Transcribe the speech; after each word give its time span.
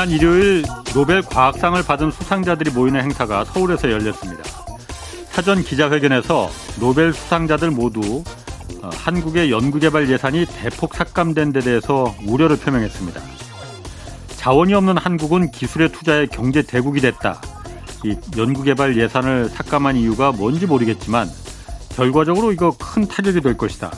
지난 0.00 0.12
일요일 0.12 0.64
노벨 0.94 1.20
과학상을 1.20 1.82
받은 1.82 2.10
수상자들이 2.10 2.70
모이는 2.70 3.02
행사가 3.02 3.44
서울에서 3.44 3.90
열렸습니다. 3.90 4.42
사전 5.26 5.62
기자회견에서 5.62 6.48
노벨 6.80 7.12
수상자들 7.12 7.70
모두 7.70 8.24
어, 8.80 8.88
한국의 8.94 9.50
연구개발 9.50 10.08
예산이 10.08 10.46
대폭 10.46 10.94
삭감된 10.94 11.52
데 11.52 11.60
대해서 11.60 12.14
우려를 12.26 12.56
표명했습니다. 12.56 13.20
자원이 14.36 14.72
없는 14.72 14.96
한국은 14.96 15.50
기술의 15.50 15.92
투자에 15.92 16.24
경제 16.24 16.62
대국이 16.62 17.02
됐다. 17.02 17.38
이 18.02 18.16
연구개발 18.38 18.96
예산을 18.96 19.50
삭감한 19.50 19.96
이유가 19.96 20.32
뭔지 20.32 20.64
모르겠지만 20.64 21.28
결과적으로 21.90 22.52
이거 22.52 22.74
큰 22.78 23.06
타격이 23.06 23.42
될 23.42 23.58
것이다. 23.58 23.90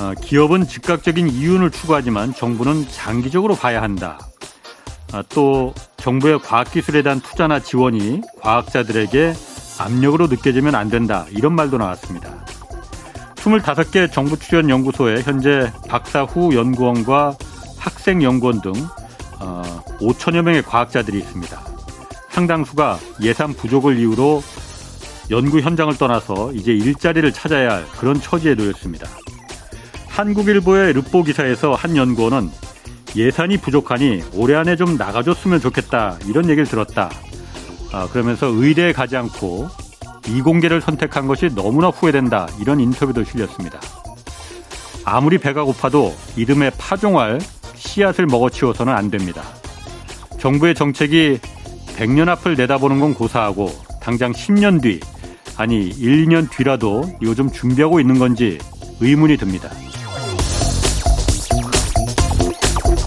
어, 0.00 0.14
기업은 0.20 0.66
즉각적인 0.66 1.28
이윤을 1.28 1.70
추구하지만 1.70 2.34
정부는 2.34 2.88
장기적으로 2.88 3.54
봐야 3.54 3.82
한다. 3.82 4.18
아, 5.12 5.22
또 5.28 5.74
정부의 5.96 6.38
과학기술에 6.38 7.02
대한 7.02 7.20
투자나 7.20 7.60
지원이 7.60 8.22
과학자들에게 8.40 9.34
압력으로 9.78 10.26
느껴지면 10.26 10.74
안 10.74 10.88
된다. 10.88 11.26
이런 11.30 11.54
말도 11.54 11.78
나왔습니다. 11.78 12.44
25개 13.36 14.12
정부 14.12 14.38
출연 14.38 14.68
연구소에 14.68 15.22
현재 15.22 15.72
박사 15.88 16.22
후 16.22 16.54
연구원과 16.54 17.36
학생 17.78 18.22
연구원 18.22 18.60
등 18.60 18.72
5천여 19.40 20.38
어, 20.38 20.42
명의 20.42 20.62
과학자들이 20.62 21.18
있습니다. 21.18 21.60
상당수가 22.28 22.98
예산 23.22 23.54
부족을 23.54 23.98
이유로 23.98 24.42
연구 25.30 25.60
현장을 25.60 25.96
떠나서 25.96 26.52
이제 26.52 26.72
일자리를 26.72 27.32
찾아야 27.32 27.72
할 27.72 27.86
그런 27.98 28.20
처지에 28.20 28.54
놓였습니다. 28.54 29.08
한국일보의 30.08 30.92
르포 30.92 31.22
기사에서 31.22 31.72
한 31.74 31.96
연구원은 31.96 32.50
예산이 33.16 33.58
부족하니 33.58 34.22
올해 34.34 34.54
안에 34.54 34.76
좀 34.76 34.96
나가줬으면 34.96 35.60
좋겠다 35.60 36.18
이런 36.26 36.48
얘기를 36.48 36.64
들었다. 36.64 37.10
아, 37.92 38.08
그러면서 38.08 38.46
의대에 38.46 38.92
가지 38.92 39.16
않고 39.16 39.68
이공계를 40.28 40.80
선택한 40.80 41.26
것이 41.26 41.48
너무나 41.54 41.88
후회된다 41.88 42.46
이런 42.60 42.78
인터뷰도 42.80 43.24
실렸습니다. 43.24 43.80
아무리 45.04 45.38
배가 45.38 45.64
고파도 45.64 46.14
이름에 46.36 46.70
파종할 46.78 47.40
씨앗을 47.74 48.26
먹어치워서는 48.26 48.92
안 48.92 49.10
됩니다. 49.10 49.42
정부의 50.38 50.74
정책이 50.74 51.40
100년 51.96 52.28
앞을 52.28 52.54
내다보는 52.54 53.00
건 53.00 53.14
고사하고 53.14 53.70
당장 54.00 54.32
10년 54.32 54.80
뒤 54.80 55.00
아니 55.56 55.88
1, 55.88 56.26
2년 56.26 56.50
뒤라도 56.50 57.04
좀 57.36 57.50
준비하고 57.50 58.00
있는 58.00 58.18
건지 58.18 58.58
의문이 59.00 59.36
듭니다. 59.36 59.68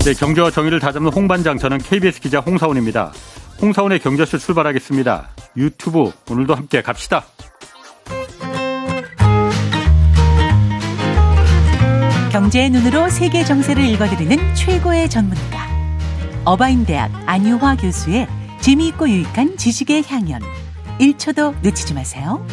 네, 0.06 0.14
경제와 0.14 0.52
정의를 0.52 0.82
다잡는 0.82 1.14
홍반장 1.14 1.58
저는 1.58 1.78
KBS 1.78 2.20
기자 2.20 2.42
홍사원입니다. 2.42 3.14
홍사원의 3.62 4.00
경제쇼 4.00 4.38
출발하겠습니다. 4.38 5.30
유튜브 5.56 6.12
오늘도 6.30 6.56
함께 6.56 6.82
갑시다. 6.82 7.24
경제의 12.34 12.70
눈으로 12.72 13.08
세계 13.08 13.46
정세를 13.46 13.86
읽어드리는 13.86 14.56
최고의 14.56 15.10
전문가. 15.10 15.66
어바인대학 16.44 17.10
안유화 17.26 17.78
교수의 17.78 18.28
재미있고 18.60 19.08
유익한 19.08 19.56
지식의 19.56 20.04
향연. 20.06 20.42
1초도 21.00 21.56
놓치지 21.64 21.94
마세요. 21.94 22.46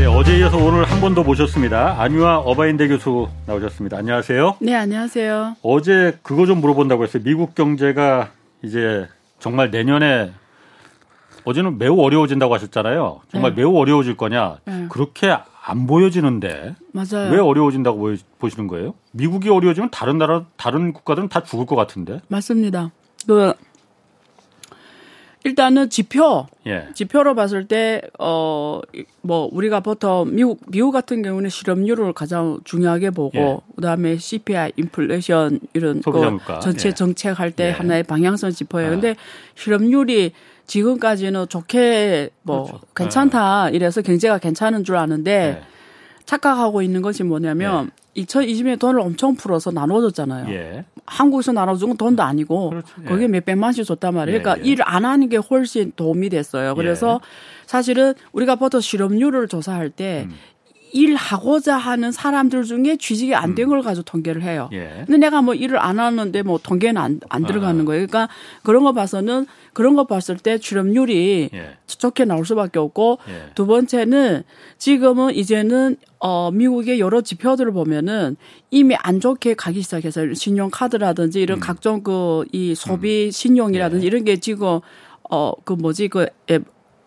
네, 0.00 0.06
어제 0.06 0.38
이어서 0.38 0.56
오늘 0.56 0.84
한 0.84 1.00
번 1.02 1.14
더 1.14 1.22
모셨습니다. 1.22 2.00
안유아 2.00 2.38
어바인대 2.38 2.88
교수 2.88 3.28
나오셨습니다. 3.46 3.98
안녕하세요. 3.98 4.56
네, 4.60 4.74
안녕하세요. 4.74 5.56
어제 5.62 6.18
그거 6.22 6.46
좀 6.46 6.60
물어본다고 6.62 7.02
했어요. 7.04 7.22
미국 7.22 7.54
경제가 7.54 8.30
이제 8.64 9.06
정말 9.40 9.70
내년에 9.70 10.30
어제는 11.44 11.76
매우 11.78 12.00
어려워진다고 12.00 12.54
하셨잖아요. 12.54 13.20
정말 13.30 13.54
네. 13.54 13.60
매우 13.62 13.76
어려워질 13.76 14.16
거냐? 14.16 14.58
네. 14.64 14.86
그렇게 14.90 15.36
안 15.66 15.86
보여지는데 15.86 16.76
맞아요. 16.92 17.30
왜 17.32 17.38
어려워진다고 17.38 18.14
보시는 18.38 18.68
거예요? 18.68 18.94
미국이 19.12 19.50
어려워지면 19.50 19.90
다른 19.90 20.16
나라 20.16 20.44
다른 20.56 20.92
국가들은 20.94 21.28
다 21.28 21.42
죽을 21.42 21.66
것 21.66 21.76
같은데. 21.76 22.20
맞습니다. 22.28 22.90
그 23.26 23.52
일단은 25.44 25.88
지표, 25.88 26.46
예. 26.66 26.88
지표로 26.94 27.34
봤을 27.34 27.66
때, 27.66 28.02
어, 28.18 28.80
뭐, 29.22 29.48
우리가 29.50 29.80
보통 29.80 30.34
미국, 30.34 30.60
미국 30.68 30.92
같은 30.92 31.22
경우는 31.22 31.48
실업률을 31.48 32.12
가장 32.12 32.60
중요하게 32.64 33.10
보고, 33.10 33.38
예. 33.38 33.58
그 33.74 33.80
다음에 33.80 34.18
CPI, 34.18 34.72
인플레이션, 34.76 35.60
이런 35.72 36.02
거 36.02 36.38
전체 36.60 36.88
예. 36.88 36.94
정책할 36.94 37.52
때 37.52 37.68
예. 37.68 37.70
하나의 37.70 38.02
방향성 38.02 38.50
지표예요. 38.50 38.88
아. 38.88 38.90
근데 38.90 39.16
실업률이 39.54 40.32
지금까지는 40.66 41.48
좋게 41.48 42.30
뭐, 42.42 42.64
그렇죠. 42.64 42.80
괜찮다. 42.94 43.64
아. 43.64 43.70
이래서 43.70 44.02
경제가 44.02 44.38
괜찮은 44.38 44.84
줄 44.84 44.96
아는데, 44.96 45.62
예. 45.62 45.62
착각하고 46.26 46.82
있는 46.82 47.00
것이 47.00 47.24
뭐냐면, 47.24 47.90
2020년에 48.16 48.78
돈을 48.78 49.00
엄청 49.00 49.34
풀어서 49.34 49.70
나눠줬잖아요. 49.70 50.52
예. 50.52 50.84
한국에서 51.06 51.52
나눠준 51.52 51.90
건 51.90 51.96
돈도 51.96 52.22
아니고 52.22 52.70
그렇죠. 52.70 52.94
예. 53.02 53.08
거기에 53.08 53.28
몇 53.28 53.44
백만씩 53.44 53.84
줬단 53.84 54.14
말이에요. 54.14 54.38
예, 54.38 54.42
그러니까 54.42 54.64
예. 54.64 54.70
일을 54.70 54.84
안 54.86 55.04
하는 55.04 55.28
게 55.28 55.36
훨씬 55.36 55.92
도움이 55.94 56.28
됐어요. 56.28 56.74
그래서 56.74 57.20
예. 57.22 57.26
사실은 57.66 58.14
우리가 58.32 58.56
보통 58.56 58.80
실업률을 58.80 59.48
조사할 59.48 59.90
때 59.90 60.26
음. 60.28 60.34
일하고자 60.92 61.76
하는 61.76 62.12
사람들 62.12 62.64
중에 62.64 62.96
취직이 62.96 63.34
안 63.34 63.54
된걸 63.54 63.78
음. 63.78 63.82
가지고 63.82 64.04
통계를 64.04 64.42
해요. 64.42 64.68
예. 64.72 65.04
근데 65.06 65.18
내가 65.18 65.42
뭐 65.42 65.54
일을 65.54 65.78
안 65.78 65.98
하는데 65.98 66.42
뭐 66.42 66.58
통계는 66.62 67.00
안, 67.00 67.20
안 67.28 67.46
들어가는 67.46 67.80
아. 67.80 67.84
거예요. 67.84 68.06
그러니까 68.06 68.28
그런 68.62 68.82
거 68.84 68.92
봐서는 68.92 69.46
그런 69.72 69.94
거 69.94 70.04
봤을 70.06 70.36
때 70.36 70.58
출업률이 70.58 71.50
예. 71.52 71.76
좋게 71.86 72.24
나올 72.24 72.44
수밖에 72.44 72.78
없고 72.78 73.18
예. 73.28 73.50
두 73.54 73.66
번째는 73.66 74.42
지금은 74.78 75.34
이제는 75.34 75.96
어 76.18 76.50
미국의 76.50 77.00
여러 77.00 77.20
지표들을 77.20 77.72
보면은 77.72 78.36
이미 78.70 78.94
안 78.96 79.20
좋게 79.20 79.54
가기 79.54 79.82
시작해서 79.82 80.34
신용카드라든지 80.34 81.40
이런 81.40 81.58
음. 81.58 81.60
각종 81.60 82.02
그 82.02 82.44
이 82.52 82.74
소비 82.74 83.26
음. 83.26 83.30
신용이라든지 83.30 84.04
예. 84.04 84.06
이런 84.06 84.24
게 84.24 84.36
지금 84.38 84.80
어 85.30 85.52
그 85.64 85.72
뭐지 85.74 86.08
그 86.08 86.26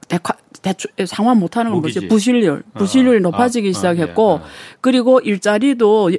대화, 0.07 0.19
대출 0.63 0.89
상환 1.05 1.37
못하는 1.37 1.71
건 1.71 1.81
뭐지 1.81 2.07
부실률 2.07 2.63
어. 2.73 2.79
부실률이 2.79 3.17
어. 3.17 3.19
높아지기 3.19 3.69
아, 3.69 3.73
시작했고 3.73 4.39
아, 4.41 4.43
예. 4.43 4.49
그 4.81 4.91
일자리도 5.23 6.11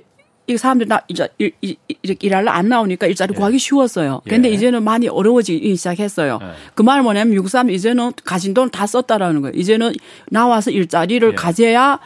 이 0.46 0.56
사람들 0.58 0.86
나 0.86 1.00
이제 1.08 1.26
일, 1.38 1.52
일, 1.62 1.76
일, 2.02 2.16
일하러 2.20 2.50
안 2.50 2.68
나오니까 2.68 3.06
일자리 3.06 3.32
예. 3.32 3.36
구하기 3.36 3.58
쉬웠어요. 3.58 4.20
근데 4.28 4.50
예. 4.50 4.52
이제는 4.52 4.84
많이 4.84 5.08
어려워지기 5.08 5.74
시작했어요. 5.74 6.38
예. 6.42 6.46
그말 6.74 7.02
뭐냐면 7.02 7.30
미국 7.32 7.48
사람 7.48 7.70
이제는 7.70 8.12
가진 8.24 8.52
돈 8.52 8.70
다 8.70 8.86
썼다라는 8.86 9.40
거예요. 9.40 9.54
이제는 9.56 9.92
나와서 10.30 10.70
일자리를 10.70 11.30
예. 11.30 11.34
가져야 11.34 11.98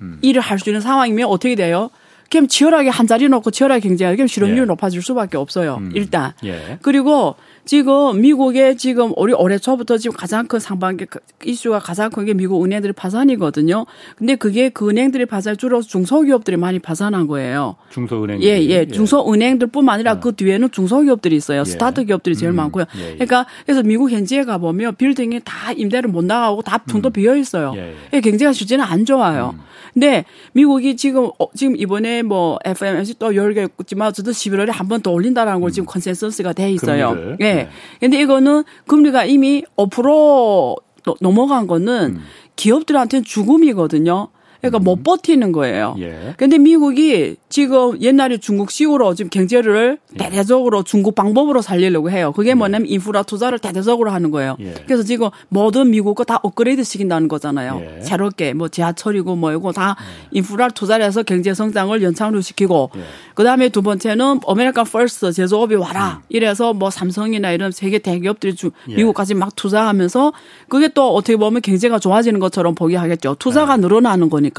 음. 0.00 0.18
일을 0.22 0.42
할 0.42 0.58
수 0.58 0.68
있는 0.70 0.80
상황이면 0.80 1.28
어떻게 1.28 1.54
돼요? 1.54 1.90
그럼 2.30 2.48
치열하게 2.48 2.88
한 2.88 3.06
자리 3.06 3.28
놓고 3.28 3.52
치열하게 3.52 3.86
경쟁하게 3.88 4.16
그럼 4.16 4.26
실업률이 4.26 4.62
예. 4.62 4.64
높아질 4.64 5.00
수밖에 5.00 5.36
없어요. 5.36 5.76
음. 5.76 5.92
일단. 5.94 6.32
예. 6.44 6.78
그리고 6.82 7.36
지금 7.64 8.20
미국에 8.20 8.76
지금 8.76 9.12
우리 9.16 9.32
올해 9.32 9.56
초부터 9.58 9.96
지금 9.96 10.16
가장 10.16 10.46
큰 10.46 10.58
상반기 10.60 11.06
그 11.06 11.18
이슈가 11.44 11.78
가장 11.78 12.10
큰 12.10 12.24
게 12.24 12.34
미국 12.34 12.62
은행들의 12.64 12.92
파산이거든요. 12.94 13.84
근데 14.16 14.34
그게 14.36 14.68
그 14.68 14.88
은행들의 14.88 15.26
파산 15.26 15.56
주로 15.56 15.82
중소기업들이 15.82 16.56
많이 16.56 16.78
파산한 16.78 17.26
거예요. 17.26 17.76
중소은행. 17.90 18.42
예, 18.42 18.60
예. 18.62 18.68
예. 18.68 18.86
중소은행들뿐만 18.86 19.94
아니라 19.94 20.12
어. 20.12 20.20
그 20.20 20.34
뒤에는 20.34 20.70
중소기업들이 20.70 21.36
있어요. 21.36 21.60
예. 21.60 21.64
startup 21.64 22.04
기업들이 22.04 22.34
제일 22.36 22.52
음. 22.52 22.56
많고요. 22.56 22.84
예, 22.98 23.02
예. 23.02 23.14
그러니까 23.14 23.46
그래서 23.64 23.82
미국 23.82 24.10
현지에 24.10 24.44
가 24.44 24.58
보면 24.58 24.96
빌딩이 24.96 25.40
다 25.44 25.72
임대를 25.72 26.10
못 26.10 26.24
나가고 26.24 26.62
다 26.62 26.78
붕도 26.78 27.10
음. 27.10 27.12
비어 27.12 27.36
있어요. 27.36 27.72
예, 27.76 27.94
예. 28.12 28.20
경제가 28.20 28.52
실제는 28.52 28.84
안 28.84 29.04
좋아요. 29.04 29.54
음. 29.54 29.60
근데 29.92 30.24
미국이 30.54 30.96
지금 30.96 31.26
어, 31.38 31.46
지금 31.54 31.76
이번에 31.76 32.22
뭐 32.22 32.58
FOMC 32.64 33.14
또 33.18 33.34
열개 33.36 33.68
있지만 33.80 34.12
저도 34.12 34.32
11월에 34.32 34.70
한 34.72 34.88
번 34.88 35.00
더 35.02 35.10
올린다라는 35.12 35.60
걸 35.60 35.70
음. 35.70 35.72
지금 35.72 35.86
consensus가 35.86 36.52
돼 36.52 36.70
있어요. 36.72 37.10
금리를. 37.10 37.36
예. 37.54 37.62
네. 37.64 37.68
근데 38.00 38.20
이거는 38.20 38.64
금리가 38.86 39.24
이미 39.24 39.64
5% 39.76 40.76
넘어간 41.20 41.66
거는 41.66 42.16
음. 42.16 42.24
기업들한테는 42.56 43.24
죽음이거든요. 43.24 44.28
그러니까 44.70 44.78
못 44.78 44.98
음. 44.98 45.02
버티는 45.02 45.52
거예요. 45.52 45.94
예. 45.98 46.34
근데 46.36 46.58
미국이 46.58 47.36
지금 47.48 48.00
옛날에 48.00 48.38
중국식으로 48.38 49.14
지금 49.14 49.30
경제를 49.30 49.98
예. 50.14 50.16
대대적으로 50.16 50.82
중국 50.82 51.14
방법으로 51.14 51.62
살리려고 51.62 52.10
해요. 52.10 52.32
그게 52.34 52.50
예. 52.50 52.54
뭐냐면 52.54 52.88
인프라 52.88 53.22
투자를 53.22 53.58
대대적으로 53.58 54.10
하는 54.10 54.30
거예요. 54.30 54.56
예. 54.60 54.74
그래서 54.86 55.02
지금 55.02 55.30
모든 55.48 55.90
미국 55.90 56.14
거 56.14 56.24
다 56.24 56.40
업그레이드 56.42 56.82
시킨다는 56.84 57.28
거잖아요. 57.28 57.82
예. 57.98 58.00
새롭게 58.02 58.54
뭐 58.54 58.68
지하철이고 58.68 59.36
뭐 59.36 59.52
이거 59.52 59.72
다 59.72 59.96
예. 60.00 60.28
인프라 60.38 60.68
투자를 60.68 61.04
해서 61.04 61.22
경제 61.22 61.52
성장을 61.52 62.02
연착륙 62.02 62.42
시키고 62.42 62.90
그다음에 63.34 63.68
두 63.68 63.82
번째는 63.82 64.40
American 64.46 64.84
First 64.86 65.32
제조업이 65.32 65.74
와라. 65.74 66.20
음. 66.22 66.26
이래서 66.30 66.72
뭐 66.72 66.88
삼성이나 66.90 67.52
이런 67.52 67.72
세계 67.72 67.98
대기업들이 67.98 68.54
주, 68.54 68.70
미국까지 68.86 69.34
막 69.34 69.54
투자하면서 69.56 70.32
그게 70.68 70.88
또 70.88 71.14
어떻게 71.14 71.36
보면 71.36 71.60
경제가 71.60 71.98
좋아지는 71.98 72.40
것처럼 72.40 72.74
보게 72.74 72.96
하겠죠. 72.96 73.36
투자가 73.38 73.76
늘어나는 73.76 74.30
거니까. 74.30 74.53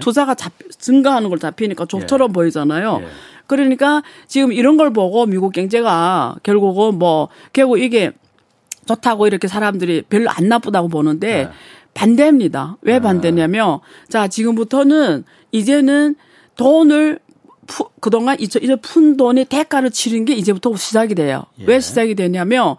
투자가 0.00 0.34
잡, 0.34 0.52
증가하는 0.78 1.28
걸 1.28 1.38
잡히니까 1.38 1.86
좋처럼 1.86 2.32
보이잖아요. 2.32 3.00
예. 3.02 3.08
그러니까 3.46 4.02
지금 4.26 4.52
이런 4.52 4.76
걸 4.76 4.92
보고 4.92 5.26
미국 5.26 5.52
경제가 5.52 6.36
결국은 6.42 6.98
뭐 6.98 7.28
결국 7.52 7.78
이게 7.78 8.12
좋다고 8.86 9.26
이렇게 9.26 9.48
사람들이 9.48 10.02
별로 10.02 10.30
안 10.30 10.48
나쁘다고 10.48 10.88
보는데 10.88 11.44
네. 11.44 11.50
반대입니다. 11.94 12.76
왜 12.82 12.94
네. 12.94 13.00
반대냐면 13.00 13.80
자 14.08 14.28
지금부터는 14.28 15.24
이제는 15.52 16.14
돈을 16.56 17.20
푸, 17.66 17.90
그동안 18.00 18.36
이제, 18.40 18.60
푼 18.82 19.16
돈의 19.16 19.44
대가를 19.46 19.90
치른 19.90 20.24
게 20.24 20.34
이제부터 20.34 20.74
시작이 20.74 21.14
돼요. 21.14 21.44
예. 21.60 21.64
왜 21.66 21.80
시작이 21.80 22.14
되냐면 22.14 22.76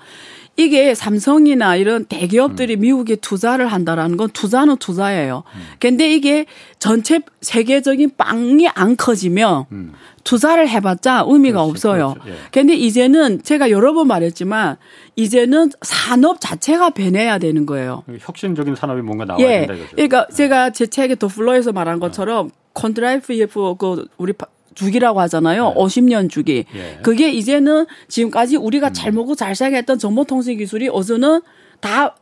이게 0.59 0.93
삼성이나 0.93 1.77
이런 1.77 2.03
대기업들이 2.03 2.75
음. 2.75 2.81
미국에 2.81 3.15
투자를 3.15 3.67
한다라는 3.67 4.17
건 4.17 4.29
투자는 4.31 4.75
투자예요. 4.75 5.43
음. 5.55 5.61
근데 5.79 6.11
이게 6.11 6.45
전체 6.79 7.21
세계적인 7.39 8.11
빵이 8.17 8.67
안 8.67 8.97
커지면 8.97 9.67
음. 9.71 9.93
투자를 10.25 10.67
해봤자 10.67 11.23
의미가 11.25 11.59
그렇지, 11.63 11.71
없어요. 11.71 12.13
그렇죠. 12.15 12.29
예. 12.31 12.35
근데 12.51 12.75
이제는 12.75 13.41
제가 13.41 13.71
여러 13.71 13.93
번 13.93 14.07
말했지만 14.07 14.75
이제는 15.15 15.71
산업 15.81 16.41
자체가 16.41 16.89
변해야 16.89 17.37
되는 17.37 17.65
거예요. 17.65 18.03
혁신적인 18.19 18.75
산업이 18.75 19.01
뭔가 19.01 19.23
나와야 19.23 19.45
예. 19.45 19.59
된다 19.59 19.75
이거죠. 19.75 19.91
그러니까 19.95 20.27
예. 20.29 20.35
제가 20.35 20.69
제 20.71 20.87
책에 20.87 21.15
The 21.15 21.29
Flow에서 21.29 21.71
말한 21.71 22.01
것처럼 22.01 22.51
콘드라티예프 22.73 23.75
그 23.79 24.07
우리 24.17 24.33
주기라고 24.79 25.19
하잖아요. 25.21 25.69
네. 25.69 25.75
50년 25.75 26.29
주기. 26.29 26.65
예. 26.73 26.99
그게 27.03 27.31
이제는 27.31 27.85
지금까지 28.07 28.57
우리가 28.57 28.89
음. 28.89 28.93
잘 28.93 29.11
먹고 29.11 29.35
잘 29.35 29.55
살게 29.55 29.77
했던 29.77 29.99
정보통신 29.99 30.57
기술이 30.57 30.89
어서는 30.89 31.41
다 31.79 32.15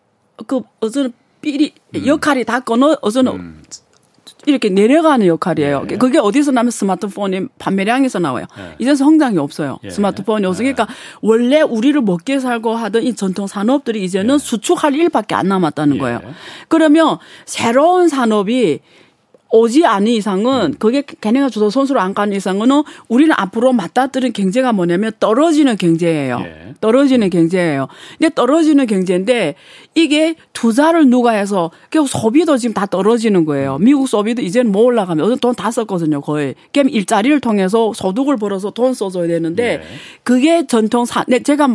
그 0.45 0.61
어서는 0.79 1.13
삐리 1.41 1.73
음. 1.95 2.05
역할이 2.05 2.43
다 2.43 2.59
끊어 2.59 2.97
어서는 3.01 3.31
음. 3.33 3.63
이렇게 4.45 4.69
내려가는 4.69 5.25
역할이에요. 5.25 5.87
예. 5.91 5.97
그게 5.97 6.19
어디서 6.19 6.51
나면 6.51 6.71
스마트폰이 6.71 7.47
판매량에서 7.59 8.19
나와요. 8.19 8.45
예. 8.59 8.75
이제 8.79 8.95
성장이 8.95 9.37
없어요. 9.37 9.79
예. 9.83 9.89
스마트폰이 9.89 10.45
없어. 10.45 10.59
그러니까 10.59 10.87
원래 11.21 11.61
우리를 11.61 11.99
먹게 12.01 12.39
살고 12.39 12.75
하던 12.75 13.03
이 13.03 13.15
전통 13.15 13.47
산업들이 13.47 14.03
이제는 14.03 14.35
예. 14.35 14.37
수축할 14.37 14.95
일밖에 14.95 15.35
안 15.35 15.47
남았다는 15.47 15.95
예. 15.95 15.99
거예요. 15.99 16.21
그러면 16.69 17.17
새로운 17.45 18.07
산업이 18.07 18.79
오지 19.51 19.85
않은 19.85 20.07
이상은 20.07 20.75
그게 20.79 21.01
걔네가 21.01 21.49
주도 21.49 21.69
선수를 21.69 21.99
안 22.01 22.13
가는 22.13 22.35
이상은 22.35 22.67
우리는 23.07 23.33
앞으로 23.37 23.73
맞닥뜨린 23.73 24.33
경제가 24.33 24.73
뭐냐면 24.73 25.11
떨어지는 25.19 25.77
경제예요. 25.77 26.39
예. 26.43 26.73
떨어지는 26.79 27.29
경제예요. 27.29 27.87
근데 28.17 28.33
떨어지는 28.33 28.85
경제인데 28.85 29.55
이게 29.95 30.35
투자를 30.53 31.09
누가 31.09 31.31
해서 31.31 31.71
결국 31.89 32.07
소비도 32.09 32.57
지금 32.57 32.73
다 32.73 32.85
떨어지는 32.85 33.45
거예요. 33.45 33.77
미국 33.79 34.07
소비도 34.07 34.41
이제는 34.41 34.71
뭐 34.71 34.83
올라가면 34.83 35.25
어제 35.25 35.35
돈 35.39 35.57
다 35.57 35.71
썼거든요, 35.71 36.21
거의. 36.21 36.53
그럼 36.71 36.89
일자리를 36.89 37.39
통해서 37.39 37.91
소득을 37.93 38.37
벌어서 38.37 38.69
돈 38.69 38.93
써줘야 38.93 39.27
되는데 39.27 39.63
예. 39.63 39.81
그게 40.23 40.67
전통 40.67 41.05
사, 41.05 41.23
네, 41.27 41.39
제가 41.41 41.67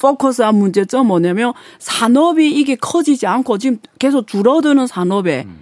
포커스한 0.00 0.54
문제점 0.54 1.08
뭐냐면 1.08 1.52
산업이 1.78 2.50
이게 2.50 2.76
커지지 2.76 3.26
않고 3.26 3.58
지금 3.58 3.78
계속 3.98 4.26
줄어드는 4.26 4.86
산업에 4.86 5.44
음. 5.46 5.60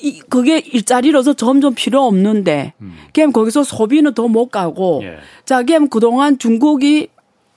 이, 0.00 0.20
그게 0.28 0.58
일자리로서 0.58 1.34
점점 1.34 1.74
필요 1.74 2.04
없는데, 2.04 2.74
음. 2.80 2.94
그럼 3.14 3.32
거기서 3.32 3.64
소비는 3.64 4.14
더 4.14 4.28
못 4.28 4.48
가고, 4.50 5.00
예. 5.04 5.18
자, 5.44 5.62
그럼 5.62 5.88
그동안 5.88 6.38
중국이 6.38 7.08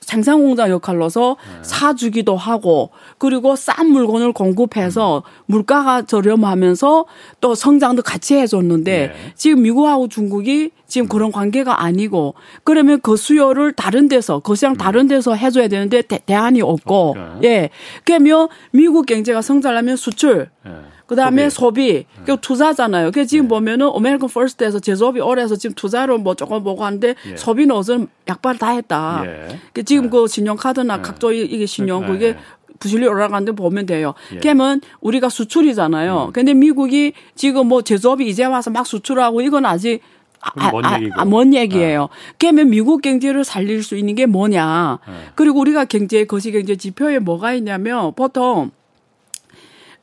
생산 0.09 0.41
공장 0.41 0.71
역할로서 0.71 1.37
네. 1.39 1.59
사주기도 1.61 2.35
하고 2.35 2.89
그리고 3.19 3.55
싼 3.55 3.91
물건을 3.91 4.33
공급해서 4.33 5.17
음. 5.17 5.21
물가가 5.45 6.01
저렴하면서 6.01 7.05
또 7.41 7.53
성장도 7.53 8.01
같이 8.01 8.35
해줬는데 8.35 9.07
네. 9.07 9.13
지금 9.35 9.61
미국하고 9.61 10.07
중국이 10.07 10.71
지금 10.87 11.05
음. 11.05 11.09
그런 11.09 11.31
관계가 11.31 11.83
아니고 11.83 12.33
그러면 12.63 12.99
그 13.01 13.17
수요를 13.17 13.73
다른 13.73 14.07
데서 14.07 14.39
그 14.39 14.55
시장 14.55 14.71
음. 14.71 14.77
다른 14.77 15.07
데서 15.07 15.35
해줘야 15.35 15.67
되는데 15.67 16.01
대, 16.01 16.19
안이 16.33 16.63
없고 16.63 17.15
어, 17.15 17.39
예 17.43 17.69
그러면 18.03 18.47
미국 18.71 19.05
경제가 19.05 19.43
성장하면 19.43 19.95
수출 19.95 20.49
네. 20.65 20.71
그다음에 21.09 21.49
소비, 21.49 22.05
소비. 22.05 22.05
그 22.23 22.37
투자잖아요. 22.39 23.09
그 23.09 23.25
지금 23.25 23.45
네. 23.45 23.49
보면은 23.49 23.87
American 23.87 24.29
First에서 24.29 24.79
제조업이 24.79 25.19
오래서 25.21 25.55
지금 25.55 25.73
투자로 25.73 26.19
뭐 26.19 26.35
조금 26.35 26.63
보고 26.63 26.85
하는데 26.85 27.15
예. 27.31 27.35
소비는 27.35 27.75
어제 27.75 27.97
약발 28.27 28.59
다 28.59 28.69
했다. 28.69 29.23
예. 29.25 29.59
그 29.73 29.83
지금 29.83 30.03
네. 30.03 30.09
그 30.11 30.27
신용카드나 30.27 30.97
네. 30.97 31.01
각종 31.01 31.33
이게 31.33 31.65
신용 31.65 32.01
네. 32.01 32.07
그게 32.07 32.37
부실이 32.77 33.07
올라가는데 33.07 33.53
보면 33.53 33.87
돼요. 33.87 34.13
예. 34.35 34.37
그러면 34.37 34.81
우리가 35.01 35.29
수출이잖아요. 35.29 36.25
음. 36.27 36.31
근데 36.31 36.53
미국이 36.53 37.13
지금 37.33 37.67
뭐 37.67 37.81
제조업이 37.81 38.27
이제 38.27 38.45
와서 38.45 38.69
막 38.69 38.85
수출하고 38.85 39.41
이건 39.41 39.65
아직 39.65 40.01
아, 40.41 40.71
먼, 40.71 40.85
아, 40.85 40.99
아, 41.15 41.25
먼 41.25 41.55
얘기예요. 41.55 42.01
네. 42.01 42.33
그러면 42.37 42.69
미국 42.69 43.01
경제를 43.01 43.43
살릴 43.43 43.81
수 43.81 43.97
있는 43.97 44.13
게 44.13 44.27
뭐냐. 44.27 44.99
네. 45.07 45.13
그리고 45.33 45.59
우리가 45.59 45.85
경제, 45.85 46.23
거시 46.25 46.51
경제 46.51 46.75
지표에 46.75 47.17
뭐가 47.17 47.53
있냐면 47.53 48.13
보통 48.13 48.69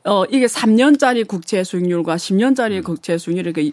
어, 0.07 0.25
이게 0.25 0.45
3년짜리 0.45 1.27
국채 1.27 1.63
수익률과 1.63 2.15
10년짜리 2.15 2.77
음. 2.77 2.83
국채 2.83 3.17
수익률이 3.17 3.49
이렇게 3.49 3.71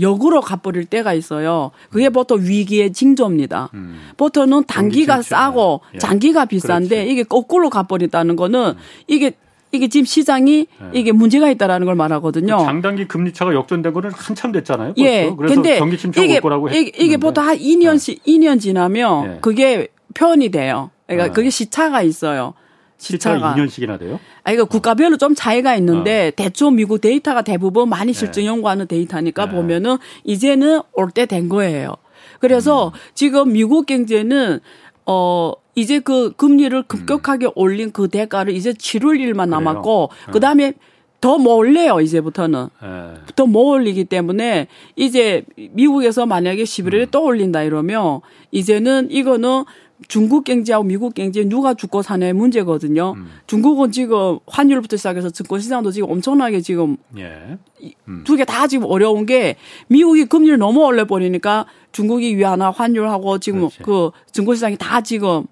역으로 0.00 0.40
갚버릴 0.40 0.84
때가 0.84 1.14
있어요. 1.14 1.70
그게 1.90 2.10
보통 2.10 2.40
위기의 2.42 2.92
징조입니다. 2.92 3.70
음. 3.74 3.98
보통은 4.16 4.64
단기가 4.64 5.22
싸고 5.22 5.80
예. 5.94 5.98
장기가 5.98 6.44
비싼데 6.44 6.96
그렇지. 6.96 7.12
이게 7.12 7.22
거꾸로 7.22 7.70
갚버린다는 7.70 8.36
거는 8.36 8.74
음. 8.76 8.82
이게 9.06 9.32
이게 9.72 9.88
지금 9.88 10.04
시장이 10.04 10.66
네. 10.80 10.86
이게 10.92 11.12
문제가 11.12 11.50
있다라는 11.50 11.86
걸 11.86 11.94
말하거든요. 11.96 12.58
그 12.58 12.64
장단기 12.64 13.08
금리 13.08 13.32
차가 13.32 13.54
역전된 13.54 13.92
거는 13.92 14.10
한참 14.12 14.52
됐잖아요. 14.52 14.94
벌써. 14.94 15.10
예. 15.10 15.32
그래서 15.36 15.54
근데 15.54 15.78
경기 15.78 15.98
침체가 15.98 16.24
이게, 16.24 16.36
올 16.36 16.40
거라고 16.40 16.68
이게, 16.68 16.92
이게 16.96 17.16
보통 17.16 17.46
한 17.46 17.56
2년씩 17.56 18.22
네. 18.24 18.32
2년 18.32 18.60
지나면 18.60 19.26
네. 19.26 19.38
그게 19.40 19.88
표현이 20.14 20.50
돼요. 20.50 20.90
그러니까 21.06 21.28
네. 21.28 21.32
그게 21.32 21.50
시차가 21.50 22.02
있어요. 22.02 22.54
시차가 22.98 23.54
2년씩이나 23.54 23.98
돼요? 23.98 24.18
아 24.44 24.52
이거 24.52 24.64
국가별로 24.64 25.16
좀 25.16 25.34
차이가 25.34 25.74
있는데 25.76 26.28
어. 26.28 26.30
대충 26.36 26.74
미국 26.76 27.00
데이터가 27.00 27.42
대부분 27.42 27.88
많이 27.88 28.12
네. 28.12 28.18
실증 28.18 28.44
연구하는 28.46 28.86
데이터니까 28.86 29.46
네. 29.46 29.52
보면은 29.52 29.98
이제는 30.24 30.80
올 30.92 31.10
때 31.10 31.26
된 31.26 31.48
거예요. 31.48 31.94
그래서 32.40 32.88
음. 32.88 32.92
지금 33.14 33.52
미국 33.52 33.86
경제는 33.86 34.60
어 35.06 35.52
이제 35.74 35.98
그 36.00 36.32
금리를 36.36 36.82
급격하게 36.84 37.46
음. 37.46 37.50
올린 37.54 37.92
그 37.92 38.08
대가를 38.08 38.54
이제 38.54 38.72
치룰 38.72 39.20
일만 39.20 39.50
그래요? 39.50 39.60
남았고 39.60 40.02
어. 40.04 40.30
그다음에 40.32 40.72
더못 41.20 41.46
올려요, 41.48 42.00
이제부터는. 42.00 42.68
네. 42.82 43.14
더못 43.36 43.56
올리기 43.56 44.04
때문에 44.04 44.68
이제 44.96 45.44
미국에서 45.72 46.26
만약에 46.26 46.62
11월에 46.64 47.00
음. 47.02 47.06
또 47.10 47.24
올린다 47.24 47.62
이러면 47.62 48.20
이제는 48.52 49.08
이거는 49.10 49.64
중국 50.08 50.44
경제하고 50.44 50.84
미국 50.84 51.14
경제 51.14 51.44
누가 51.44 51.74
죽고 51.74 52.02
사냐의 52.02 52.32
문제거든요. 52.34 53.14
음. 53.16 53.28
중국은 53.46 53.92
지금 53.92 54.38
환율부터 54.46 54.96
시작해서 54.96 55.30
증권 55.30 55.60
시장도 55.60 55.90
지금 55.90 56.10
엄청나게 56.10 56.60
지금 56.60 56.96
예. 57.16 57.58
음. 58.06 58.22
두개 58.24 58.44
다 58.44 58.66
지금 58.66 58.86
어려운 58.90 59.24
게 59.24 59.56
미국이 59.88 60.26
금리를 60.26 60.58
너무 60.58 60.84
올려 60.84 61.06
버리니까 61.06 61.66
중국이 61.92 62.36
위안화 62.36 62.70
환율하고 62.70 63.38
지금 63.38 63.60
그렇지. 63.60 63.82
그 63.82 64.10
증권 64.32 64.56
시장이 64.56 64.76
다 64.76 65.00
지금 65.00 65.46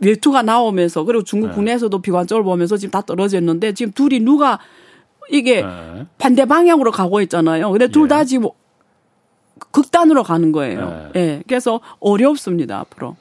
외투가 0.00 0.42
나오면서 0.42 1.04
그리고 1.04 1.24
중국 1.24 1.48
네. 1.48 1.54
국내에서도 1.54 1.98
비관적으로 2.00 2.44
보면서 2.44 2.76
지금 2.76 2.92
다 2.92 3.00
떨어졌는데 3.00 3.72
지금 3.74 3.92
둘이 3.92 4.20
누가 4.20 4.60
이게 5.28 5.62
네. 5.62 6.06
반대 6.18 6.44
방향으로 6.44 6.92
가고 6.92 7.20
있잖아요. 7.22 7.70
근데 7.70 7.88
둘다 7.88 8.20
예. 8.20 8.24
지금 8.24 8.50
극단으로 9.72 10.22
가는 10.22 10.52
거예요. 10.52 11.10
네. 11.14 11.20
예. 11.20 11.42
그래서 11.48 11.80
어렵습니다, 11.98 12.78
앞으로. 12.78 13.16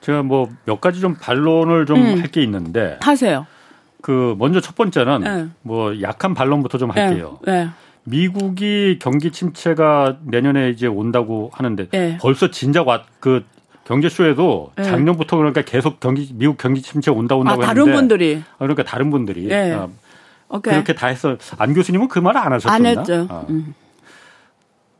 제가 0.00 0.22
뭐 0.22 0.48
몇 0.64 0.80
가지 0.80 1.00
좀 1.00 1.14
반론을 1.14 1.86
좀 1.86 2.02
할게 2.20 2.40
음. 2.40 2.44
있는데 2.44 2.98
하세요. 3.02 3.46
그 4.02 4.34
먼저 4.38 4.60
첫 4.60 4.74
번째는 4.76 5.20
네. 5.20 5.46
뭐 5.62 6.00
약한 6.00 6.34
반론부터 6.34 6.78
좀 6.78 6.90
할게요. 6.90 7.38
네. 7.44 7.64
네. 7.64 7.70
미국이 8.04 8.98
경기 9.00 9.30
침체가 9.30 10.16
내년에 10.24 10.70
이제 10.70 10.86
온다고 10.86 11.50
하는데 11.52 12.18
벌써 12.18 12.50
진작 12.50 12.88
왔그 12.88 13.44
경제쇼에도 13.84 14.72
작년부터 14.82 15.36
그러니까 15.36 15.62
계속 15.62 16.00
경기 16.00 16.30
미국 16.34 16.56
경기 16.56 16.80
침체 16.80 17.10
온다 17.10 17.36
온다고 17.36 17.62
아, 17.62 17.66
다른 17.66 17.82
했는데 17.82 17.98
분들이 17.98 18.42
아, 18.52 18.58
그러니까 18.58 18.84
다른 18.84 19.10
분들이 19.10 19.52
어, 20.48 20.60
그렇게 20.60 20.94
다 20.94 21.08
했어. 21.08 21.36
안 21.58 21.74
교수님은 21.74 22.08
그 22.08 22.18
말을 22.18 22.40
안 22.40 22.52
하셨었나? 22.52 22.74
안 22.74 22.98
했죠. 22.98 23.26
어. 23.30 23.46
음. 23.50 23.74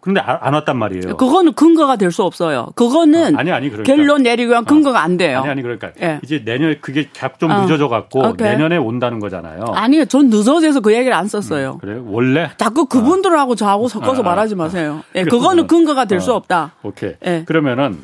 그런데 0.00 0.20
안 0.20 0.54
왔단 0.54 0.76
말이에요. 0.78 1.16
그거는 1.16 1.52
근거가 1.52 1.96
될 1.96 2.10
수 2.10 2.22
없어요. 2.22 2.70
그거는 2.74 3.36
어, 3.36 3.38
아니 3.38 3.52
아니 3.52 3.68
그러니까. 3.68 3.84
결론 3.94 4.22
내리기 4.22 4.48
위한 4.48 4.64
근거가 4.64 5.00
안 5.02 5.16
돼요. 5.16 5.40
아니 5.40 5.50
아니 5.50 5.62
그러니까 5.62 5.90
예. 6.02 6.18
이제 6.24 6.42
내년 6.44 6.74
그게 6.80 7.08
좀 7.38 7.50
어. 7.50 7.60
늦어져 7.62 7.88
갖고 7.88 8.20
오 8.20 8.32
내년에 8.32 8.76
온다는 8.78 9.20
거잖아요. 9.20 9.64
아니요, 9.74 10.06
전 10.06 10.28
늦어져서 10.30 10.80
그 10.80 10.92
얘기를 10.94 11.12
안 11.12 11.28
썼어요. 11.28 11.74
음, 11.74 11.78
그래요? 11.78 12.04
원래 12.08 12.50
자꾸 12.56 12.86
그분들하고 12.86 13.54
저하고 13.54 13.88
섞어서 13.88 14.22
아, 14.22 14.24
말하지 14.24 14.56
마세요. 14.56 15.02
예, 15.14 15.22
그거는 15.24 15.66
근거가 15.66 16.06
될수 16.06 16.32
어. 16.32 16.36
없다. 16.36 16.72
오케이. 16.82 17.14
예. 17.26 17.44
그러면은 17.46 18.00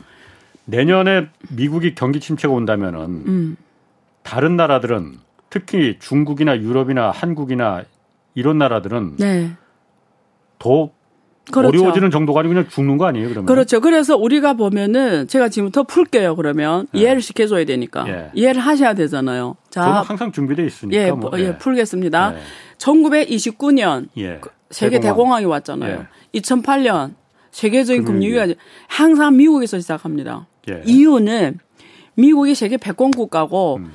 내년에 0.67 1.29
미국이 1.51 1.95
경기 1.95 2.21
침체가 2.21 2.53
온다면은 2.55 3.01
음. 3.01 3.57
다른 4.23 4.57
나라들은 4.57 5.15
특히 5.51 5.97
중국이나 6.01 6.59
유럽이나 6.59 7.11
한국이나 7.11 7.83
이런 8.35 8.59
나라들은 8.59 9.17
네. 9.17 9.53
더 10.59 10.91
그렇죠. 11.51 11.69
어려워지는 11.79 12.11
정도가 12.11 12.41
아니고 12.41 12.55
그냥 12.55 12.69
죽는 12.69 12.99
거 12.99 13.07
아니에요, 13.07 13.29
그러면? 13.29 13.47
그렇죠. 13.47 13.81
그래서 13.81 14.17
우리가 14.17 14.55
보면은 14.55 15.29
제가 15.29 15.49
지금부터 15.49 15.85
풀게요, 15.85 16.37
그러면. 16.37 16.87
예. 16.95 17.01
이해를 17.01 17.23
시켜줘야 17.23 17.65
되니까. 17.65 18.05
예. 18.09 18.31
이해를 18.35 18.61
하셔야 18.61 18.95
되잖아요. 18.95 19.57
자. 19.71 19.83
저는 19.83 20.01
항상 20.03 20.33
준비돼 20.33 20.65
있으니까. 20.67 21.01
예, 21.01 21.11
뭐. 21.13 21.31
예, 21.37 21.43
예. 21.43 21.59
풀겠습니다. 21.59 22.35
1929년 22.79 24.09
예. 24.17 24.39
그 24.41 24.51
세계 24.71 24.99
대공황. 24.99 25.43
이 25.43 25.45
왔잖아요. 25.45 26.07
2008년 26.35 27.15
세계적인 27.51 28.05
금융위기가 28.05 28.49
항상 28.89 29.37
미국에서 29.37 29.79
시작합니다. 29.79 30.47
이유는 30.85 31.59
미국이 32.15 32.55
세계 32.55 32.77
패권 32.77 33.11
국가고 33.11 33.77
음. 33.77 33.93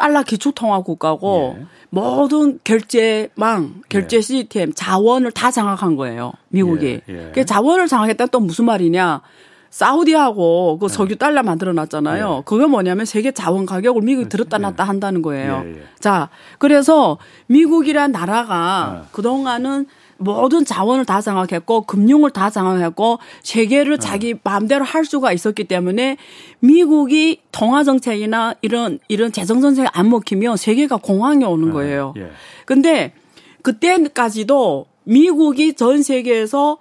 달러 0.00 0.22
기축통화 0.22 0.80
국가고 0.80 1.56
예. 1.58 1.66
모든 1.90 2.58
결제망, 2.64 3.82
결제 3.90 4.16
예. 4.16 4.20
시스템, 4.22 4.72
자원을 4.74 5.30
다 5.32 5.50
장악한 5.50 5.96
거예요. 5.96 6.32
미국이. 6.48 7.02
예. 7.06 7.32
그 7.34 7.44
자원을 7.44 7.86
장악했다 7.86 8.26
또 8.26 8.40
무슨 8.40 8.64
말이냐? 8.64 9.20
사우디하고 9.68 10.78
그 10.78 10.86
예. 10.86 10.88
석유 10.88 11.16
달러 11.16 11.42
만들어 11.42 11.74
놨잖아요. 11.74 12.38
예. 12.38 12.42
그게 12.46 12.64
뭐냐면 12.64 13.04
세계 13.04 13.30
자원 13.30 13.66
가격을 13.66 14.00
미국이 14.00 14.28
들었다 14.30 14.56
놨다 14.56 14.84
한다는 14.84 15.20
거예요. 15.20 15.64
자, 15.98 16.30
그래서 16.58 17.18
미국이란 17.46 18.10
나라가 18.10 19.04
그동안은 19.12 19.86
모든 20.20 20.66
자원을 20.66 21.06
다 21.06 21.20
장악했고 21.22 21.82
금융을 21.82 22.30
다 22.30 22.50
장악했고 22.50 23.18
세계를 23.42 23.96
네. 23.96 24.06
자기 24.06 24.34
마음대로 24.44 24.84
할 24.84 25.04
수가 25.04 25.32
있었기 25.32 25.64
때문에 25.64 26.18
미국이 26.60 27.40
통화 27.52 27.84
정책이나 27.84 28.54
이런 28.60 28.98
이런 29.08 29.32
재정 29.32 29.62
정책이 29.62 29.88
안 29.92 30.10
먹히면 30.10 30.58
세계가 30.58 30.98
공황이 30.98 31.44
오는 31.44 31.68
네. 31.68 31.72
거예요. 31.72 32.14
예. 32.18 32.30
근데 32.66 33.14
그때까지도 33.62 34.86
미국이 35.04 35.72
전 35.72 36.02
세계에서 36.02 36.76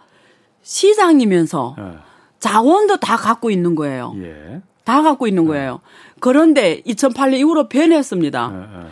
시장이면서 0.62 1.76
예. 1.80 1.84
자원도 2.40 2.98
다 2.98 3.16
갖고 3.16 3.50
있는 3.50 3.76
거예요. 3.76 4.16
예. 4.18 4.62
다 4.84 5.02
갖고 5.02 5.28
있는 5.28 5.46
거예요. 5.46 5.80
그런데 6.20 6.82
2008년 6.82 7.40
이후로 7.40 7.70
변했습니다. 7.70 8.88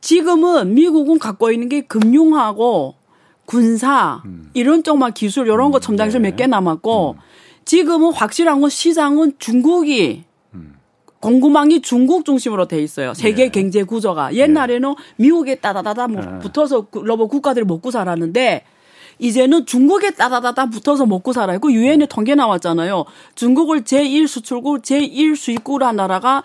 지금은 0.00 0.74
미국은 0.74 1.18
갖고 1.18 1.50
있는 1.50 1.68
게 1.68 1.80
금융하고 1.80 2.99
군사 3.50 4.22
음. 4.26 4.48
이런 4.54 4.84
쪽만 4.84 5.12
기술 5.12 5.48
이런 5.48 5.72
거 5.72 5.78
음, 5.78 5.80
첨단 5.80 6.06
기술 6.06 6.22
네. 6.22 6.30
몇개 6.30 6.46
남았고 6.46 7.16
음. 7.18 7.20
지금은 7.64 8.12
확실한 8.12 8.60
건 8.60 8.70
시장은 8.70 9.32
중국이 9.40 10.22
음. 10.54 10.76
공급망이 11.18 11.82
중국 11.82 12.24
중심으로 12.24 12.68
돼 12.68 12.80
있어요. 12.80 13.12
세계 13.12 13.46
네. 13.46 13.48
경제 13.50 13.82
구조가 13.82 14.34
옛날에는 14.34 14.94
미국에 15.16 15.56
따다다다 15.56 16.06
뭐 16.06 16.22
네. 16.22 16.38
붙어서 16.38 16.86
여러 16.92 17.26
국가들이 17.26 17.64
먹고 17.64 17.90
살았는데 17.90 18.62
이제는 19.18 19.66
중국에 19.66 20.12
따다다다 20.12 20.66
붙어서 20.66 21.06
먹고 21.06 21.32
살아요. 21.32 21.58
그 21.58 21.72
유엔의 21.72 22.06
통계 22.06 22.36
나왔잖아요. 22.36 23.04
중국을 23.34 23.82
제1 23.82 24.28
수출국, 24.28 24.82
제1 24.82 25.34
수입국이라는 25.34 25.96
나라가 25.96 26.44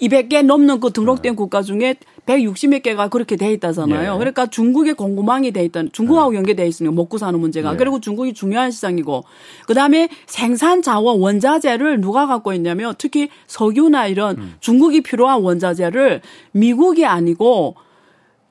200개 0.00 0.44
넘는 0.44 0.80
그 0.80 0.92
등록된 0.92 1.32
네. 1.32 1.36
국가 1.36 1.62
중에 1.62 1.96
160몇 2.26 2.82
개가 2.82 3.08
그렇게 3.08 3.36
돼 3.36 3.52
있다잖아요. 3.52 4.14
예. 4.14 4.18
그러니까 4.18 4.46
중국의 4.46 4.94
공급망이 4.94 5.50
돼 5.52 5.64
있다. 5.64 5.84
중국하고 5.92 6.30
네. 6.30 6.38
연계돼 6.38 6.66
있으니까 6.66 6.94
먹고 6.94 7.18
사는 7.18 7.38
문제가. 7.38 7.72
예. 7.72 7.76
그리고 7.76 8.00
중국이 8.00 8.32
중요한 8.32 8.70
시장이고 8.70 9.24
그다음에 9.66 10.08
생산 10.26 10.82
자원 10.82 11.20
원자재를 11.20 12.00
누가 12.00 12.26
갖고 12.26 12.52
있냐면 12.52 12.94
특히 12.98 13.28
석유나 13.46 14.06
이런 14.06 14.36
음. 14.38 14.54
중국이 14.60 15.02
필요한 15.02 15.42
원자재를 15.42 16.22
미국이 16.52 17.04
아니고 17.04 17.76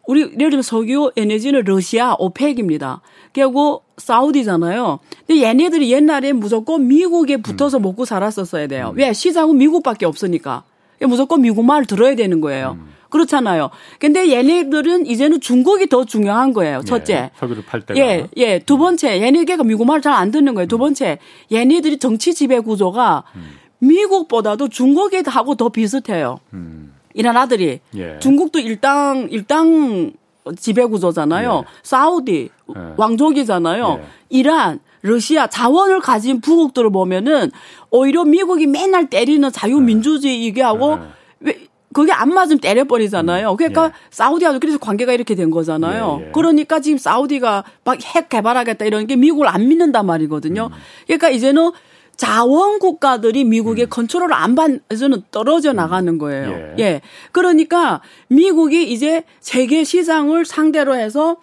우리 0.07 0.21
예를 0.21 0.49
들면 0.49 0.61
석유 0.63 1.11
에너지는 1.15 1.63
러시아 1.65 2.15
오펙입니다. 2.17 3.01
그리고 3.31 3.83
사우디잖아요. 3.97 4.99
근데 5.27 5.43
얘네들이 5.43 5.91
옛날에 5.91 6.33
무조건 6.33 6.87
미국에 6.87 7.37
붙어서 7.37 7.77
음. 7.77 7.83
먹고 7.83 8.05
살았었어야 8.05 8.67
돼요. 8.67 8.91
음. 8.93 8.97
왜? 8.97 9.13
시장은 9.13 9.57
미국밖에 9.57 10.05
없으니까. 10.07 10.63
무조건 11.07 11.41
미국 11.41 11.63
말을 11.65 11.85
들어야 11.85 12.15
되는 12.15 12.41
거예요. 12.41 12.77
음. 12.79 12.89
그렇잖아요. 13.09 13.71
근데 13.99 14.29
얘네들은 14.31 15.07
이제는 15.07 15.41
중국이 15.41 15.87
더 15.89 16.05
중요한 16.05 16.53
거예요. 16.53 16.79
예, 16.83 16.85
첫째. 16.85 17.13
예, 17.15 17.31
석유를 17.39 17.63
팔 17.65 17.81
때가. 17.81 17.99
예, 17.99 18.27
예. 18.37 18.59
두 18.59 18.77
번째, 18.77 19.19
얘네가 19.21 19.63
미국 19.63 19.85
말을 19.87 20.01
잘 20.01 20.13
안 20.13 20.29
듣는 20.29 20.53
거예요. 20.53 20.67
두 20.67 20.75
음. 20.75 20.79
번째, 20.79 21.17
얘네들이 21.51 21.97
정치 21.97 22.35
지배 22.35 22.59
구조가 22.59 23.23
음. 23.35 23.49
미국보다도 23.79 24.67
중국하고 24.69 25.55
더 25.55 25.69
비슷해요. 25.69 26.39
음. 26.53 26.93
이 27.15 27.23
나라들이. 27.23 27.79
예. 27.95 28.19
중국도 28.19 28.59
일당, 28.59 29.27
일당 29.31 30.11
지배 30.57 30.85
구조잖아요. 30.85 31.63
예. 31.65 31.69
사우디, 31.81 32.49
예. 32.75 32.81
왕족이잖아요. 32.97 33.99
예. 34.01 34.05
이란, 34.29 34.79
러시아 35.01 35.47
자원을 35.47 35.99
가진 36.01 36.41
부국들을 36.41 36.91
보면은 36.91 37.51
오히려 37.89 38.25
미국이 38.25 38.67
맨날 38.67 39.09
때리는 39.09 39.51
자유민주주의 39.51 40.43
얘기하고 40.45 40.97
네. 40.97 41.01
왜 41.41 41.69
그게 41.93 42.11
안 42.11 42.33
맞으면 42.33 42.59
때려버리잖아요. 42.59 43.51
음. 43.51 43.57
그러니까 43.57 43.85
예. 43.85 43.91
사우디하고 44.11 44.59
그래서 44.59 44.77
관계가 44.77 45.13
이렇게 45.13 45.33
된 45.35 45.49
거잖아요. 45.49 46.19
예, 46.21 46.27
예. 46.27 46.31
그러니까 46.31 46.79
지금 46.81 46.97
사우디가 46.97 47.63
막 47.83 47.97
핵 47.99 48.29
개발하겠다 48.29 48.85
이런 48.85 49.07
게 49.07 49.15
미국을 49.15 49.47
안 49.47 49.67
믿는단 49.67 50.05
말이거든요. 50.05 50.69
음. 50.71 50.77
그러니까 51.07 51.29
이제는 51.29 51.71
자원 52.15 52.79
국가들이 52.79 53.45
미국의 53.45 53.85
음. 53.85 53.89
컨트롤을 53.89 54.33
안 54.33 54.53
받아서는 54.53 55.23
떨어져 55.31 55.71
음. 55.71 55.77
나가는 55.77 56.17
거예요. 56.17 56.49
예. 56.51 56.75
예. 56.83 57.01
그러니까 57.31 58.01
미국이 58.27 58.91
이제 58.91 59.23
세계 59.39 59.83
시장을 59.83 60.45
상대로 60.45 60.95
해서 60.95 61.37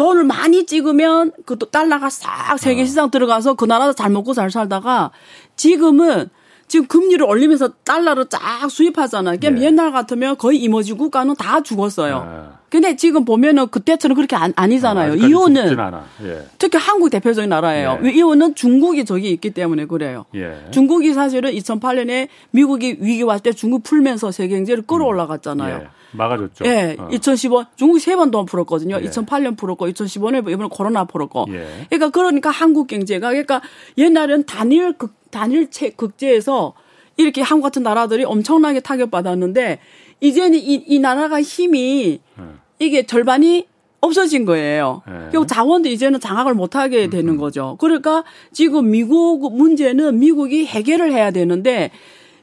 돈을 0.00 0.24
많이 0.24 0.64
찍으면 0.64 1.30
그또 1.44 1.66
달러가 1.66 2.08
싹 2.08 2.56
세계 2.58 2.80
어. 2.80 2.84
시장 2.86 3.10
들어가서 3.10 3.52
그 3.52 3.66
나라도 3.66 3.92
잘 3.92 4.08
먹고 4.08 4.32
잘 4.32 4.50
살다가 4.50 5.10
지금은 5.56 6.30
지금 6.68 6.86
금리를 6.86 7.22
올리면서 7.22 7.74
달러를 7.84 8.24
쫙 8.30 8.70
수입하잖아요. 8.70 9.36
그러니까 9.38 9.60
네. 9.60 9.66
옛날 9.66 9.92
같으면 9.92 10.38
거의 10.38 10.56
이머지 10.56 10.94
국가는 10.94 11.34
다 11.36 11.60
죽었어요. 11.62 12.24
네. 12.24 12.56
근데 12.70 12.96
지금 12.96 13.26
보면은 13.26 13.68
그때처럼 13.68 14.14
그렇게 14.14 14.36
안, 14.36 14.54
아니잖아요. 14.56 15.12
아, 15.12 15.14
이유는 15.16 15.76
예. 16.22 16.46
특히 16.56 16.78
한국 16.78 17.10
대표적인 17.10 17.50
나라예요. 17.50 17.98
예. 18.02 18.10
이유는 18.10 18.54
중국이 18.54 19.04
저기 19.04 19.30
있기 19.32 19.50
때문에 19.50 19.84
그래요. 19.84 20.24
예. 20.34 20.64
중국이 20.70 21.12
사실은 21.12 21.52
2008년에 21.52 22.28
미국이 22.52 22.96
위기 23.00 23.22
왔을 23.22 23.42
때 23.42 23.52
중국 23.52 23.82
풀면서 23.82 24.30
세계 24.30 24.54
경제를 24.54 24.84
끌어올라갔잖아요. 24.86 25.88
음. 26.12 26.18
막아줬죠. 26.18 26.64
예. 26.66 26.96
어. 26.98 27.08
2015 27.12 27.64
중국이 27.76 28.00
세번 28.00 28.30
동안 28.30 28.46
풀었거든요. 28.46 28.98
예. 29.00 29.08
2008년 29.08 29.56
풀었고 29.56 29.88
2015년에 29.88 30.50
이번에 30.50 30.68
코로나 30.70 31.04
풀었고. 31.04 31.46
예. 31.50 31.86
그러니까 31.88 32.10
그러니까 32.10 32.50
한국 32.50 32.86
경제가 32.86 33.28
그러니까 33.28 33.60
옛날엔 33.98 34.44
단일 34.44 34.92
극 34.94 35.14
단일체 35.30 35.90
극제에서 35.90 36.74
이렇게 37.16 37.42
한국 37.42 37.64
같은 37.64 37.82
나라들이 37.82 38.24
엄청나게 38.24 38.80
타격받았는데 38.80 39.78
이제는 40.20 40.58
이, 40.58 40.84
이 40.86 40.98
나라가 40.98 41.40
힘이 41.40 42.20
예. 42.38 42.42
이게 42.78 43.06
절반이 43.06 43.66
없어진 44.00 44.44
거예요. 44.44 45.02
네. 45.06 45.28
결국 45.30 45.46
자원도 45.46 45.88
이제는 45.88 46.20
장악을 46.20 46.54
못하게 46.54 47.04
음, 47.04 47.10
되는 47.10 47.34
음. 47.34 47.36
거죠. 47.36 47.76
그러니까 47.78 48.24
지금 48.52 48.90
미국 48.90 49.54
문제는 49.54 50.18
미국이 50.18 50.66
해결을 50.66 51.12
해야 51.12 51.30
되는데 51.30 51.90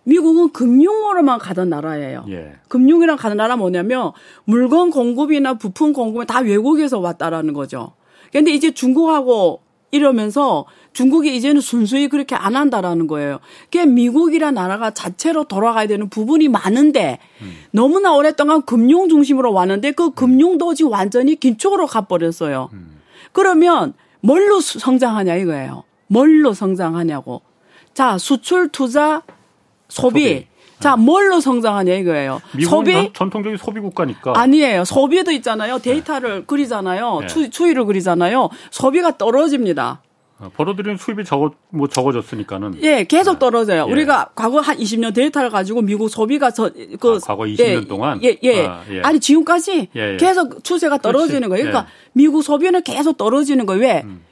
미국은 0.07 0.53
금융으로만 0.53 1.37
가던 1.37 1.69
나라예요. 1.69 2.23
예. 2.29 2.53
금융이랑 2.69 3.17
가는 3.17 3.35
나라 3.35 3.57
뭐냐면 3.57 4.13
물건 4.45 4.89
공급이나 4.89 5.55
부품 5.55 5.91
공급이 5.91 6.25
다 6.25 6.39
외국에서 6.39 6.99
왔다라는 6.99 7.53
거죠. 7.53 7.91
근데 8.31 8.51
이제 8.51 8.71
중국하고 8.71 9.59
이러면서 9.91 10.65
중국이 10.93 11.35
이제는 11.35 11.59
순수히 11.59 12.07
그렇게 12.07 12.35
안 12.35 12.55
한다라는 12.55 13.07
거예요. 13.07 13.39
그게 13.65 13.85
미국이란 13.85 14.53
나라가 14.53 14.91
자체로 14.91 15.43
돌아가야 15.43 15.87
되는 15.87 16.07
부분이 16.07 16.47
많은데 16.47 17.19
음. 17.41 17.57
너무나 17.71 18.13
오랫동안 18.13 18.61
금융 18.61 19.09
중심으로 19.09 19.51
왔는데 19.51 19.91
그 19.91 20.11
금융도 20.11 20.73
지금 20.73 20.91
완전히 20.91 21.35
긴축으로 21.35 21.85
가버렸어요. 21.85 22.69
음. 22.71 23.01
그러면 23.33 23.93
뭘로 24.21 24.61
성장하냐 24.61 25.35
이거예요. 25.35 25.83
뭘로 26.07 26.53
성장하냐고. 26.53 27.41
자, 27.93 28.17
수출, 28.17 28.69
투자, 28.69 29.23
소비. 29.89 30.19
소비. 30.19 30.47
자, 30.79 30.95
뭘로 30.95 31.39
성장하냐 31.39 31.93
이거예요. 31.95 32.39
소비 32.69 33.11
전통적인 33.13 33.57
소비 33.57 33.79
국가니까. 33.79 34.33
아니에요. 34.39 34.85
소비도 34.85 35.31
있잖아요. 35.31 35.79
데이터를 35.79 36.39
네. 36.41 36.43
그리잖아요. 36.45 37.19
네. 37.21 37.27
추, 37.27 37.49
추이를 37.49 37.85
그리잖아요. 37.85 38.49
소비가 38.69 39.17
떨어집니다. 39.17 40.01
어, 40.39 40.51
벌어들이는 40.55 40.97
수입이 40.97 41.25
적어 41.25 41.51
뭐 41.69 41.87
적어졌으니까는 41.87 42.83
예 42.83 43.03
계속 43.05 43.33
네. 43.33 43.39
떨어져요. 43.39 43.85
예. 43.87 43.91
우리가 43.91 44.29
과거 44.35 44.59
한 44.59 44.77
20년 44.77 45.15
데이터를 45.15 45.49
가지고 45.49 45.81
미국 45.81 46.09
소비가 46.09 46.51
저그 46.51 47.19
아, 47.23 47.25
과거 47.25 47.43
20년 47.45 47.59
예, 47.59 47.85
동안 47.87 48.19
예, 48.23 48.37
예. 48.43 48.67
아, 48.67 48.83
예. 48.91 49.01
니 49.13 49.19
지금까지 49.19 49.89
예, 49.95 50.13
예. 50.13 50.17
계속 50.17 50.63
추세가 50.63 50.99
떨어지는 50.99 51.49
그렇지. 51.49 51.63
거예요. 51.63 51.63
그러니까 51.71 51.89
예. 51.89 52.09
미국 52.13 52.43
소비는 52.43 52.83
계속 52.83 53.17
떨어지는 53.17 53.65
거예요. 53.65 53.81
왜? 53.81 54.01
음. 54.05 54.26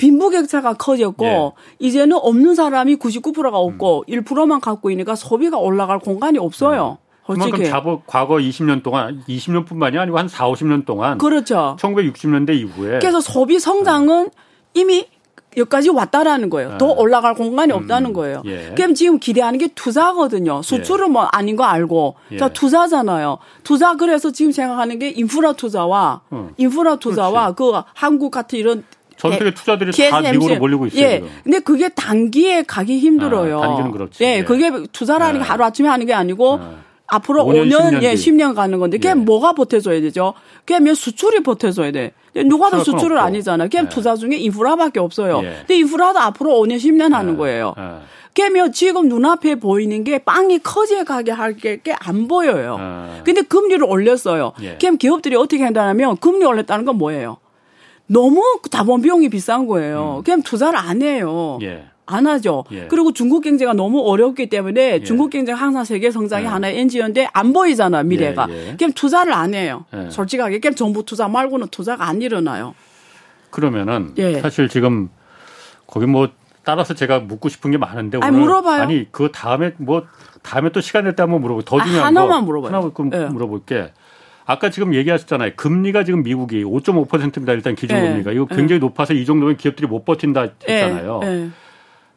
빈부격차가 0.00 0.74
커졌고 0.74 1.26
예. 1.26 1.50
이제는 1.78 2.16
없는 2.16 2.54
사람이 2.54 2.96
99%가 2.96 3.58
없고 3.58 4.04
음. 4.08 4.12
1%만 4.12 4.60
갖고 4.60 4.90
있으니까 4.90 5.14
소비가 5.14 5.58
올라갈 5.58 5.98
공간이 5.98 6.38
없어요. 6.38 6.98
음. 7.02 7.10
그만큼 7.26 7.62
자보, 7.64 8.00
과거 8.06 8.36
20년 8.36 8.82
동안 8.82 9.22
20년뿐만이 9.28 9.98
아니고 9.98 10.18
한 10.18 10.26
4, 10.26 10.50
50년 10.50 10.84
동안 10.84 11.18
그렇죠. 11.18 11.76
1960년대 11.78 12.56
이후에 12.56 12.98
그래서 12.98 13.20
소비 13.20 13.60
성장은 13.60 14.24
음. 14.24 14.30
이미 14.74 15.06
여기까지 15.56 15.90
왔다라는 15.90 16.48
거예요. 16.48 16.78
더 16.78 16.90
아. 16.90 16.94
올라갈 16.96 17.34
공간이 17.34 17.72
음, 17.72 17.78
없다는 17.78 18.12
거예요. 18.12 18.42
예. 18.46 18.72
그럼 18.76 18.94
지금 18.94 19.18
기대하는 19.18 19.58
게 19.58 19.68
투자거든요. 19.68 20.62
수출은 20.62 21.08
예. 21.08 21.10
뭐 21.10 21.22
아닌 21.24 21.56
거 21.56 21.64
알고. 21.64 22.14
예. 22.32 22.38
자, 22.38 22.48
투자잖아요. 22.48 23.38
투자 23.64 23.96
그래서 23.96 24.30
지금 24.30 24.52
생각하는 24.52 24.98
게 24.98 25.10
인프라 25.10 25.52
투자와 25.52 26.22
어. 26.30 26.50
인프라 26.56 26.96
투자와 26.96 27.54
그렇지. 27.54 27.56
그 27.56 27.90
한국 27.94 28.30
같은 28.30 28.58
이런 28.58 28.84
전 29.20 29.32
세계 29.38 29.52
투자들이 29.52 30.10
다 30.10 30.20
미국으로 30.20 30.56
몰리고 30.58 30.86
있어요. 30.86 31.02
예. 31.04 31.14
지금. 31.16 31.28
근데 31.44 31.58
그게 31.60 31.88
단기에 31.88 32.62
가기 32.62 32.98
힘들어요. 32.98 33.58
아, 33.58 33.66
단기는 33.66 33.90
그렇지. 33.92 34.24
예. 34.24 34.42
그게 34.44 34.70
투자라는 34.92 35.40
게 35.40 35.46
하루 35.46 35.64
아침에 35.64 35.88
하는 35.88 36.06
게 36.06 36.14
아니고 36.14 36.60
앞으로 37.06 37.44
5년, 37.44 37.68
5년 37.70 37.98
10년 37.98 38.02
예, 38.04 38.14
10년 38.14 38.54
가는 38.54 38.78
건데 38.78 38.96
그게 38.98 39.10
예. 39.10 39.14
뭐가 39.14 39.52
보태줘야 39.52 40.00
되죠? 40.00 40.34
그게 40.64 40.94
수출이 40.94 41.40
보태줘야 41.40 41.90
돼. 41.92 42.12
누가 42.46 42.70
더 42.70 42.84
수출을 42.84 43.16
없고. 43.16 43.26
아니잖아. 43.26 43.66
그냥 43.68 43.86
예. 43.86 43.88
투자 43.88 44.14
중에 44.14 44.36
인프라밖에 44.36 45.00
없어요. 45.00 45.40
예. 45.42 45.56
근데 45.60 45.76
인프라도 45.78 46.20
앞으로 46.20 46.50
5년 46.52 46.76
10년 46.76 47.12
하는 47.12 47.32
예. 47.34 47.36
거예요. 47.36 47.74
예. 47.78 47.82
그러면 48.32 48.70
지금 48.70 49.08
눈앞에 49.08 49.56
보이는 49.56 50.04
게 50.04 50.18
빵이 50.18 50.60
커져 50.60 51.02
가게 51.02 51.32
할 51.32 51.56
게 51.56 51.80
안 51.98 52.28
보여요. 52.28 52.76
예. 53.18 53.22
근데 53.24 53.42
금리를 53.42 53.82
올렸어요. 53.84 54.52
예. 54.62 54.76
그럼 54.80 54.96
기업들이 54.98 55.34
어떻게 55.34 55.64
한다면 55.64 56.16
금리 56.18 56.44
올렸다는 56.44 56.84
건 56.84 56.96
뭐예요? 56.96 57.38
너무 58.12 58.42
자본 58.70 59.02
비용이 59.02 59.28
비싼 59.28 59.66
거예요. 59.68 60.16
음. 60.18 60.22
그냥 60.24 60.42
투자를 60.42 60.78
안 60.78 61.00
해요. 61.00 61.58
예. 61.62 61.84
안 62.06 62.26
하죠. 62.26 62.64
예. 62.72 62.88
그리고 62.88 63.12
중국 63.12 63.42
경제가 63.42 63.72
너무 63.72 64.00
어렵기 64.00 64.48
때문에 64.48 64.94
예. 64.94 65.02
중국 65.04 65.30
경제 65.30 65.52
항상 65.52 65.84
세계 65.84 66.10
성장의 66.10 66.46
예. 66.46 66.48
하나의 66.48 66.78
엔진인데 66.80 67.28
안 67.32 67.52
보이잖아 67.52 68.02
미래가. 68.02 68.48
예. 68.50 68.70
예. 68.70 68.76
그럼 68.76 68.92
투자를 68.94 69.32
안 69.32 69.54
해요. 69.54 69.84
예. 69.94 70.10
솔직하게 70.10 70.58
그럼 70.58 70.74
정부 70.74 71.04
투자 71.04 71.28
말고는 71.28 71.68
투자가 71.68 72.08
안 72.08 72.20
일어나요. 72.20 72.74
그러면은 73.50 74.14
사실 74.42 74.68
지금 74.68 75.08
거기 75.86 76.06
뭐 76.06 76.28
따라서 76.64 76.94
제가 76.94 77.20
묻고 77.20 77.48
싶은 77.48 77.70
게 77.70 77.78
많은데 77.78 78.18
아니, 78.20 78.36
물어봐요. 78.36 78.82
아니 78.82 79.06
그 79.12 79.30
다음에 79.32 79.72
뭐 79.78 80.02
다음에 80.42 80.70
또 80.70 80.80
시간 80.80 81.04
될 81.04 81.14
때 81.14 81.22
한번 81.22 81.40
물어보. 81.42 81.62
더 81.62 81.78
아, 81.78 81.84
중요한 81.84 82.02
아, 82.16 82.20
하나만 82.22 82.44
물어봐요. 82.44 82.72
하나 82.74 83.28
물어볼게. 83.28 83.92
아까 84.46 84.70
지금 84.70 84.94
얘기하셨잖아요. 84.94 85.52
금리가 85.56 86.04
지금 86.04 86.22
미국이 86.22 86.64
5.5%입니다. 86.64 87.52
일단 87.52 87.74
기준 87.74 88.00
금리가. 88.00 88.32
이거 88.32 88.46
굉장히 88.46 88.80
높아서 88.80 89.14
이 89.14 89.24
정도면 89.24 89.56
기업들이 89.56 89.86
못 89.86 90.04
버틴다 90.04 90.48
했잖아요. 90.68 91.20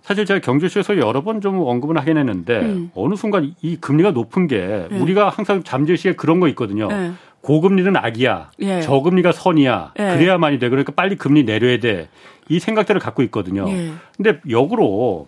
사실 0.01 0.25
제가 0.25 0.39
경제쇼에서 0.42 0.98
여러 0.98 1.24
번 1.24 1.39
좀 1.42 1.62
언급은 1.62 1.98
하긴 1.98 2.18
했는데 2.18 2.60
음. 2.60 2.92
어느 2.96 3.15
순간 3.15 3.53
이 3.62 3.77
금리가 3.77 4.12
높은 4.12 4.48
게 4.48 4.88
네. 4.89 5.00
우리가 5.00 5.30
항상 5.30 5.63
잠재시에 5.63 6.13
그런 6.13 6.39
거 6.39 6.48
있거든요. 6.50 6.88
네. 6.88 7.12
고금리는 7.42 7.96
악이야. 7.96 8.51
네. 8.60 8.82
저금리가 8.82 9.32
선이야. 9.32 9.94
네. 9.96 10.18
그래야만이 10.18 10.60
돼. 10.60 10.70
그러니까 10.70 10.92
빨리 10.94 11.15
금리 11.18 11.44
내려야 11.44 11.80
돼. 11.80 12.08
이 12.50 12.60
생각들을 12.60 13.00
갖고 13.00 13.22
있거든요. 13.24 13.65
네. 13.65 13.92
근데 14.18 14.39
역으로 14.50 15.27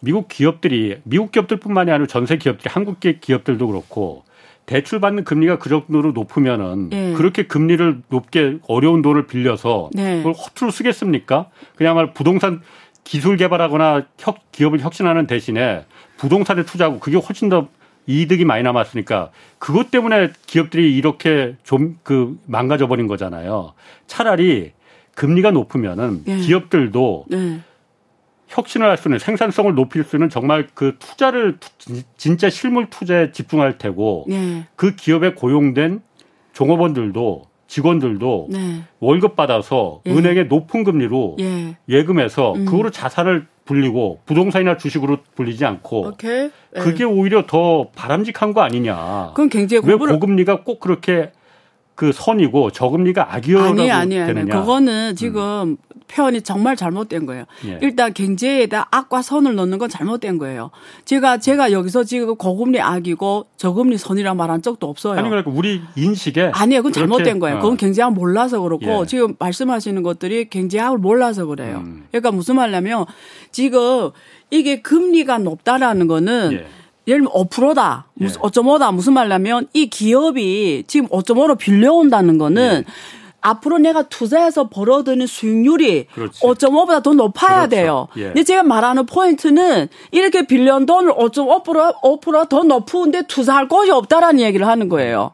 미국 0.00 0.28
기업들이 0.28 0.98
미국 1.04 1.30
기업들뿐만이 1.32 1.90
아니라 1.90 2.06
전세 2.06 2.36
기업들이 2.36 2.68
한국 2.72 2.98
기업들도 3.00 3.66
그렇고 3.66 4.24
대출 4.66 5.00
받는 5.00 5.24
금리가 5.24 5.58
그 5.58 5.68
정도로 5.68 6.12
높으면은 6.12 6.88
네. 6.90 7.12
그렇게 7.14 7.46
금리를 7.46 8.02
높게 8.08 8.58
어려운 8.68 9.02
돈을 9.02 9.26
빌려서 9.26 9.90
네. 9.92 10.18
그걸 10.18 10.32
허투루 10.32 10.70
쓰겠습니까? 10.70 11.46
그냥말 11.76 12.12
부동산 12.14 12.62
기술 13.04 13.36
개발하거나 13.36 14.06
혁, 14.18 14.52
기업을 14.52 14.80
혁신하는 14.80 15.26
대신에 15.26 15.84
부동산에 16.16 16.64
투자하고 16.64 17.00
그게 17.00 17.16
훨씬 17.16 17.48
더 17.48 17.68
이득이 18.06 18.44
많이 18.44 18.62
남았으니까 18.62 19.30
그것 19.58 19.90
때문에 19.90 20.30
기업들이 20.46 20.96
이렇게 20.96 21.56
좀 21.62 21.96
그 22.02 22.38
망가져 22.46 22.88
버린 22.88 23.06
거잖아요. 23.06 23.72
차라리 24.06 24.72
금리가 25.14 25.50
높으면은 25.50 26.22
네. 26.24 26.36
기업들도 26.38 27.26
네. 27.28 27.60
혁신을 28.52 28.86
할수 28.86 29.08
있는 29.08 29.18
생산성을 29.18 29.74
높일 29.74 30.04
수 30.04 30.16
있는 30.16 30.28
정말 30.28 30.68
그 30.74 30.96
투자를 30.98 31.58
진짜 32.16 32.50
실물 32.50 32.90
투자에 32.90 33.32
집중할 33.32 33.78
테고 33.78 34.26
네. 34.28 34.66
그 34.76 34.94
기업에 34.94 35.32
고용된 35.32 36.02
종업원들도 36.52 37.44
직원들도 37.66 38.48
네. 38.50 38.82
월급 39.00 39.34
받아서 39.34 40.02
예. 40.04 40.12
은행의 40.12 40.48
높은 40.48 40.84
금리로 40.84 41.38
예. 41.40 41.76
예금해서 41.88 42.52
음. 42.52 42.66
그거로 42.66 42.90
자산을 42.90 43.46
불리고 43.64 44.20
부동산이나 44.26 44.76
주식으로 44.76 45.18
불리지 45.34 45.64
않고 45.64 46.08
오케이. 46.08 46.50
예. 46.76 46.80
그게 46.80 47.04
오히려 47.04 47.46
더 47.46 47.88
바람직한 47.94 48.52
거 48.52 48.60
아니냐. 48.60 49.28
그건 49.28 49.48
굉장히 49.48 49.82
왜 49.86 49.94
고금리가 49.94 50.64
꼭 50.64 50.80
그렇게 50.80 51.32
그 52.02 52.10
선이고 52.10 52.72
저금리가 52.72 53.32
악이어라고 53.32 53.80
아니, 53.80 53.88
아니, 53.92 54.18
아니. 54.18 54.34
되느냐. 54.34 54.58
그거는 54.58 55.14
지금 55.14 55.42
음. 55.42 55.76
표현이 56.08 56.42
정말 56.42 56.74
잘못된 56.74 57.26
거예요. 57.26 57.44
예. 57.64 57.78
일단 57.80 58.12
경제에다 58.12 58.88
악과 58.90 59.22
선을 59.22 59.54
넣는 59.54 59.78
건 59.78 59.88
잘못된 59.88 60.38
거예요. 60.38 60.72
제가 61.04 61.38
제가 61.38 61.70
여기서 61.70 62.02
지금 62.02 62.34
고금리 62.34 62.80
악이고 62.80 63.46
저금리 63.56 63.98
선이라 63.98 64.34
말한 64.34 64.62
적도 64.62 64.88
없어요. 64.88 65.16
아니 65.16 65.28
그러니까 65.28 65.52
우리 65.54 65.80
인식에 65.94 66.50
아니에요. 66.52 66.82
그건 66.82 66.92
잘못된 66.92 67.38
거예요. 67.38 67.58
어. 67.58 67.60
그건 67.60 67.76
경제학 67.76 68.12
몰라서 68.14 68.60
그렇고 68.60 69.02
예. 69.02 69.06
지금 69.06 69.36
말씀하시는 69.38 70.02
것들이 70.02 70.50
경제학을 70.50 70.98
몰라서 70.98 71.46
그래요. 71.46 71.82
음. 71.84 72.06
그러니까 72.10 72.32
무슨 72.32 72.56
말냐면 72.56 73.04
지금 73.52 74.10
이게 74.50 74.82
금리가 74.82 75.38
높다라는 75.38 76.08
거는 76.08 76.52
예. 76.54 76.66
예를 77.06 77.22
들면 77.22 77.32
5%다. 77.32 78.06
무슨 78.14 78.40
예. 78.42 78.48
5.5다. 78.48 78.94
무슨 78.94 79.12
말냐면 79.12 79.66
이 79.72 79.86
기업이 79.88 80.84
지금 80.86 81.08
5.5로 81.08 81.58
빌려온다는 81.58 82.38
거는 82.38 82.84
예. 82.86 82.92
앞으로 83.40 83.78
내가 83.78 84.02
투자해서 84.02 84.68
벌어드는 84.68 85.26
수익률이 85.26 86.06
그렇지. 86.14 86.40
5.5보다 86.40 87.02
더 87.02 87.12
높아야 87.12 87.66
그렇죠. 87.66 87.70
돼요. 87.70 88.08
예. 88.16 88.22
근데 88.26 88.44
제가 88.44 88.62
말하는 88.62 89.04
포인트는 89.06 89.88
이렇게 90.12 90.46
빌려온 90.46 90.86
돈을 90.86 91.12
5.5% 91.14 92.00
5%더 92.00 92.62
높은데 92.62 93.22
투자할 93.26 93.66
곳이 93.68 93.90
없다라는 93.90 94.40
얘기를 94.40 94.66
하는 94.68 94.88
거예요. 94.88 95.32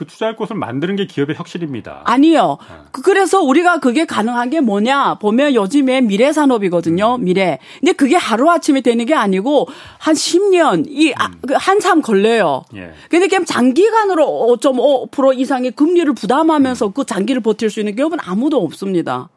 그 0.00 0.06
투자할 0.06 0.34
곳을 0.34 0.56
만드는 0.56 0.96
게 0.96 1.04
기업의 1.04 1.36
혁신입니다. 1.36 2.04
아니요. 2.06 2.56
네. 2.70 2.76
그래서 3.04 3.42
우리가 3.42 3.80
그게 3.80 4.06
가능한 4.06 4.48
게 4.48 4.62
뭐냐 4.62 5.16
보면 5.16 5.54
요즘에 5.54 6.00
미래 6.00 6.32
산업이거든요. 6.32 7.16
음. 7.16 7.24
미래. 7.24 7.58
근데 7.80 7.92
그게 7.92 8.16
하루 8.16 8.48
아침에 8.48 8.80
되는 8.80 9.04
게 9.04 9.14
아니고 9.14 9.68
한 9.98 10.14
10년 10.14 10.86
이 10.88 11.12
아, 11.18 11.26
음. 11.26 11.34
그 11.46 11.52
한참 11.54 12.00
걸려요. 12.00 12.64
예. 12.76 12.94
근데 13.10 13.28
그냥 13.28 13.44
장기간으로 13.44 14.24
5.5% 14.58 15.38
이상의 15.38 15.72
금리를 15.72 16.10
부담하면서 16.14 16.86
음. 16.86 16.92
그 16.94 17.04
장기를 17.04 17.42
버틸 17.42 17.68
수 17.68 17.80
있는 17.80 17.94
기업은 17.94 18.16
아무도 18.22 18.56
없습니다. 18.64 19.28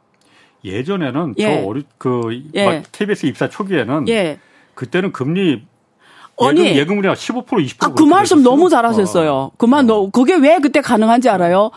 예전에는 0.64 1.36
예. 1.40 1.44
저 1.44 1.68
어리 1.68 1.84
그 1.98 2.42
예. 2.56 2.84
KBS 2.90 3.26
입사 3.26 3.50
초기에는 3.50 4.08
예. 4.08 4.40
그때는 4.76 5.12
금리 5.12 5.64
아니 6.42 6.76
예금, 6.78 6.98
율이 6.98 7.08
15% 7.10 7.46
20%. 7.48 7.76
아, 7.80 7.94
그 7.94 8.04
말씀 8.04 8.38
됐었어요? 8.38 8.56
너무 8.56 8.70
잘하셨어요. 8.70 9.32
어. 9.34 9.52
그만 9.58 9.86
너 9.86 10.10
그게 10.10 10.36
왜 10.36 10.58
그때 10.60 10.82
가능한지 10.82 11.30
알아요? 11.30 11.72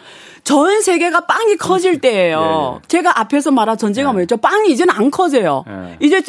전 0.44 0.80
세계가 0.80 1.26
빵이 1.26 1.56
커질 1.56 2.00
때예요. 2.00 2.38
예, 2.40 2.76
예. 2.76 2.88
제가 2.88 3.20
앞에서 3.20 3.50
말한 3.50 3.76
전제가 3.76 4.10
예. 4.10 4.12
뭐였죠? 4.12 4.36
빵이 4.38 4.70
이제는 4.70 4.94
안 4.94 5.10
커져요. 5.10 5.64
예. 5.68 5.96
이제 6.00 6.22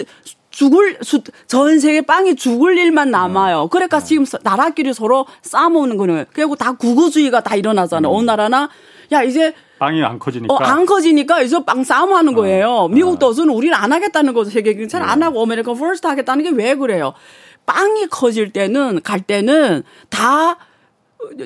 줄을 0.49 0.97
전 1.47 1.79
세계 1.79 2.01
빵이 2.01 2.35
줄을 2.35 2.77
일만 2.77 3.11
남아요. 3.11 3.63
음. 3.63 3.69
그러니까 3.69 3.99
음. 3.99 4.03
지금 4.03 4.25
나라끼리 4.43 4.93
서로 4.93 5.25
싸먹는 5.43 5.97
거는 5.97 6.25
그리고 6.33 6.55
다 6.55 6.73
극우주의가 6.73 7.41
다 7.41 7.55
일어나잖아요. 7.55 8.11
음. 8.11 8.15
어느 8.17 8.25
나라나 8.25 8.69
야 9.11 9.21
이제 9.23 9.53
빵이 9.79 10.03
안 10.03 10.17
커지니까. 10.17 10.51
어, 10.53 10.57
안 10.57 10.87
커지니까 10.87 11.41
이제 11.43 11.63
빵 11.63 11.83
싸움하는 11.83 12.33
어. 12.33 12.35
거예요. 12.35 12.69
어. 12.71 12.87
미국도 12.89 13.35
우리는 13.53 13.73
안 13.75 13.93
하겠다는 13.93 14.33
거죠. 14.33 14.49
세계 14.49 14.73
경찰 14.73 15.03
안 15.03 15.19
예. 15.21 15.25
하고 15.25 15.43
America 15.43 15.73
First 15.75 16.07
하겠다는 16.07 16.43
게 16.43 16.49
왜 16.49 16.73
그래요? 16.75 17.13
빵이 17.67 18.07
커질 18.07 18.51
때는 18.51 19.01
갈 19.03 19.21
때는 19.21 19.83
다 20.09 20.57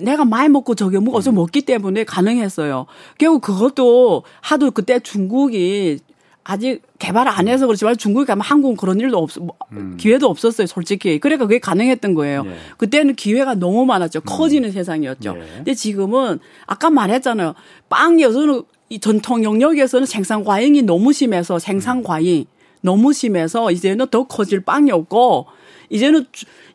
내가 0.02 0.24
많이 0.24 0.48
먹고 0.50 0.76
저게 0.76 1.00
먹어서 1.00 1.32
먹기 1.32 1.64
때문에 1.64 2.04
가능했어요. 2.04 2.86
결국 3.18 3.42
그것도 3.42 4.24
하도 4.40 4.72
그때 4.72 5.00
중국이 5.00 6.00
아직 6.44 6.84
개발 7.00 7.28
안 7.28 7.48
해서 7.48 7.66
그렇지만 7.66 7.98
중국에 7.98 8.26
가면 8.26 8.42
한국은 8.42 8.78
그런 8.78 9.00
일도 9.00 9.18
없, 9.18 9.32
뭐, 9.40 9.56
음. 9.74 9.98
기회도 10.00 10.28
없었어요, 10.28 10.68
솔직히. 10.68 11.20
그러니까 11.20 11.46
그게 11.46 11.60
가능했던 11.60 12.14
거예요. 12.14 12.44
예. 12.46 12.56
그때는 12.78 13.16
기회가 13.16 13.56
너무 13.56 13.86
많았죠. 13.86 14.20
음. 14.20 14.22
커지는 14.26 14.72
세상이었죠. 14.72 15.36
예. 15.38 15.56
근데 15.58 15.74
지금은 15.74 16.40
아까 16.66 16.90
말했잖아요. 16.90 17.54
빵에서는 17.90 18.64
이 18.90 19.00
전통 19.00 19.44
영역에서는 19.44 20.06
생산 20.06 20.44
과잉이 20.44 20.82
너무 20.82 21.14
심해서 21.14 21.58
생산 21.60 22.04
과잉 22.04 22.46
너무 22.82 23.14
심해서 23.14 23.72
이제는 23.72 24.08
더 24.08 24.26
커질 24.26 24.62
빵이 24.62 24.92
없고 24.92 25.46
이제는 25.92 26.26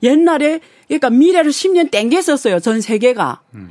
옛날에 0.02 0.61
그러니까 0.87 1.11
미래를 1.11 1.50
10년 1.50 1.90
땡겼었어요. 1.90 2.61
전 2.61 2.81
세계가. 2.81 3.40
음. 3.55 3.70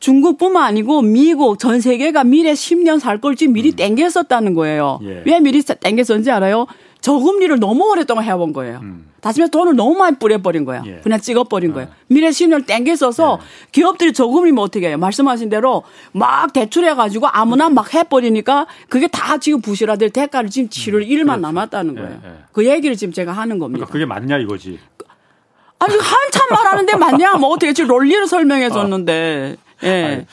중국뿐만 0.00 0.64
아니고 0.64 1.02
미국 1.02 1.58
전 1.58 1.80
세계가 1.80 2.24
미래 2.24 2.52
10년 2.52 2.98
살 2.98 3.20
걸지 3.20 3.46
미리 3.46 3.70
음. 3.70 3.76
땡겼었다는 3.76 4.54
거예요. 4.54 4.98
예. 5.02 5.22
왜 5.26 5.40
미리 5.40 5.62
땡겼었는지 5.62 6.30
알아요? 6.30 6.66
저금리를 7.00 7.58
너무 7.58 7.90
오랫동안 7.90 8.24
해본 8.24 8.52
거예요. 8.52 8.80
음. 8.82 9.10
다시 9.20 9.40
말해 9.40 9.50
돈을 9.50 9.76
너무 9.76 9.94
많이 9.94 10.16
뿌려버린 10.16 10.64
거야. 10.64 10.82
예. 10.86 11.00
그냥 11.02 11.20
찍어버린 11.20 11.72
아. 11.72 11.74
거예요. 11.74 11.88
미래 12.08 12.30
신을 12.30 12.64
땡겨 12.66 12.96
써서 12.96 13.38
예. 13.40 13.46
기업들이 13.72 14.12
저금리면 14.12 14.62
어떻게 14.62 14.88
해요? 14.88 14.98
말씀하신 14.98 15.50
대로 15.50 15.82
막 16.12 16.52
대출해가지고 16.52 17.28
아무나 17.28 17.68
막 17.68 17.92
해버리니까 17.92 18.66
그게 18.88 19.08
다 19.08 19.38
지금 19.38 19.60
부실화될 19.60 20.10
대가를 20.10 20.50
지금 20.50 20.68
치를 20.68 21.00
음. 21.00 21.06
일만 21.06 21.40
그렇죠. 21.40 21.40
남았다는 21.40 21.94
거예요. 21.94 22.20
예. 22.24 22.28
예. 22.28 22.34
그 22.52 22.66
얘기를 22.66 22.96
지금 22.96 23.12
제가 23.12 23.32
하는 23.32 23.58
겁니다. 23.58 23.86
그러니까 23.86 23.92
그게 23.92 24.06
맞냐 24.06 24.38
이거지. 24.38 24.78
아니 25.78 25.94
한참 25.96 26.46
말하는데 26.50 26.96
맞냐? 26.96 27.34
뭐 27.36 27.50
어떻게 27.50 27.72
지금 27.72 27.88
논리를 27.88 28.26
설명해 28.26 28.70
줬는데. 28.70 29.56
예. 29.84 30.04
아니. 30.04 30.26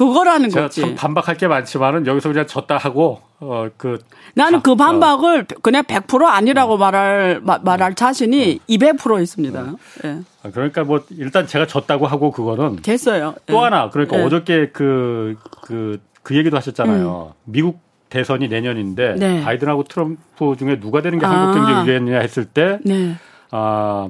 그거라는 0.00 0.48
거지. 0.48 0.80
참 0.80 0.94
반박할 0.94 1.36
게 1.36 1.46
많지만은 1.46 2.06
여기서 2.06 2.30
그냥 2.30 2.46
졌다 2.46 2.76
하고 2.78 3.20
어 3.40 3.68
그 3.76 3.98
나는 4.34 4.62
그 4.62 4.74
반박을 4.74 5.40
어. 5.40 5.60
그냥 5.62 5.82
100% 5.84 6.24
아니라고 6.24 6.74
어. 6.74 6.76
말할 6.78 7.40
마, 7.42 7.58
말할 7.58 7.94
자신이 7.94 8.60
어. 8.62 8.64
200% 8.72 9.22
있습니다. 9.22 9.60
어. 9.60 9.76
예. 10.04 10.18
아, 10.42 10.50
그러니까 10.50 10.84
뭐 10.84 11.04
일단 11.10 11.46
제가 11.46 11.66
졌다고 11.66 12.06
하고 12.06 12.30
그거는 12.30 12.76
됐어요. 12.76 13.34
또 13.46 13.56
예. 13.56 13.58
하나 13.58 13.90
그러니까 13.90 14.18
예. 14.18 14.22
어저께 14.24 14.70
그 14.70 15.36
그 15.62 15.66
그 15.66 15.98
그 16.22 16.36
얘기도 16.36 16.56
하셨잖아요. 16.56 17.32
음. 17.34 17.40
미국 17.44 17.80
대선이 18.10 18.48
내년인데 18.48 19.14
네. 19.18 19.42
바이든하고 19.44 19.84
트럼프 19.84 20.56
중에 20.58 20.80
누가 20.80 21.00
되는 21.02 21.18
게 21.18 21.26
아. 21.26 21.30
한국 21.30 21.54
경제 21.60 21.80
유리했느냐 21.82 22.18
했을 22.20 22.44
때 22.44 22.78
네. 22.84 23.16
아, 23.50 24.08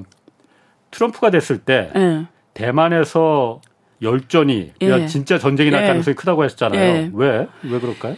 트럼프가 0.91 1.29
됐을 1.31 1.59
때 1.59 1.89
네. 1.95 2.25
대만에서 2.53 3.61
열전이 4.01 4.71
예. 4.81 5.05
진짜 5.07 5.37
전쟁이 5.37 5.69
날 5.71 5.83
예. 5.83 5.87
가능성이 5.87 6.15
크다고 6.15 6.43
하셨잖아요. 6.43 6.81
예. 6.81 7.11
왜? 7.13 7.47
왜 7.63 7.79
그럴까요? 7.79 8.15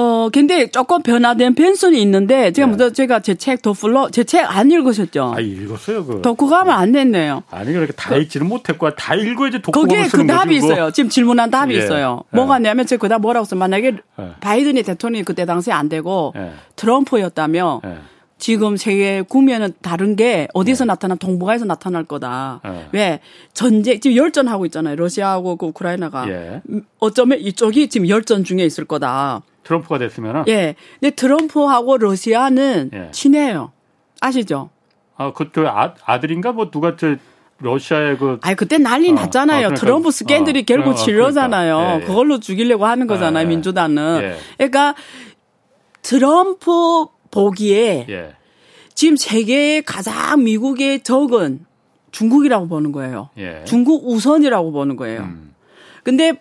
어, 0.00 0.28
근데 0.32 0.70
조금 0.70 1.02
변화된 1.02 1.56
변선이 1.56 2.00
있는데 2.02 2.52
제가 2.52 2.66
네. 2.66 2.70
먼저 2.70 2.90
제가 2.92 3.18
제 3.18 3.34
책 3.34 3.62
더풀러 3.62 4.10
제 4.10 4.22
책 4.22 4.44
안 4.48 4.70
읽으셨죠? 4.70 5.32
아 5.36 5.40
읽었어요 5.40 6.04
그. 6.06 6.22
독후감을 6.22 6.72
안 6.72 6.92
냈네요. 6.92 7.42
아니 7.50 7.72
그렇게 7.72 7.92
다 7.94 8.10
그, 8.10 8.20
읽지는 8.20 8.46
못했고 8.46 8.94
다 8.94 9.16
읽어야지 9.16 9.60
독후감을 9.60 9.88
거기에 9.88 10.06
그 10.08 10.24
답이 10.24 10.60
뭐. 10.60 10.70
있어요. 10.72 10.90
지금 10.92 11.10
질문한 11.10 11.50
답이 11.50 11.74
예. 11.74 11.78
있어요. 11.78 12.22
예. 12.32 12.36
뭐가 12.36 12.60
냐면 12.60 12.86
제가 12.86 13.00
그다음 13.00 13.22
뭐라고 13.22 13.44
써 13.44 13.56
만약에 13.56 13.96
예. 14.20 14.24
바이든이 14.38 14.84
대통령이 14.84 15.24
그때 15.24 15.44
당시에 15.44 15.72
안 15.72 15.88
되고 15.88 16.32
예. 16.36 16.52
트럼프였다면. 16.76 17.80
예. 18.38 18.48
지금 18.48 18.76
세계 18.76 19.22
국면은 19.22 19.72
다른 19.82 20.16
게 20.16 20.48
어디서 20.54 20.84
네. 20.84 20.88
나타나 20.88 21.14
동북아에서 21.16 21.64
나타날 21.64 22.04
거다. 22.04 22.60
네. 22.64 22.88
왜 22.92 23.20
전쟁 23.52 24.00
지금 24.00 24.16
열전하고 24.16 24.64
있잖아요. 24.66 24.96
러시아하고 24.96 25.56
그 25.56 25.66
우크라이나가 25.66 26.28
예. 26.28 26.62
어쩌면 26.98 27.40
이쪽이 27.40 27.88
지금 27.88 28.08
열전 28.08 28.44
중에 28.44 28.64
있을 28.64 28.84
거다. 28.84 29.42
트럼프가 29.64 29.98
됐으면은 29.98 30.44
예. 30.48 30.76
근데 31.00 31.14
트럼프하고 31.14 31.98
러시아는 31.98 32.90
예. 32.94 33.08
친해요. 33.10 33.72
아시죠? 34.20 34.70
아, 35.16 35.32
그때 35.32 35.62
아, 35.66 35.94
아들인가 36.04 36.52
뭐 36.52 36.70
누가 36.70 36.96
저 36.96 37.16
러시아의 37.60 38.18
그. 38.18 38.38
아니, 38.42 38.54
그때 38.54 38.78
난리 38.78 39.10
어, 39.10 39.14
났잖아요. 39.14 39.58
어, 39.58 39.60
그러니까, 39.70 39.80
트럼프 39.80 40.10
스캔들이 40.10 40.60
어, 40.60 40.62
결국 40.66 40.94
질러잖아요. 40.94 41.76
그러니까. 41.76 41.98
예, 41.98 42.02
예. 42.02 42.06
그걸로 42.06 42.38
죽이려고 42.38 42.86
하는 42.86 43.06
거잖아요, 43.06 43.44
예, 43.44 43.48
민주당은. 43.48 44.20
예. 44.22 44.36
그러니까 44.56 44.94
트럼프 46.02 47.06
보기에 47.30 48.06
예. 48.08 48.34
지금 48.94 49.16
세계에 49.16 49.80
가장 49.82 50.42
미국의 50.42 51.02
적은 51.02 51.64
중국이라고 52.10 52.68
보는 52.68 52.92
거예요. 52.92 53.30
예. 53.38 53.62
중국 53.64 54.08
우선이라고 54.08 54.72
보는 54.72 54.96
거예요. 54.96 55.20
음. 55.20 55.54
근데 56.02 56.32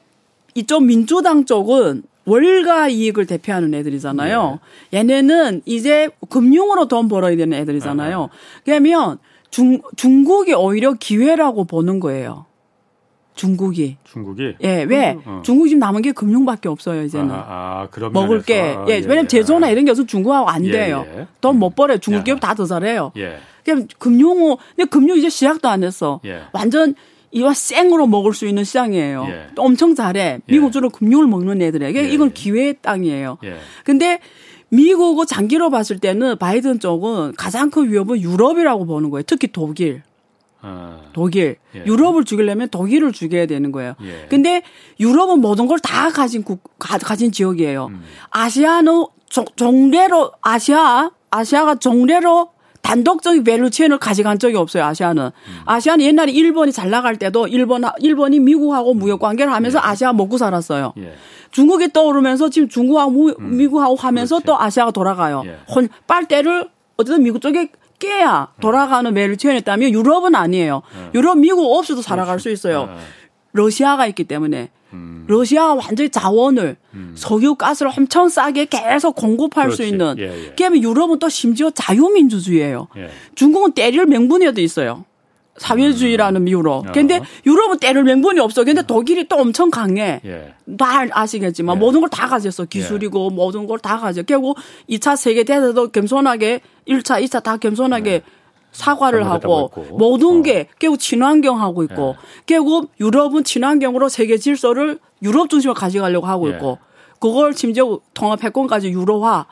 이쪽 0.55 0.83
민주당 0.83 1.45
쪽은 1.45 2.03
월가 2.25 2.89
이익을 2.89 3.25
대표하는 3.25 3.73
애들이잖아요. 3.73 4.59
예. 4.93 4.97
얘네는 4.97 5.61
이제 5.65 6.09
금융으로 6.29 6.87
돈 6.87 7.07
벌어야 7.07 7.35
되는 7.37 7.57
애들이잖아요. 7.57 8.23
아. 8.23 8.29
그러면 8.65 9.19
중, 9.49 9.81
중국이 9.95 10.53
오히려 10.53 10.93
기회라고 10.93 11.63
보는 11.65 11.99
거예요. 11.99 12.46
중국이. 13.37 13.95
중국이? 14.03 14.55
예, 14.63 14.83
왜? 14.83 15.13
음, 15.13 15.21
어. 15.25 15.41
중국이 15.45 15.69
지금 15.69 15.79
남은 15.79 16.01
게 16.01 16.11
금융밖에 16.11 16.67
없어요, 16.67 17.03
이제는. 17.03 17.31
아, 17.31 17.87
아 17.93 18.09
먹을 18.11 18.41
게. 18.41 18.75
예, 18.87 18.91
예, 18.91 18.93
왜냐면 18.95 19.23
예. 19.23 19.27
제조나 19.27 19.69
이런 19.69 19.85
게 19.85 19.91
없어 19.91 20.05
중국하고 20.05 20.49
안 20.49 20.65
예, 20.65 20.71
돼요. 20.71 21.05
예. 21.15 21.27
돈못 21.39 21.75
벌어요. 21.75 21.97
중국 21.99 22.25
기업 22.25 22.39
다 22.41 22.53
더 22.53 22.65
잘해요. 22.65 23.11
예. 23.17 23.37
그냥 23.63 23.87
금융, 23.99 24.57
근데 24.75 24.89
금융 24.89 25.17
이제 25.17 25.29
시작도 25.29 25.69
안 25.69 25.83
했어. 25.83 26.19
예. 26.25 26.41
완전 26.51 26.95
이와 27.31 27.53
생으로 27.53 28.07
먹을 28.07 28.33
수 28.33 28.47
있는 28.47 28.63
시장이에요. 28.63 29.27
예. 29.29 29.47
엄청 29.57 29.93
잘해. 29.95 30.39
미국 30.47 30.71
주로 30.71 30.89
금융을 30.89 31.27
먹는 31.27 31.61
애들에게 31.61 32.09
이건 32.09 32.33
기회의 32.33 32.75
땅이에요. 32.81 33.37
근데 33.83 34.19
미국을 34.69 35.25
장기로 35.25 35.69
봤을 35.69 35.99
때는 35.99 36.37
바이든 36.37 36.79
쪽은 36.79 37.33
가장 37.37 37.69
큰 37.69 37.89
위협은 37.91 38.19
유럽이라고 38.21 38.85
보는 38.85 39.09
거예요. 39.11 39.23
특히 39.27 39.47
독일. 39.51 40.01
아. 40.61 40.99
독일. 41.13 41.57
예. 41.75 41.83
유럽을 41.85 42.23
죽이려면 42.25 42.69
독일을 42.69 43.11
죽여야 43.11 43.45
되는 43.45 43.71
거예요. 43.71 43.95
예. 44.01 44.27
근데 44.29 44.63
유럽은 44.99 45.39
모든 45.39 45.67
걸 45.67 45.77
다 45.79 46.09
가진 46.09 46.43
국, 46.43 46.61
가, 46.79 46.97
진 47.15 47.31
지역이에요. 47.31 47.87
음. 47.91 48.03
아시아는 48.31 49.05
종래로, 49.55 50.31
아시아, 50.41 51.11
아시아가 51.31 51.75
종래로 51.75 52.49
단독적인 52.81 53.43
value 53.43 53.69
chain을 53.69 53.97
가져간 53.99 54.39
적이 54.39 54.55
없어요, 54.57 54.83
아시아는. 54.85 55.23
음. 55.25 55.61
아시아는 55.65 56.05
옛날에 56.05 56.31
일본이 56.31 56.71
잘 56.71 56.89
나갈 56.89 57.17
때도 57.17 57.47
일본, 57.47 57.83
일본이 57.99 58.39
미국하고 58.39 58.93
무역 58.93 59.19
관계를 59.19 59.51
하면서 59.51 59.77
예. 59.77 59.81
아시아 59.83 60.13
먹고 60.13 60.37
살았어요. 60.37 60.93
예. 60.97 61.13
중국이 61.51 61.91
떠오르면서 61.91 62.49
지금 62.49 62.69
중국하고 62.69 63.11
무, 63.11 63.29
음. 63.39 63.57
미국하고 63.57 63.95
하면서 63.95 64.35
그렇지. 64.37 64.45
또 64.45 64.59
아시아가 64.59 64.91
돌아가요. 64.91 65.43
예. 65.45 65.57
혼, 65.73 65.89
빨대를 66.07 66.69
어쨌든 66.97 67.23
미국 67.23 67.41
쪽에 67.41 67.69
깨야 67.99 68.53
돌아가는 68.61 69.11
매를 69.13 69.37
채워냈다면 69.37 69.91
유럽은 69.91 70.35
아니에요. 70.35 70.81
네. 70.93 71.09
유럽, 71.15 71.37
미국 71.37 71.77
없이도 71.77 72.01
살아갈 72.01 72.39
수 72.39 72.49
있어요. 72.51 72.85
네. 72.87 72.93
러시아가 73.53 74.07
있기 74.07 74.25
때문에. 74.25 74.69
음. 74.93 75.25
러시아가 75.27 75.73
완전히 75.73 76.09
자원을 76.09 76.77
음. 76.93 77.13
석유 77.15 77.55
가스를 77.55 77.91
엄청 77.97 78.29
싸게 78.29 78.65
계속 78.65 79.15
공급할 79.15 79.65
그렇지. 79.65 79.75
수 79.75 79.83
있는. 79.83 80.15
예, 80.17 80.23
예. 80.23 80.53
그러면 80.55 80.81
유럽은 80.81 81.19
또 81.19 81.27
심지어 81.27 81.69
자유민주주의예요. 81.69 82.87
예. 82.97 83.09
중국은 83.35 83.73
때릴 83.73 84.05
명분이어도 84.05 84.61
있어요. 84.61 85.03
사회주의라는 85.57 86.41
음. 86.41 86.47
이유로. 86.47 86.83
근데 86.93 87.21
유럽은 87.45 87.79
때릴 87.79 88.03
명분이 88.03 88.39
없어. 88.39 88.63
근데 88.63 88.81
독일이 88.83 89.27
또 89.27 89.37
엄청 89.37 89.69
강해. 89.69 90.21
예. 90.25 90.53
다 90.77 91.05
아시겠지만 91.11 91.75
예. 91.75 91.79
모든 91.79 92.01
걸 92.01 92.09
다 92.09 92.27
가졌어. 92.27 92.65
기술이고 92.65 93.29
예. 93.31 93.35
모든 93.35 93.67
걸 93.67 93.79
다 93.79 93.97
가져. 93.97 94.23
결국 94.23 94.57
2차 94.89 95.15
세계 95.17 95.43
대전도 95.43 95.89
겸손하게 95.89 96.61
1차, 96.87 97.23
2차 97.23 97.43
다 97.43 97.57
겸손하게 97.57 98.11
예. 98.11 98.21
사과를 98.71 99.25
하고 99.25 99.71
모든 99.91 100.39
어. 100.39 100.41
게 100.43 100.67
결국 100.79 100.99
친환경 100.99 101.59
하고 101.61 101.83
있고 101.83 102.15
예. 102.19 102.43
결국 102.45 102.91
유럽은 102.99 103.43
친환경으로 103.43 104.09
세계 104.09 104.37
질서를 104.37 104.99
유럽 105.23 105.49
중심으로 105.49 105.73
가져가려고 105.73 106.27
하고 106.27 106.49
예. 106.49 106.53
있고 106.55 106.77
그걸 107.19 107.53
심지어 107.53 107.99
통합 108.13 108.39
패권까지 108.41 108.89
유로화. 108.91 109.47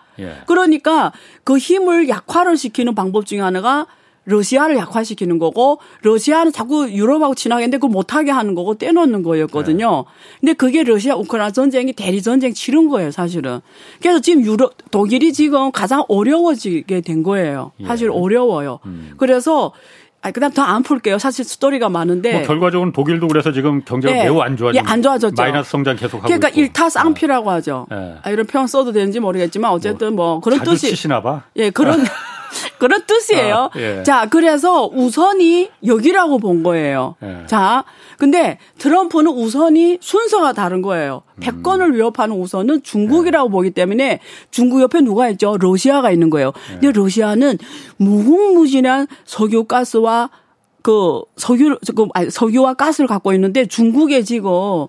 그러니까 0.46 1.12
그 1.44 1.58
힘을 1.58 2.08
약화를 2.08 2.58
시키는 2.58 2.94
방법 2.94 3.26
중에 3.26 3.40
하나가 3.40 3.88
러시아를 4.26 4.76
약화시키는 4.78 5.40
거고 5.40 5.80
러시아는 6.02 6.52
자꾸 6.52 6.90
유럽하고 6.92 7.36
친하게했는데 7.36 7.78
그걸 7.78 7.90
못하게 7.92 8.32
하는 8.32 8.56
거고 8.56 8.76
떼놓는 8.76 9.24
거였거든요. 9.24 10.06
네. 10.06 10.38
근데 10.42 10.54
그게 10.54 10.84
러시아 10.84 11.16
우크라이나 11.16 11.52
전쟁이 11.52 11.94
대리 11.94 12.22
전쟁 12.22 12.54
치른 12.54 12.90
거예요, 12.90 13.12
사실은. 13.12 13.62
그래서 14.02 14.20
지금 14.20 14.44
유럽 14.44 14.74
독일이 14.92 15.32
지금 15.32 15.72
가장 15.72 16.04
어려워지게 16.08 17.02
된 17.02 17.24
거예요. 17.24 17.72
사실 17.86 18.08
예. 18.08 18.12
어려워요. 18.18 18.80
음. 18.86 19.12
그래서 19.18 19.72
아, 20.22 20.32
그다음 20.32 20.52
더 20.54 20.64
안 20.64 20.82
풀게요. 20.82 21.20
사실 21.20 21.46
스토리가 21.46 21.88
많은데. 21.90 22.34
뭐 22.34 22.42
결과적으로 22.48 22.92
독일도 22.92 23.28
그래서 23.28 23.52
지금 23.52 23.84
경제가 23.86 24.12
네. 24.12 24.24
매우 24.24 24.40
안 24.40 24.58
좋아지고. 24.58 24.84
예, 24.84 24.92
안 24.92 25.04
좋아졌죠. 25.04 25.36
마이너스 25.40 25.70
성장 25.70 25.96
계속하고 25.96 26.24
그러니까 26.26 26.50
있고. 26.50 26.62
일타 26.62 26.90
쌍피라고 26.90 27.52
하죠. 27.52 27.86
네. 27.92 28.16
아, 28.24 28.32
이런 28.32 28.48
표현 28.48 28.66
써도 28.66 28.92
되는지 28.92 29.20
모르겠지만 29.20 29.70
어쨌든 29.70 30.16
뭐, 30.16 30.30
뭐 30.34 30.40
그런 30.40 30.62
뜻이. 30.64 30.90
치시나 30.90 31.22
봐. 31.22 31.44
예, 31.58 31.70
그런 31.70 32.04
그런 32.80 33.04
뜻이에요. 33.06 33.70
아, 33.74 33.80
예. 33.80 34.04
자, 34.04 34.28
그래서 34.30 34.88
우선이 34.88 35.70
여기라고 35.86 36.40
본 36.40 36.64
거예요. 36.64 37.16
예. 37.24 37.44
자, 37.48 37.84
근데 38.18 38.58
트럼프는 38.78 39.32
우선이 39.32 40.00
순서가 40.02 40.54
다른 40.54 40.82
거예요. 40.82 41.24
패권을 41.40 41.88
음. 41.88 41.94
위협하는 41.96 42.36
우선은 42.36 42.84
중국이라고 42.84 43.48
예. 43.48 43.52
보기 43.52 43.72
때문에 43.72 44.20
중국 44.52 44.82
옆에 44.82 45.02
누가 45.02 45.30
있죠? 45.30 45.58
러시아가 45.60 46.12
있는 46.12 46.30
거예요. 46.30 46.54
예. 46.72 46.80
근데 46.80 46.92
러시아는 46.92 47.58
무궁무진한 47.98 49.08
석유 49.26 49.66
가스와 49.66 50.30
그 50.82 51.22
석유 51.38 51.78
그 51.96 52.08
석유와 52.30 52.76
가스를 52.76 53.08
갖고 53.08 53.34
있는데 53.34 53.66
중국에 53.66 54.22
지금 54.22 54.86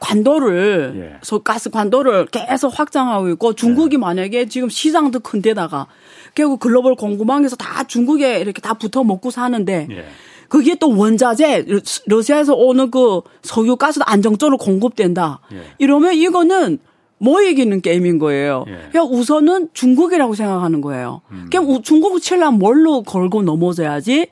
관도를 0.00 1.20
예. 1.22 1.38
가스 1.44 1.70
관도를 1.70 2.26
계속 2.26 2.76
확장하고 2.76 3.28
있고 3.30 3.52
중국이 3.52 3.94
예. 3.94 3.98
만약에 3.98 4.46
지금 4.46 4.68
시장도 4.68 5.20
큰 5.20 5.42
데다가 5.42 5.86
결국 6.34 6.58
글로벌 6.58 6.94
공급망에서 6.94 7.56
다 7.56 7.84
중국에 7.84 8.40
이렇게 8.40 8.60
다 8.60 8.74
붙어 8.74 9.04
먹고 9.04 9.30
사는데 9.30 9.86
예. 9.90 10.04
그게 10.48 10.74
또 10.74 10.96
원자재 10.96 11.66
러시아에서 12.06 12.54
오는 12.54 12.90
그 12.90 13.20
석유 13.42 13.76
가스도 13.76 14.04
안정적으로 14.06 14.56
공급된다. 14.56 15.40
예. 15.52 15.62
이러면 15.78 16.14
이거는 16.14 16.78
뭐 17.18 17.42
이기는 17.42 17.80
게임인 17.82 18.18
거예요. 18.18 18.64
예. 18.68 18.88
그냥 18.90 19.06
우선은 19.12 19.68
중국이라고 19.74 20.34
생각하는 20.34 20.80
거예요. 20.80 21.20
음. 21.30 21.48
그냥 21.52 21.82
중국을 21.82 22.18
치려면 22.20 22.58
뭘로 22.58 23.02
걸고 23.02 23.42
넘어져야지 23.42 24.28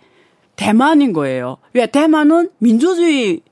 대만인 0.56 1.12
거예요. 1.12 1.58
왜 1.74 1.86
대만은 1.86 2.50
민주주의 2.58 3.42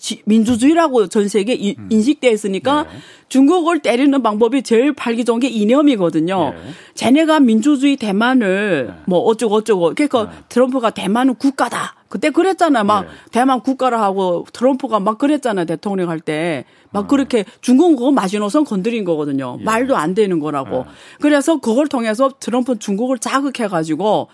지, 0.00 0.22
민주주의라고 0.24 1.08
전 1.08 1.28
세계 1.28 1.52
에 1.52 1.74
음. 1.78 1.88
인식돼 1.90 2.30
있으니까 2.30 2.84
네. 2.84 2.88
중국을 3.28 3.80
때리는 3.80 4.22
방법이 4.22 4.62
제일 4.62 4.94
팔기 4.94 5.26
좋은 5.26 5.40
게 5.40 5.48
이념이거든요. 5.48 6.50
네. 6.50 6.56
쟤네가 6.94 7.40
민주주의 7.40 7.96
대만을 7.96 8.86
네. 8.88 9.02
뭐 9.06 9.20
어쩌고 9.20 9.56
어쩌고 9.56 9.92
그러니까 9.94 10.30
네. 10.30 10.36
트럼프가 10.48 10.90
대만은 10.90 11.34
국가다. 11.34 11.94
그때 12.08 12.30
그랬잖아요. 12.30 12.82
막 12.84 13.02
네. 13.02 13.08
대만 13.30 13.60
국가라 13.60 14.02
하고 14.02 14.46
트럼프가 14.52 15.00
막 15.00 15.18
그랬잖아요. 15.18 15.66
대통령 15.66 16.08
할 16.08 16.18
때. 16.18 16.64
어. 16.86 16.88
막 16.92 17.06
그렇게 17.06 17.44
중국은 17.60 17.94
그거 17.96 18.10
마지노선 18.10 18.64
건드린 18.64 19.04
거거든요. 19.04 19.58
예. 19.60 19.64
말도 19.64 19.96
안 19.96 20.14
되는 20.14 20.40
거라고. 20.40 20.78
네. 20.78 20.84
그래서 21.20 21.60
그걸 21.60 21.88
통해서 21.88 22.30
트럼프는 22.40 22.80
중국을 22.80 23.18
자극해 23.18 23.68
가지고 23.68 24.28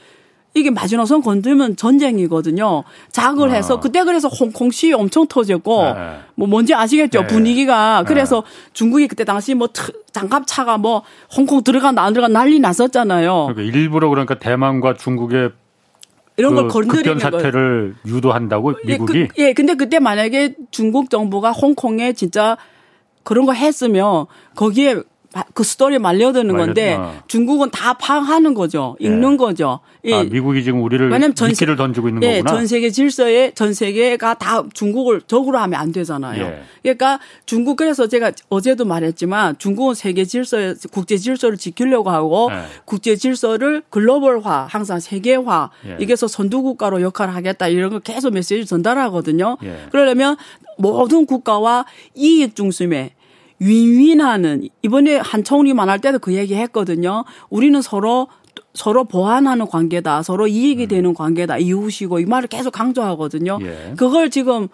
이게 0.57 0.71
마지노선 0.71 1.21
건들면 1.21 1.77
전쟁이거든요. 1.77 2.83
해서 3.53 3.75
아. 3.77 3.81
그때 3.81 4.05
그래서 4.05 4.29
홍콩 4.29 4.71
시위 4.71 4.95
엄청 4.95 5.27
터졌고 5.27 5.83
네. 5.95 6.19
뭐 6.35 6.49
뭔지 6.49 6.75
아시겠죠 6.75 7.21
네. 7.23 7.27
분위기가 7.27 7.99
네. 8.03 8.05
그래서 8.09 8.43
중국이 8.73 9.07
그때 9.07 9.25
당시 9.25 9.55
뭐 9.55 9.69
트- 9.69 9.93
장갑차가 10.13 10.79
뭐 10.79 11.03
홍콩 11.37 11.63
들어간다 11.63 12.03
안 12.03 12.15
들어간 12.15 12.33
난리 12.33 12.59
났었잖아요. 12.59 13.49
그러니까 13.55 13.77
일부러 13.79 14.09
그러니까 14.09 14.39
대만과 14.39 14.95
중국의 14.95 15.51
이런 16.39 16.55
걸그 16.55 16.71
건드리는. 16.89 17.19
사태를 17.19 17.95
유도한다고 18.07 18.75
미국이 18.85 19.19
예, 19.21 19.27
그, 19.27 19.43
예, 19.43 19.53
근데 19.53 19.75
그때 19.75 19.99
만약에 19.99 20.55
중국 20.71 21.11
정부가 21.11 21.53
홍콩에 21.53 22.15
진짜 22.15 22.57
그런 23.25 23.45
거 23.45 23.53
했으면 23.53 24.25
거기에 24.55 24.95
마- 24.95 25.03
그 25.55 25.63
스토리 25.65 25.99
말려드는 25.99 26.47
말려- 26.53 26.65
건데 26.67 26.95
어. 26.95 27.23
중국은 27.27 27.71
다 27.71 27.95
파악하는 27.95 28.55
거죠. 28.55 28.97
읽는 29.01 29.33
예. 29.33 29.37
거죠. 29.37 29.81
예. 30.05 30.15
아, 30.15 30.23
미국이 30.25 30.63
지금 30.63 30.83
우리를 30.83 31.11
왜냐면 31.11 31.35
전 31.35 31.49
미끼를 31.49 31.77
던지고 31.77 32.09
있는 32.09 32.23
예, 32.23 32.39
거구나. 32.39 32.53
전 32.59 32.67
세계 32.67 32.91
질서에 32.91 33.53
전 33.55 33.75
세계가 33.75 34.35
다 34.35 34.63
중국을 34.73 35.21
적으로 35.23 35.59
하면 35.59 35.81
안 35.81 35.93
되잖아요. 35.93 36.43
예. 36.43 36.63
그러니까 36.83 37.19
중국 37.47 37.77
그래서 37.77 38.07
제가 38.07 38.33
어제도 38.49 38.85
말했지만 38.85 39.59
중국은 39.59 39.95
세계 39.95 40.25
질서에 40.25 40.75
국제 40.93 41.17
질서를 41.17 41.57
지키려고 41.59 42.11
하고 42.11 42.49
예. 42.53 42.63
국제 42.85 43.17
질서를 43.17 43.83
글로벌화, 43.91 44.67
항상 44.71 45.01
세계화 45.01 45.71
예. 45.87 45.97
이게서 46.01 46.29
선두 46.29 46.63
국가로 46.63 47.03
역할을 47.03 47.35
하겠다 47.35 47.69
이런 47.69 47.91
걸 47.91 48.01
계속 48.01 48.33
메시지 48.33 48.65
전달하거든요. 48.67 49.57
예. 49.65 49.87
그러려면 49.91 50.37
모든 50.79 51.27
국가와 51.27 51.85
이익 52.15 52.55
중심에 52.55 53.13
윈윈하는 53.59 54.69
이번에 54.83 55.17
한총리만 55.17 55.89
할 55.89 56.01
때도 56.01 56.19
그 56.19 56.35
얘기 56.35 56.55
했거든요. 56.55 57.25
우리는 57.51 57.81
서로 57.83 58.29
서로 58.75 59.05
보완하는 59.05 59.67
관계다. 59.67 60.23
서로 60.23 60.47
이익이 60.47 60.87
되는 60.87 61.15
관계다. 61.15 61.59
이웃이고 61.59 62.21
이 62.21 62.27
말을 62.27 62.49
계속 62.49 62.71
강조하거든요. 62.73 63.57
음. 63.61 63.67
예. 63.67 63.95
그걸 63.97 64.29
지금 64.31 64.69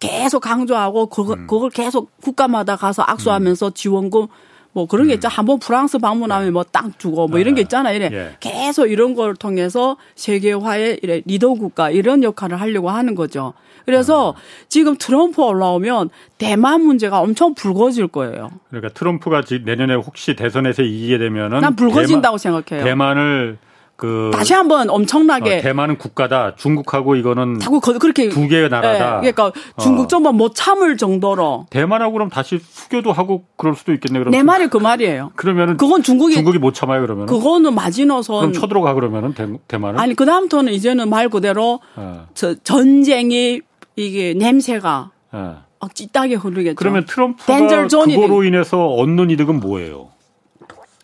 계속 0.00 0.40
강조하고 0.40 1.06
그걸, 1.06 1.38
음. 1.38 1.46
그걸 1.46 1.70
계속 1.70 2.10
국가마다 2.20 2.76
가서 2.76 3.02
악수하면서 3.06 3.70
지원금 3.70 4.26
뭐 4.72 4.86
그런 4.86 5.06
게 5.06 5.14
있죠. 5.14 5.28
한번 5.28 5.58
프랑스 5.60 5.98
방문하면 5.98 6.52
뭐 6.52 6.64
땅 6.64 6.92
주고 6.98 7.28
뭐 7.28 7.38
이런 7.38 7.54
게 7.54 7.60
있잖아요. 7.62 7.94
이래 7.94 8.08
음. 8.08 8.12
예. 8.14 8.36
계속 8.40 8.86
이런 8.86 9.14
걸 9.14 9.34
통해서 9.36 9.96
세계화의 10.16 11.00
이래 11.02 11.22
리더 11.26 11.54
국가 11.54 11.90
이런 11.90 12.22
역할을 12.22 12.60
하려고 12.60 12.90
하는 12.90 13.14
거죠. 13.14 13.52
그래서 13.86 14.30
음. 14.30 14.34
지금 14.68 14.96
트럼프 14.96 15.42
올라오면 15.42 16.10
대만 16.38 16.82
문제가 16.82 17.20
엄청 17.20 17.54
불거질 17.54 18.08
거예요. 18.08 18.50
그러니까 18.70 18.92
트럼프가 18.94 19.42
지- 19.42 19.62
내년에 19.64 19.94
혹시 19.94 20.34
대선에서 20.36 20.82
이기게 20.82 21.18
되면은 21.18 21.60
난 21.60 21.76
불거진다고 21.76 22.38
생각해요. 22.38 22.84
대만, 22.84 23.18
을 23.18 23.58
그, 23.96 24.32
다시 24.34 24.52
한번 24.54 24.90
엄청나게 24.90 25.58
어, 25.58 25.62
대만은 25.62 25.98
국가다. 25.98 26.56
중국하고 26.56 27.14
이거는 27.14 27.60
자꾸 27.60 27.78
거- 27.80 27.96
그렇게 27.96 28.28
두 28.28 28.48
개의 28.48 28.68
나라다. 28.68 29.20
예, 29.24 29.30
그러니까 29.30 29.52
중국 29.80 30.02
어. 30.04 30.06
정부 30.08 30.32
못 30.32 30.52
참을 30.56 30.96
정도로 30.96 31.66
대만하고 31.70 32.12
그럼 32.14 32.28
다시 32.28 32.58
수교도 32.58 33.12
하고 33.12 33.44
그럴 33.56 33.76
수도 33.76 33.92
있겠네. 33.92 34.18
그럼 34.18 34.32
내 34.32 34.42
말이 34.42 34.66
그 34.66 34.78
말이에요. 34.78 35.30
그러면은 35.36 35.76
그건 35.76 36.02
중국이 36.02 36.34
중국이 36.34 36.58
못 36.58 36.74
참아요. 36.74 37.02
그러면 37.02 37.26
그거는 37.26 37.72
마지노선 37.72 38.40
그럼 38.40 38.52
쳐들어가 38.52 38.94
그러면은 38.94 39.32
대, 39.32 39.46
대만은 39.68 40.00
아니 40.00 40.14
그 40.14 40.26
다음부터는 40.26 40.72
이제는 40.72 41.08
말 41.08 41.28
그대로 41.28 41.78
어, 41.94 42.26
저 42.34 42.54
전쟁이 42.64 43.60
이게 43.96 44.34
냄새가 44.34 45.10
어. 45.32 45.64
막 45.80 45.94
찌따게 45.94 46.36
흐르겠죠. 46.36 46.76
그러면 46.76 47.04
트럼프가 47.06 47.86
그거로 47.88 48.44
인해서 48.44 48.86
얻는 48.86 49.30
이득은 49.30 49.60
뭐예요? 49.60 50.10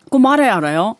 그 0.09 0.17
말해야 0.17 0.57
알아요. 0.57 0.95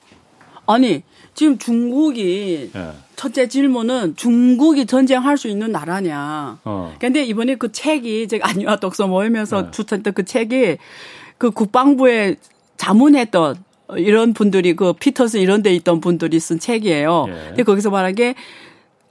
아니 0.67 1.03
지금 1.33 1.57
중국이 1.57 2.71
예. 2.75 2.91
첫째 3.15 3.47
질문은 3.47 4.15
중국이 4.15 4.85
전쟁할 4.85 5.37
수 5.37 5.47
있는 5.47 5.71
나라냐. 5.71 6.59
어. 6.63 6.95
근데 6.99 7.23
이번에 7.23 7.55
그 7.55 7.71
책이 7.71 8.27
제가 8.27 8.49
안유아 8.49 8.77
독서 8.77 9.07
모임에서 9.07 9.63
네. 9.63 9.71
추천했던 9.71 10.13
그 10.13 10.25
책이 10.25 10.77
그 11.37 11.51
국방부에 11.51 12.35
자문했던 12.77 13.63
이런 13.97 14.33
분들이 14.33 14.75
그 14.75 14.93
피터스 14.93 15.37
이런 15.37 15.63
데 15.63 15.73
있던 15.75 16.01
분들이 16.01 16.39
쓴 16.39 16.59
책이에요. 16.59 17.25
예. 17.27 17.33
근데 17.49 17.63
거기서 17.63 17.89
말한 17.89 18.15
게 18.15 18.35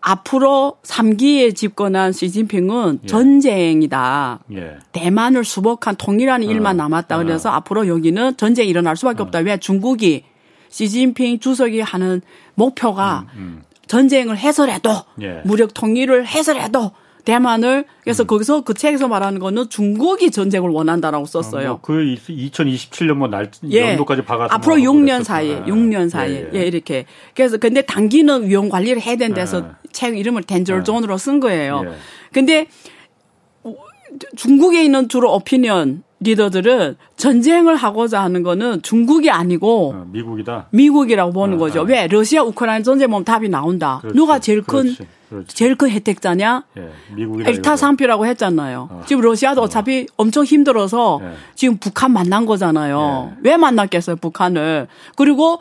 앞으로 0.01 0.77
3기에 0.83 1.55
집권한 1.55 2.13
시진핑은 2.13 3.01
예. 3.03 3.07
전쟁이다. 3.07 4.41
예. 4.55 4.79
대만을 4.93 5.45
수복한 5.45 5.97
통일하는 5.97 6.49
일만 6.49 6.77
남았다. 6.77 7.17
어. 7.17 7.23
그래서 7.23 7.51
앞으로 7.51 7.87
여기는 7.87 8.37
전쟁이 8.37 8.69
일어날 8.69 8.97
수밖에 8.97 9.23
없다. 9.23 9.41
왜 9.41 9.59
중국이 9.59 10.25
시진핑 10.69 11.41
주석이 11.41 11.81
하는 11.81 12.23
목표가 12.55 13.27
음. 13.37 13.63
전쟁을 13.87 14.39
해서라도 14.39 14.91
예. 15.21 15.43
무력 15.45 15.75
통일을 15.75 16.27
해서라도 16.27 16.93
대만을 17.25 17.85
음. 17.87 17.95
그래서 18.03 18.25
거기서 18.25 18.63
그 18.63 18.75
책에서 18.75 19.09
말하는 19.09 19.41
거는 19.41 19.69
중국이 19.69 20.31
전쟁을 20.31 20.71
원한다라고 20.71 21.27
썼어요. 21.27 21.69
뭐그 21.69 22.17
2027년 22.29 23.15
뭐날 23.15 23.51
예. 23.71 23.91
연도까지 23.91 24.23
박아서 24.23 24.55
앞으로 24.55 24.77
뭐 24.77 24.85
6년 24.85 25.05
그랬었구나. 25.05 25.25
사이에, 25.25 25.61
6년 25.63 26.09
사이에, 26.09 26.35
예, 26.35 26.51
예, 26.55 26.59
예. 26.61 26.67
이렇게. 26.67 27.07
그래서 27.35 27.59
근데 27.59 27.83
단기는 27.83 28.49
위험 28.49 28.69
관리를 28.69 29.03
해야 29.03 29.17
된다서 29.17 29.59
예. 29.59 29.80
책 30.01 30.17
이름을 30.17 30.45
Danger 30.45 30.83
Zone으로 30.85 31.19
쓴 31.19 31.41
거예요. 31.41 31.83
예. 31.85 31.91
근데 32.33 32.67
중국에 34.35 34.83
있는 34.83 35.11
주로 35.11 35.35
opinion 35.35 36.05
leader들은 36.21 36.97
전쟁을 37.19 37.77
하고자 37.77 38.23
하는 38.23 38.43
거는 38.43 38.81
중국이 38.81 39.31
아니고 39.31 39.93
어, 39.95 40.07
미국이다. 40.11 40.69
미국이라고 40.71 41.33
보는 41.33 41.57
어, 41.57 41.59
거죠. 41.59 41.81
어. 41.81 41.85
왜 41.85 42.07
러시아 42.07 42.43
우크라이나 42.43 42.83
전쟁 42.83 43.11
보면 43.11 43.25
답이 43.27 43.51
나온다. 43.51 43.99
그렇지, 44.01 44.17
누가 44.17 44.39
제일 44.39 44.63
큰 44.63 44.85
그렇지, 44.85 45.07
그렇지. 45.29 45.55
제일 45.55 45.75
큰 45.77 45.91
혜택자냐? 45.91 46.65
예. 46.79 46.91
엘타. 47.47 47.77
상표라고 47.77 48.25
했잖아요. 48.25 48.89
어. 48.91 49.03
지금 49.07 49.23
러시아도 49.23 49.61
어차피 49.61 50.07
엄청 50.17 50.45
힘들어서 50.45 51.21
예. 51.23 51.33
지금 51.55 51.77
북한 51.77 52.11
만난 52.13 52.47
거잖아요. 52.47 53.35
왜 53.43 53.59
만났겠어요, 53.59 54.17
북한을. 54.17 54.89
그리고 55.17 55.59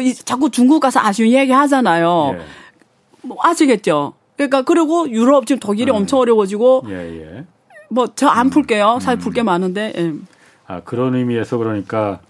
이- 0.00 0.14
자꾸 0.14 0.50
중국 0.50 0.78
가서 0.78 1.00
아쉬운 1.00 1.30
얘기 1.30 1.50
하잖아요. 1.50 2.36
예. 3.24 3.28
뭐 3.28 3.36
아시겠죠? 3.40 4.14
그러니까 4.36 4.62
그리고 4.62 5.08
유럽 5.10 5.46
지금 5.46 5.60
독일이 5.60 5.90
음. 5.90 5.96
엄청 5.96 6.20
어려워지고 6.20 6.84
예, 6.88 6.94
예. 6.94 7.44
뭐저 7.90 8.26
안 8.28 8.50
풀게요. 8.50 8.94
음. 8.94 9.00
사실 9.00 9.18
풀 9.18 9.32
게 9.32 9.42
많은데. 9.42 9.92
예. 9.96 10.12
아, 10.66 10.80
그런 10.80 11.14
의미에서 11.14 11.56
그러니까 11.58 12.20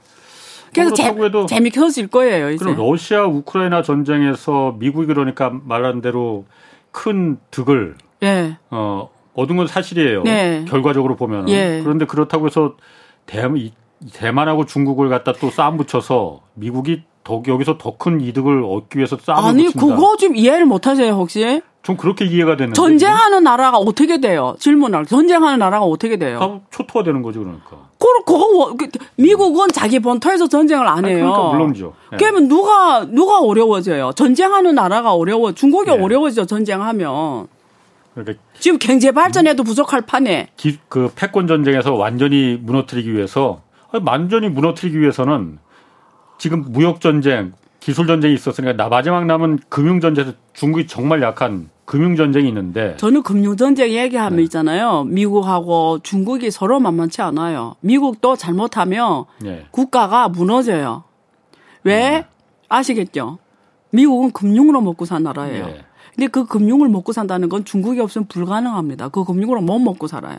그래서 0.74 0.94
재, 0.94 1.04
해도 1.08 1.46
재밌어질 1.46 2.06
거예요, 2.08 2.50
이제. 2.50 2.64
그럼 2.64 2.76
러시아 2.78 3.24
우크라이나 3.26 3.82
전쟁에서 3.82 4.76
미국이 4.78 5.06
그러니까 5.06 5.50
말한 5.64 6.00
대로 6.00 6.44
큰 6.92 7.38
득을 7.50 7.96
예. 8.22 8.56
어, 8.70 9.10
얻은 9.34 9.56
건 9.56 9.66
사실이에요. 9.66 10.22
네. 10.22 10.64
결과적으로 10.68 11.16
보면. 11.16 11.48
예. 11.48 11.80
그런데 11.82 12.06
그렇다고 12.06 12.46
해서 12.46 12.76
대, 13.26 13.46
이- 13.56 13.72
대만하고 14.14 14.64
중국을 14.64 15.08
갖다 15.08 15.32
또 15.34 15.50
싸움 15.50 15.76
붙여서 15.76 16.40
미국이 16.54 17.02
더, 17.30 17.42
여기서 17.46 17.78
더 17.78 17.96
큰 17.96 18.20
이득을 18.20 18.64
얻기 18.64 18.98
위해서 18.98 19.16
싸움을 19.22 19.48
아니, 19.50 19.64
붙인다. 19.66 19.86
그거 19.86 20.16
좀 20.16 20.34
이해를 20.36 20.64
못 20.66 20.86
하세요, 20.86 21.12
혹시? 21.12 21.62
좀 21.82 21.96
그렇게 21.96 22.24
이해가 22.26 22.56
되는데. 22.56 22.74
전쟁하는 22.74 23.42
나라가 23.44 23.78
어떻게 23.78 24.20
돼요? 24.20 24.54
질문할. 24.58 25.06
전쟁하는 25.06 25.58
나라가 25.58 25.84
어떻게 25.86 26.16
돼요? 26.18 26.38
다 26.38 26.60
초토화 26.70 27.04
되는 27.04 27.22
거지 27.22 27.38
그러니까. 27.38 27.88
그, 27.98 28.06
그거, 28.26 28.38
뭐- 28.52 28.74
그, 28.76 28.88
미국은 29.16 29.68
자기 29.68 29.98
본토에서 29.98 30.46
전쟁을 30.48 30.86
안 30.86 30.98
아니, 31.04 31.14
해요. 31.14 31.30
그러니까 31.30 31.48
물론이죠. 31.50 31.94
예. 32.12 32.16
그러면 32.18 32.48
누가, 32.48 33.06
누가 33.08 33.38
어려워져요? 33.40 34.12
전쟁하는 34.14 34.74
나라가 34.74 35.14
어려워. 35.14 35.52
중국이 35.52 35.90
예. 35.90 35.94
어려워지죠, 35.94 36.44
전쟁하면. 36.46 37.46
그러니까 38.14 38.42
지금 38.58 38.78
경제 38.78 39.10
발전에도 39.12 39.62
부족할 39.64 40.02
판에. 40.02 40.48
기- 40.56 40.78
그 40.88 41.10
패권 41.14 41.46
전쟁에서 41.46 41.94
완전히 41.94 42.58
무너뜨리기 42.60 43.12
위해서 43.14 43.62
완전히 44.04 44.48
무너뜨리기 44.48 45.00
위해서는 45.00 45.58
지금 46.40 46.64
무역 46.68 47.02
전쟁, 47.02 47.52
기술 47.80 48.06
전쟁이 48.06 48.32
있었으니까 48.32 48.72
나 48.72 48.88
마지막 48.88 49.26
남은 49.26 49.58
금융 49.68 50.00
전쟁에서 50.00 50.32
중국이 50.54 50.86
정말 50.86 51.20
약한 51.20 51.68
금융 51.84 52.16
전쟁이 52.16 52.48
있는데 52.48 52.96
저는 52.96 53.22
금융 53.22 53.58
전쟁 53.58 53.90
얘기하면 53.90 54.38
네. 54.38 54.42
있잖아요. 54.44 55.04
미국하고 55.04 55.98
중국이 56.02 56.50
서로 56.50 56.80
만만치 56.80 57.20
않아요. 57.20 57.76
미국도 57.80 58.36
잘못하면 58.36 59.26
네. 59.42 59.66
국가가 59.70 60.30
무너져요. 60.30 61.04
왜 61.84 62.20
음. 62.20 62.22
아시겠죠? 62.70 63.38
미국은 63.90 64.30
금융으로 64.30 64.80
먹고 64.80 65.04
산 65.04 65.22
나라예요. 65.24 65.66
네. 65.66 65.84
근데 66.14 66.26
그 66.28 66.46
금융을 66.46 66.88
먹고 66.88 67.12
산다는 67.12 67.50
건 67.50 67.66
중국이 67.66 68.00
없으면 68.00 68.28
불가능합니다. 68.28 69.10
그 69.10 69.24
금융으로 69.24 69.60
못 69.60 69.78
먹고 69.78 70.06
살아요. 70.06 70.38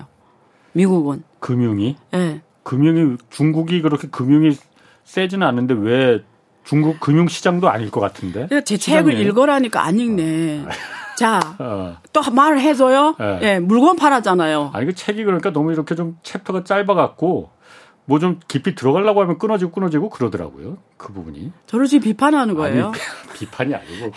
미국은. 0.74 1.22
금융이? 1.40 1.96
예. 2.14 2.18
네. 2.18 2.42
금융이 2.64 3.18
중국이 3.30 3.82
그렇게 3.84 4.08
금융이 4.08 4.58
세지는 5.04 5.46
않는데 5.46 5.76
왜 5.78 6.24
중국 6.64 7.00
금융 7.00 7.28
시장도 7.28 7.70
아닐 7.70 7.90
것 7.92 8.00
같은데? 8.00 8.48
제 8.64 8.78
책을 8.78 9.20
읽어라니까 9.20 9.84
안 9.84 10.00
읽네. 10.00 10.66
어. 10.66 10.70
자, 11.18 11.40
어. 11.60 11.98
또 12.14 12.22
말을 12.32 12.60
해줘요. 12.62 13.16
네. 13.20 13.40
예, 13.44 13.60
물건 13.60 13.96
팔았잖아요. 13.96 14.72
아니 14.74 14.86
그 14.86 14.96
책이 14.96 15.24
그러니까 15.24 15.52
너무 15.52 15.72
이렇게 15.72 15.96
좀 15.96 16.18
챕터가 16.24 16.64
짧아갖고 16.64 17.50
뭐 18.06 18.20
좀 18.20 18.40
깊이 18.48 18.76
들어가려고 18.76 19.22
하면 19.22 19.38
끊어지고 19.38 19.72
끊어지고 19.72 20.10
그러더라고요. 20.10 20.78
그 20.98 21.14
부분이. 21.14 21.52
저를 21.68 21.88
지금 21.88 22.04
비판하는 22.04 22.56
거예요. 22.56 22.88
아니, 22.88 22.94
비판이 23.40 23.74
아니고. 23.74 24.12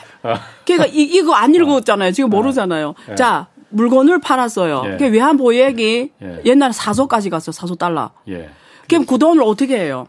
그러니까 0.64 0.86
이, 0.86 1.02
이거 1.02 1.34
안 1.34 1.54
읽었잖아요. 1.54 2.12
지금 2.12 2.32
어. 2.32 2.36
모르잖아요. 2.36 2.94
네. 3.08 3.14
자, 3.14 3.48
물건을 3.68 4.20
팔았어요. 4.20 4.82
예. 4.86 4.96
그 4.96 5.06
외환보액이 5.10 6.12
예. 6.22 6.40
옛날에 6.44 6.72
사소까지 6.72 7.30
갔어요. 7.30 7.52
사소 7.52 7.74
달러. 7.74 8.10
예. 8.28 8.50
그럼 8.88 9.06
그 9.06 9.18
돈을 9.18 9.42
어떻게 9.42 9.78
해요? 9.78 10.06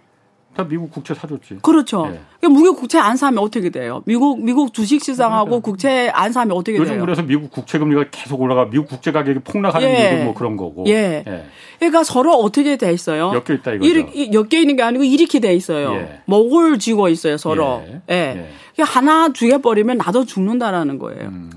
다 0.55 0.63
미국 0.63 0.89
국채 0.89 1.13
사줬지. 1.13 1.57
그렇죠. 1.61 2.09
예. 2.11 2.47
미국 2.47 2.77
국채 2.79 2.97
안 2.97 3.17
사면 3.17 3.43
어떻게 3.43 3.69
돼요? 3.69 4.01
미국 4.05 4.41
미국 4.41 4.73
주식 4.73 5.03
시장하고 5.03 5.45
그러니까. 5.45 5.65
국채 5.65 6.09
안 6.13 6.31
사면 6.31 6.55
어떻게 6.55 6.77
요즘 6.77 6.85
돼요? 6.85 6.95
요즘 6.95 7.05
그래서 7.05 7.21
미국 7.23 7.51
국채 7.51 7.77
금리가 7.77 8.05
계속 8.09 8.41
올라가 8.41 8.65
미국 8.65 8.87
국채 8.87 9.11
가격이 9.11 9.39
폭락하는 9.39 9.87
예. 9.89 10.09
이유도 10.11 10.23
뭐 10.25 10.33
그런 10.33 10.55
거고. 10.55 10.85
예. 10.87 11.23
예. 11.27 11.45
그러니까 11.79 12.03
서로 12.03 12.33
어떻게 12.35 12.77
돼 12.77 12.93
있어요? 12.93 13.33
엮여 13.33 13.57
있다 13.57 13.73
이거죠. 13.73 14.33
엮여 14.33 14.61
있는 14.61 14.77
게 14.77 14.83
아니고 14.83 15.03
이렇게 15.03 15.39
돼 15.39 15.53
있어요. 15.53 15.93
예. 15.95 16.21
목을 16.25 16.79
쥐고 16.79 17.09
있어요 17.09 17.37
서로. 17.37 17.83
예. 18.09 18.49
예. 18.79 18.83
하나 18.83 19.33
죽여버리면 19.33 19.97
나도 19.97 20.25
죽는다라는 20.25 20.99
거예요. 20.99 21.27
음. 21.27 21.51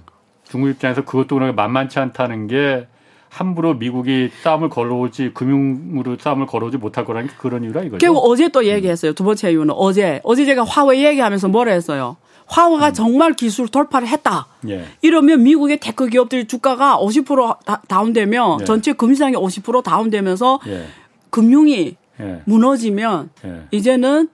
중국 0.45 0.71
입장에서 0.71 1.05
그것도 1.05 1.37
그렇게 1.37 1.53
만만치 1.53 1.99
않다는 1.99 2.49
게 2.49 2.87
함부로 3.29 3.75
미국이 3.75 4.31
싸움을 4.43 4.69
걸어오지 4.69 5.33
금융으로 5.35 6.17
싸움을 6.19 6.47
걸어오지 6.47 6.79
못할 6.79 7.05
거라는 7.05 7.29
그런 7.39 7.65
이유라 7.65 7.83
이거죠. 7.83 7.99
결국 7.99 8.21
어제 8.21 8.49
또 8.49 8.65
얘기했어요. 8.65 9.13
두 9.13 9.25
번째 9.25 9.51
이유는 9.51 9.75
어제 9.77 10.21
어제 10.25 10.45
제가 10.45 10.65
화웨이 10.65 11.05
얘기하면서 11.05 11.49
뭐라 11.49 11.73
했어요. 11.73 12.17
화웨이가 12.47 12.89
음. 12.89 12.95
정말 12.95 13.35
기술 13.35 13.69
돌파를 13.69 14.09
했다. 14.09 14.47
예. 14.69 14.87
이러면 15.03 15.43
미국의 15.43 15.79
테크 15.81 16.09
기업들 16.09 16.47
주가가 16.47 16.99
50% 16.99 17.65
다, 17.65 17.83
다운되면 17.87 18.61
예. 18.63 18.65
전체 18.65 18.93
증시장이 18.93 19.35
50% 19.35 19.83
다운되면서 19.83 20.61
예. 20.69 20.87
금융이 21.31 21.97
예. 22.21 22.43
무너지면 22.47 23.31
예. 23.45 23.63
이제는 23.71 24.29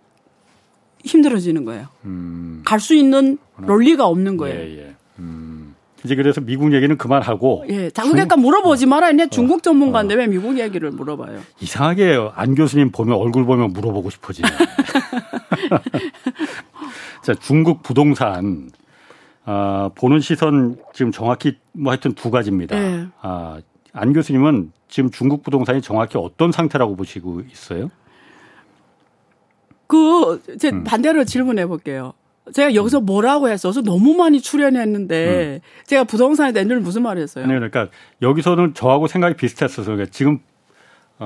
힘들어지는 1.05 1.65
거예요. 1.65 1.89
음. 2.05 2.63
갈수 2.65 2.95
있는 2.95 3.39
논리가 3.59 4.07
없는 4.07 4.37
거예요. 4.37 4.79
예, 4.79 4.95
음. 5.19 5.54
이제 6.05 6.15
그래서 6.15 6.41
미국 6.41 6.75
얘기는 6.75 6.97
그만하고. 6.99 7.65
예. 7.69 7.91
자, 7.91 8.03
그러니까 8.03 8.37
물어보지 8.37 8.87
말아야 8.87 9.17
돼. 9.17 9.27
중국 9.29 9.63
전문가인데 9.63 10.15
어. 10.15 10.19
왜 10.19 10.27
미국 10.27 10.59
얘기를 10.59 10.91
물어봐요? 10.91 11.41
이상하게 11.61 12.31
안 12.35 12.55
교수님 12.55 12.91
보면 12.91 13.17
얼굴 13.17 13.47
보면 13.47 13.73
물어보고 13.73 14.11
싶어지네. 14.11 14.49
자, 17.23 17.35
중국 17.35 17.83
부동산 17.83 18.71
아, 19.47 19.91
보는 19.95 20.21
시선 20.21 20.77
지금 20.93 21.11
정확히 21.11 21.57
뭐 21.73 21.93
하여튼 21.93 22.13
두 22.13 22.31
가지입니다. 22.31 22.79
네. 22.79 23.07
아, 23.23 23.61
안 23.95 24.13
교수님은 24.13 24.73
지금 24.89 25.11
중국 25.11 25.43
부동산이 25.43 25.81
정확히 25.81 26.19
어떤 26.19 26.53
상태라고 26.53 26.97
보시고 26.97 27.41
있어요? 27.51 27.91
그, 29.87 30.43
제 30.59 30.71
음. 30.71 30.85
반대로 30.85 31.25
질문해 31.25 31.67
볼게요. 31.67 32.13
제가 32.53 32.75
여기서 32.75 33.01
뭐라고 33.01 33.49
했어서 33.49 33.83
너무 33.83 34.15
많이 34.15 34.41
출연했는데 34.41 35.61
음. 35.63 35.85
제가 35.87 36.05
부동산에 36.05 36.53
대한 36.53 36.83
무슨 36.83 37.03
말을 37.03 37.23
했어요? 37.23 37.45
아니, 37.45 37.55
그러니까 37.55 37.89
여기서는 38.21 38.75
저하고 38.75 39.07
생각이 39.07 39.37
비슷했어서 39.37 39.93
그러니까 39.93 40.11
지금 40.11 40.41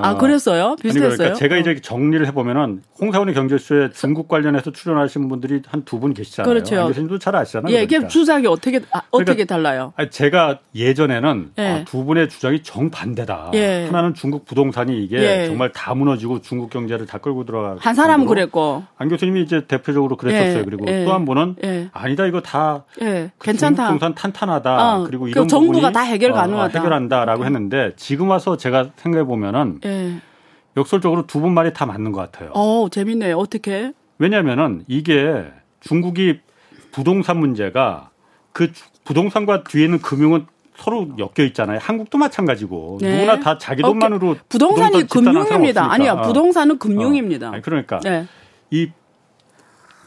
아, 0.03 0.17
그랬어요? 0.17 0.77
비슷했어요? 0.81 1.09
아니, 1.09 1.17
그러니까 1.17 1.39
제가 1.39 1.55
어. 1.55 1.59
이제 1.59 1.81
정리를 1.81 2.27
해보면은 2.27 2.83
홍사원의 3.01 3.35
경제쇼에 3.35 3.91
중국 3.91 4.29
관련해서 4.29 4.71
출연하신 4.73 5.29
분들이 5.29 5.63
한 5.67 5.83
두 5.85 5.99
분 5.99 6.13
계시잖아요. 6.15 6.53
그렇죠. 6.53 6.87
교수님도 6.89 7.19
잘 7.19 7.35
아시잖아요. 7.35 7.73
예, 7.75 7.87
그러니까. 7.87 8.09
주장이 8.09 8.47
어떻게 8.47 8.81
아, 8.93 9.01
어떻게 9.11 9.45
그러니까 9.45 9.55
달라요? 9.55 9.93
제가 10.11 10.59
예전에는 10.75 11.51
예. 11.59 11.67
아, 11.69 11.85
두 11.85 12.05
분의 12.05 12.29
주장이 12.29 12.63
정반대다. 12.63 13.51
예. 13.55 13.87
하나는 13.87 14.15
중국 14.15 14.45
부동산이 14.45 15.03
이게 15.03 15.17
예. 15.19 15.47
정말 15.47 15.73
다 15.73 15.95
무너지고 15.95 16.41
중국 16.41 16.71
경제를 16.71 17.07
다 17.07 17.19
끌고 17.19 17.45
들어가. 17.45 17.77
한 17.79 17.95
사람은 17.95 18.27
그랬고 18.27 18.85
안 18.97 19.09
교수님이 19.09 19.43
이제 19.43 19.65
대표적으로 19.67 20.17
그랬었어요. 20.17 20.61
예. 20.61 20.65
그리고 20.65 20.85
예. 20.89 21.05
또한 21.05 21.25
분은 21.25 21.57
아니다 21.93 22.27
이거 22.27 22.41
다 22.41 22.85
그 22.99 23.31
괜찮다. 23.41 23.85
부동산 23.85 24.15
탄탄하다. 24.15 24.97
어, 24.99 25.05
그리고 25.05 25.25
그 25.25 25.31
이런 25.31 25.45
그 25.45 25.49
정부가 25.49 25.91
다 25.91 26.01
해결 26.01 26.33
어, 26.33 26.35
가능하다. 26.35 26.79
어, 26.79 26.83
해결한다라고 26.83 27.45
했는데 27.45 27.93
지금 27.97 28.29
와서 28.31 28.57
제가 28.57 28.91
생각해 28.97 29.25
보면은. 29.25 29.79
역설적으로 30.77 31.27
두 31.27 31.41
분 31.41 31.53
말이 31.55 31.73
다 31.73 31.87
맞는 31.87 32.13
것 32.13 32.21
같아요. 32.21 32.51
어, 32.55 32.89
재밌네요. 32.91 33.37
어떻게? 33.37 33.93
왜냐면은 34.19 34.85
이게 34.87 35.45
중국이 35.81 36.41
부동산 36.93 37.39
문제가 37.39 38.11
그 38.53 38.73
부동산과 39.05 39.65
뒤에는 39.65 39.99
금융은 40.01 40.47
서로 40.77 41.09
엮여 41.19 41.45
있잖아요. 41.49 41.79
한국도 41.83 42.19
마찬가지고 42.19 42.99
네. 43.01 43.13
누구나 43.13 43.41
다 43.41 43.59
자기 43.59 43.83
돈만으로. 43.83 44.37
부동산이 44.49 45.05
부동산 45.09 45.45
금융입니다. 45.45 45.91
아니요, 45.93 46.13
어. 46.13 46.23
부동산은 46.23 46.79
금융입니다. 46.79 47.49
어. 47.49 47.53
아니, 47.55 47.63
그러니까 47.63 47.99
네. 48.01 48.27
이 48.71 48.91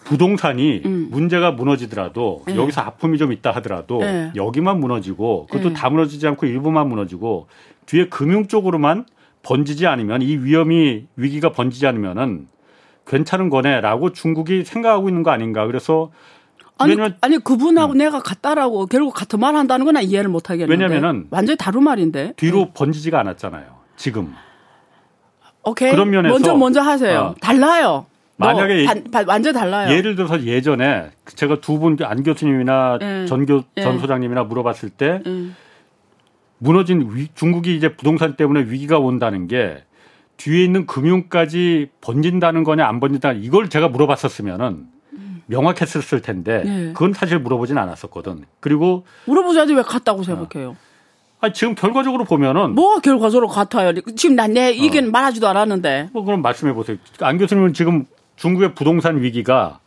부동산이 0.05 0.81
음. 0.85 1.07
문제가 1.11 1.51
무너지더라도 1.51 2.43
네. 2.47 2.55
여기서 2.55 2.81
아픔이 2.81 3.17
좀 3.17 3.31
있다 3.31 3.51
하더라도 3.51 3.99
네. 3.99 4.31
여기만 4.35 4.79
무너지고 4.79 5.47
그것도 5.47 5.69
네. 5.69 5.75
다 5.75 5.89
무너지지 5.89 6.25
않고 6.27 6.45
일부만 6.45 6.87
무너지고 6.87 7.47
뒤에 7.85 8.07
금융 8.07 8.47
쪽으로만 8.47 9.05
번지지 9.43 9.87
않으면 9.87 10.21
이 10.21 10.37
위험이 10.37 11.07
위기가 11.15 11.51
번지지 11.51 11.87
않으면은 11.87 12.47
괜찮은 13.07 13.49
거네라고 13.49 14.11
중국이 14.11 14.63
생각하고 14.63 15.09
있는 15.09 15.23
거 15.23 15.31
아닌가. 15.31 15.65
그래서 15.65 16.11
아니, 16.77 16.95
아니 17.21 17.37
그분하고 17.37 17.93
음. 17.93 17.97
내가 17.97 18.19
같다라고 18.19 18.87
결국 18.87 19.13
같은 19.13 19.39
말 19.39 19.55
한다는 19.55 19.85
건 19.85 20.01
이해를 20.01 20.29
못 20.29 20.49
하겠는데. 20.49 20.71
왜냐면은 20.71 21.27
완전히 21.29 21.57
다른 21.57 21.83
말인데. 21.83 22.33
뒤로 22.37 22.59
네. 22.65 22.71
번지지가 22.73 23.19
않았잖아요. 23.19 23.65
지금. 23.97 24.33
오케이. 25.63 25.91
그런 25.91 26.09
면에서 26.09 26.33
먼저 26.33 26.55
먼저 26.55 26.81
하세요. 26.81 27.19
어. 27.19 27.35
달라요. 27.39 28.05
만약에 28.37 28.85
반, 28.85 29.03
반, 29.11 29.27
완전 29.27 29.53
달라요. 29.53 29.91
예를 29.95 30.15
들어서 30.15 30.41
예전에 30.43 31.11
제가 31.35 31.59
두 31.61 31.77
분 31.79 31.97
안 32.03 32.23
교수님이나 32.23 32.97
네. 32.99 33.25
전교 33.27 33.63
네. 33.75 33.83
전 33.83 33.99
소장님이나 33.99 34.43
물어봤을 34.45 34.89
때 34.89 35.21
네. 35.23 35.49
무너진 36.63 37.09
위, 37.15 37.27
중국이 37.33 37.75
이제 37.75 37.95
부동산 37.95 38.35
때문에 38.35 38.69
위기가 38.69 38.99
온다는 38.99 39.47
게 39.47 39.83
뒤에 40.37 40.63
있는 40.63 40.85
금융까지 40.85 41.89
번진다는 42.01 42.63
거냐 42.63 42.87
안 42.87 42.99
번진다 42.99 43.31
이걸 43.33 43.67
제가 43.67 43.89
물어봤었으면은 43.89 44.85
명확했었을 45.47 46.21
텐데 46.21 46.63
네. 46.63 46.93
그건 46.93 47.13
사실 47.13 47.39
물어보진 47.39 47.79
않았었거든. 47.79 48.45
그리고 48.59 49.05
물어보자지 49.25 49.73
왜 49.73 49.81
같다고 49.81 50.21
생각해요? 50.21 50.69
어. 50.69 50.77
아 51.41 51.51
지금 51.51 51.73
결과적으로 51.73 52.25
보면은 52.25 52.75
뭐 52.75 52.99
결과적으로 52.99 53.47
같아요. 53.47 53.93
지금 54.15 54.35
난내 54.35 54.75
의견 54.79 55.07
어. 55.07 55.09
말하지도 55.09 55.47
않았는데. 55.47 56.09
뭐 56.13 56.23
그럼 56.23 56.43
말씀해 56.43 56.73
보세요. 56.73 56.97
안 57.21 57.39
교수님은 57.39 57.73
지금 57.73 58.05
중국의 58.35 58.75
부동산 58.75 59.19
위기가 59.19 59.79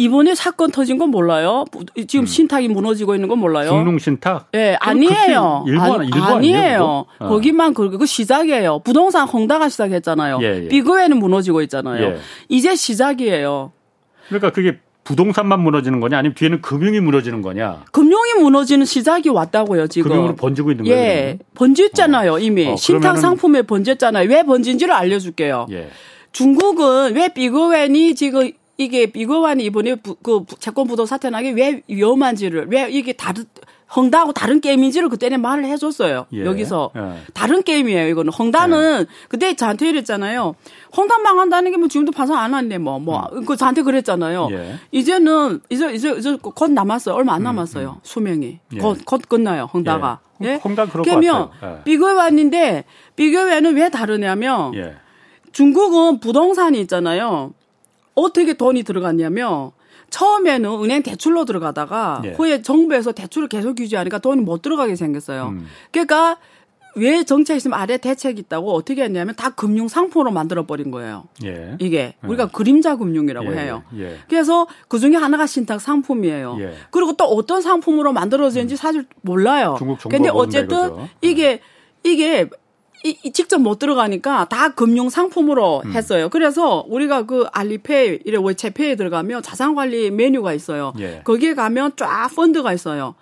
이번에 0.00 0.34
사건 0.34 0.70
터진 0.70 0.96
건 0.96 1.10
몰라요. 1.10 1.66
지금 2.08 2.22
음. 2.22 2.26
신탁이 2.26 2.68
무너지고 2.68 3.14
있는 3.14 3.28
건 3.28 3.38
몰라요. 3.38 3.68
중농 3.68 3.98
신탁? 3.98 4.48
예, 4.54 4.58
네, 4.58 4.76
아니에요. 4.80 5.64
일본, 5.66 6.04
일본 6.04 6.22
아니에요. 6.22 7.04
어. 7.18 7.28
거기만 7.28 7.74
그, 7.74 7.98
그 7.98 8.06
시작이에요. 8.06 8.78
부동산 8.78 9.28
홍다가 9.28 9.68
시작했잖아요. 9.68 10.38
예, 10.40 10.64
예. 10.64 10.68
비거에는 10.68 11.18
무너지고 11.18 11.60
있잖아요. 11.62 12.02
예. 12.02 12.16
이제 12.48 12.74
시작이에요. 12.76 13.72
그러니까 14.28 14.52
그게 14.52 14.78
부동산만 15.04 15.60
무너지는 15.60 16.00
거냐 16.00 16.16
아니면 16.16 16.34
뒤에는 16.34 16.62
금융이 16.62 17.00
무너지는 17.00 17.42
거냐? 17.42 17.84
금융이 17.92 18.40
무너지는 18.40 18.86
시작이 18.86 19.28
왔다고요, 19.28 19.88
지금. 19.88 20.12
금융으로 20.12 20.34
번지고 20.34 20.70
있는 20.70 20.86
거예요. 20.86 20.98
예. 20.98 21.38
번졌잖아요, 21.54 22.32
어. 22.32 22.38
이미. 22.38 22.66
어, 22.66 22.76
신탁 22.76 23.18
상품에 23.18 23.62
번졌잖아요. 23.62 24.30
왜 24.30 24.44
번진지를 24.44 24.94
알려 24.94 25.18
줄게요. 25.18 25.66
예. 25.72 25.90
중국은 26.32 27.16
왜 27.16 27.28
비거웬이 27.28 28.14
지금 28.14 28.52
이게 28.80 29.06
비거완이 29.06 29.62
이번에 29.64 29.96
부, 29.96 30.14
그 30.22 30.44
채권 30.58 30.86
부도 30.86 31.04
사태 31.04 31.28
나게 31.28 31.50
왜 31.50 31.82
위험한지를 31.86 32.68
왜 32.70 32.88
이게 32.90 33.12
다르 33.12 33.44
헝다하고 33.94 34.32
다른 34.32 34.60
게임인지를 34.60 35.08
그때는 35.10 35.42
말을 35.42 35.64
해줬어요. 35.66 36.26
예. 36.32 36.44
여기서 36.46 36.90
예. 36.96 37.16
다른 37.34 37.62
게임이에요. 37.62 38.08
이거는 38.08 38.32
헝다는 38.32 39.00
예. 39.00 39.06
그때 39.28 39.54
저한테 39.54 39.88
이랬잖아요. 39.90 40.54
헝다 40.96 41.18
망한다는 41.18 41.72
게 41.72 41.76
뭐 41.76 41.88
지금도 41.88 42.12
파산 42.12 42.38
안 42.38 42.52
왔네 42.54 42.78
뭐뭐 42.78 43.00
뭐. 43.00 43.28
음. 43.32 43.44
그 43.44 43.56
저한테 43.56 43.82
그랬잖아요. 43.82 44.48
예. 44.52 44.76
이제는 44.92 45.60
이제 45.68 45.92
이제 45.92 46.14
이제 46.16 46.38
곧 46.40 46.70
남았어요. 46.70 47.14
얼마 47.14 47.34
안 47.34 47.42
음, 47.42 47.44
남았어요. 47.44 47.88
음, 47.88 47.94
음. 47.96 48.00
수명이 48.02 48.60
예. 48.74 48.78
곧, 48.78 48.98
곧 49.04 49.22
끝나요. 49.28 49.68
헝다가. 49.74 50.20
예. 50.44 50.54
헝다 50.64 50.86
그럴 50.86 51.04
것 51.04 51.10
같아요. 51.10 51.50
예. 51.64 51.82
비교해 51.84 52.14
왔는데 52.14 52.84
비교해는 53.16 53.74
왜 53.76 53.90
다르냐면 53.90 54.72
중국은 55.52 56.20
부동산이 56.20 56.80
있잖아요. 56.82 57.52
어떻게 58.14 58.52
돈이 58.54 58.82
들어갔냐면 58.82 59.72
처음에는 60.10 60.82
은행 60.82 61.02
대출로 61.02 61.44
들어가다가 61.44 62.22
예. 62.24 62.32
후에 62.32 62.62
정부에서 62.62 63.12
대출을 63.12 63.48
계속 63.48 63.74
규제하니까 63.74 64.18
돈이 64.18 64.42
못 64.42 64.62
들어가게 64.62 64.96
생겼어요. 64.96 65.48
음. 65.48 65.66
그러니까 65.92 66.38
왜 66.96 67.22
정책 67.22 67.56
있으면 67.56 67.78
아래 67.78 67.98
대책이 67.98 68.40
있다고 68.40 68.72
어떻게 68.72 69.04
했냐면 69.04 69.36
다 69.36 69.50
금융 69.50 69.86
상품으로 69.86 70.32
만들어 70.32 70.66
버린 70.66 70.90
거예요. 70.90 71.24
예. 71.44 71.76
이게 71.78 71.98
예. 72.22 72.26
우리가 72.26 72.44
예. 72.44 72.48
그림자 72.52 72.96
금융이라고 72.96 73.52
예. 73.52 73.58
해요. 73.58 73.84
예. 73.96 74.18
그래서 74.28 74.66
그 74.88 74.98
중에 74.98 75.14
하나가 75.14 75.46
신탁 75.46 75.80
상품이에요. 75.80 76.58
그리고 76.90 77.12
또 77.12 77.24
어떤 77.24 77.62
상품으로 77.62 78.12
만들어졌는지 78.12 78.76
사실 78.76 79.06
몰라요. 79.20 79.76
중국 79.78 80.00
정부 80.00 80.16
근데 80.16 80.30
어쨌든 80.30 80.90
이게 81.20 81.60
이게 82.02 82.48
이, 83.04 83.16
이 83.22 83.32
직접 83.32 83.58
못 83.58 83.78
들어가니까 83.78 84.46
다 84.46 84.74
금융 84.74 85.08
상품으로 85.08 85.82
음. 85.84 85.92
했어요. 85.92 86.28
그래서 86.28 86.84
우리가 86.88 87.22
그 87.22 87.46
알리페이 87.52 88.20
이래 88.24 88.38
외채페이에 88.42 88.96
들어가면 88.96 89.42
자산 89.42 89.74
관리 89.74 90.10
메뉴가 90.10 90.52
있어요. 90.52 90.92
예. 90.98 91.22
거기에 91.24 91.54
가면 91.54 91.92
쫙 91.96 92.28
펀드가 92.34 92.72
있어요. 92.72 93.14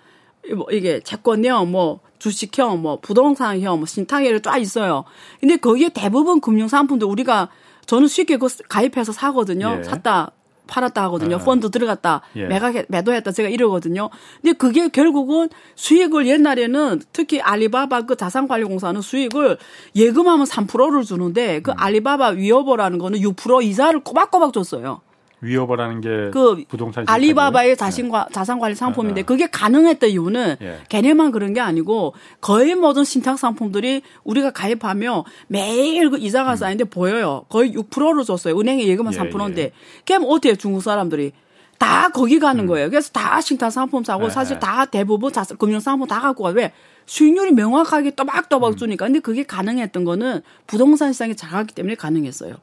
뭐 0.56 0.66
이게 0.72 1.00
채권형 1.00 1.70
뭐 1.70 2.00
주식형 2.18 2.82
뭐 2.82 2.98
부동산형 3.00 3.78
뭐 3.78 3.86
신탁형 3.86 4.42
쫙 4.42 4.58
있어요. 4.58 5.04
근데 5.40 5.56
거기에 5.56 5.90
대부분 5.90 6.40
금융 6.40 6.68
상품도 6.68 7.08
우리가 7.08 7.48
저는 7.86 8.08
쉽게 8.08 8.36
그 8.36 8.48
가입해서 8.68 9.12
사거든요. 9.12 9.76
예. 9.78 9.82
샀다 9.84 10.32
팔았다 10.68 11.02
하거든요. 11.04 11.38
네. 11.38 11.44
펀드 11.44 11.70
들어갔다, 11.70 12.20
예. 12.36 12.46
매각 12.46 12.74
매도했다 12.88 13.32
제가 13.32 13.48
이러거든요. 13.48 14.10
근데 14.40 14.52
그게 14.56 14.88
결국은 14.88 15.48
수익을 15.74 16.26
옛날에는 16.26 17.00
특히 17.12 17.40
알리바바 17.40 18.02
그 18.02 18.14
자산관리공사는 18.16 19.00
수익을 19.00 19.58
예금하면 19.96 20.46
3%를 20.46 21.02
주는데 21.02 21.60
그 21.60 21.72
음. 21.72 21.76
알리바바 21.78 22.28
위어버라는 22.30 22.98
거는 22.98 23.18
6% 23.20 23.64
이자를 23.64 24.00
꼬박꼬박 24.00 24.52
줬어요. 24.52 25.00
위어버라는 25.40 26.00
게 26.00 26.08
그 26.32 26.64
부동산 26.68 27.04
알리바바의 27.06 27.76
자신과 27.76 28.26
네. 28.28 28.32
자산 28.34 28.58
관리 28.58 28.74
상품인데 28.74 29.22
네. 29.22 29.24
그게 29.24 29.46
가능했던 29.46 30.10
이유는 30.10 30.56
예. 30.60 30.78
걔네만 30.88 31.30
그런 31.30 31.54
게 31.54 31.60
아니고 31.60 32.14
거의 32.40 32.74
모든 32.74 33.04
신탁 33.04 33.38
상품들이 33.38 34.02
우리가 34.24 34.50
가입하며 34.50 35.24
매일 35.48 36.10
그 36.10 36.18
이자가 36.18 36.52
음. 36.52 36.56
쌓이는데 36.56 36.84
보여요. 36.84 37.44
거의 37.48 37.72
6%로 37.74 38.24
줬어요. 38.24 38.58
은행에 38.58 38.86
예금은 38.86 39.12
예, 39.14 39.18
3%인데. 39.18 39.62
예. 39.62 39.72
그럼 40.06 40.24
어떻게 40.26 40.56
중국 40.56 40.82
사람들이 40.82 41.32
다 41.78 42.08
거기 42.08 42.38
가는 42.38 42.64
음. 42.64 42.66
거예요. 42.66 42.90
그래서 42.90 43.10
다 43.12 43.40
신탁 43.40 43.70
상품 43.70 44.02
사고 44.04 44.26
예. 44.26 44.30
사실 44.30 44.58
다 44.58 44.84
대부분 44.84 45.32
자산 45.32 45.56
금융 45.56 45.80
상품 45.80 46.08
다 46.08 46.20
갖고 46.20 46.44
가. 46.44 46.50
왜? 46.50 46.72
수익률이 47.06 47.52
명확하게 47.52 48.10
또박또박 48.12 48.72
음. 48.72 48.76
주니까. 48.76 49.06
근데 49.06 49.20
그게 49.20 49.42
가능했던 49.44 50.04
거는 50.04 50.42
부동산 50.66 51.12
시장이 51.12 51.36
작았기 51.36 51.74
때문에 51.74 51.94
가능했어요. 51.94 52.56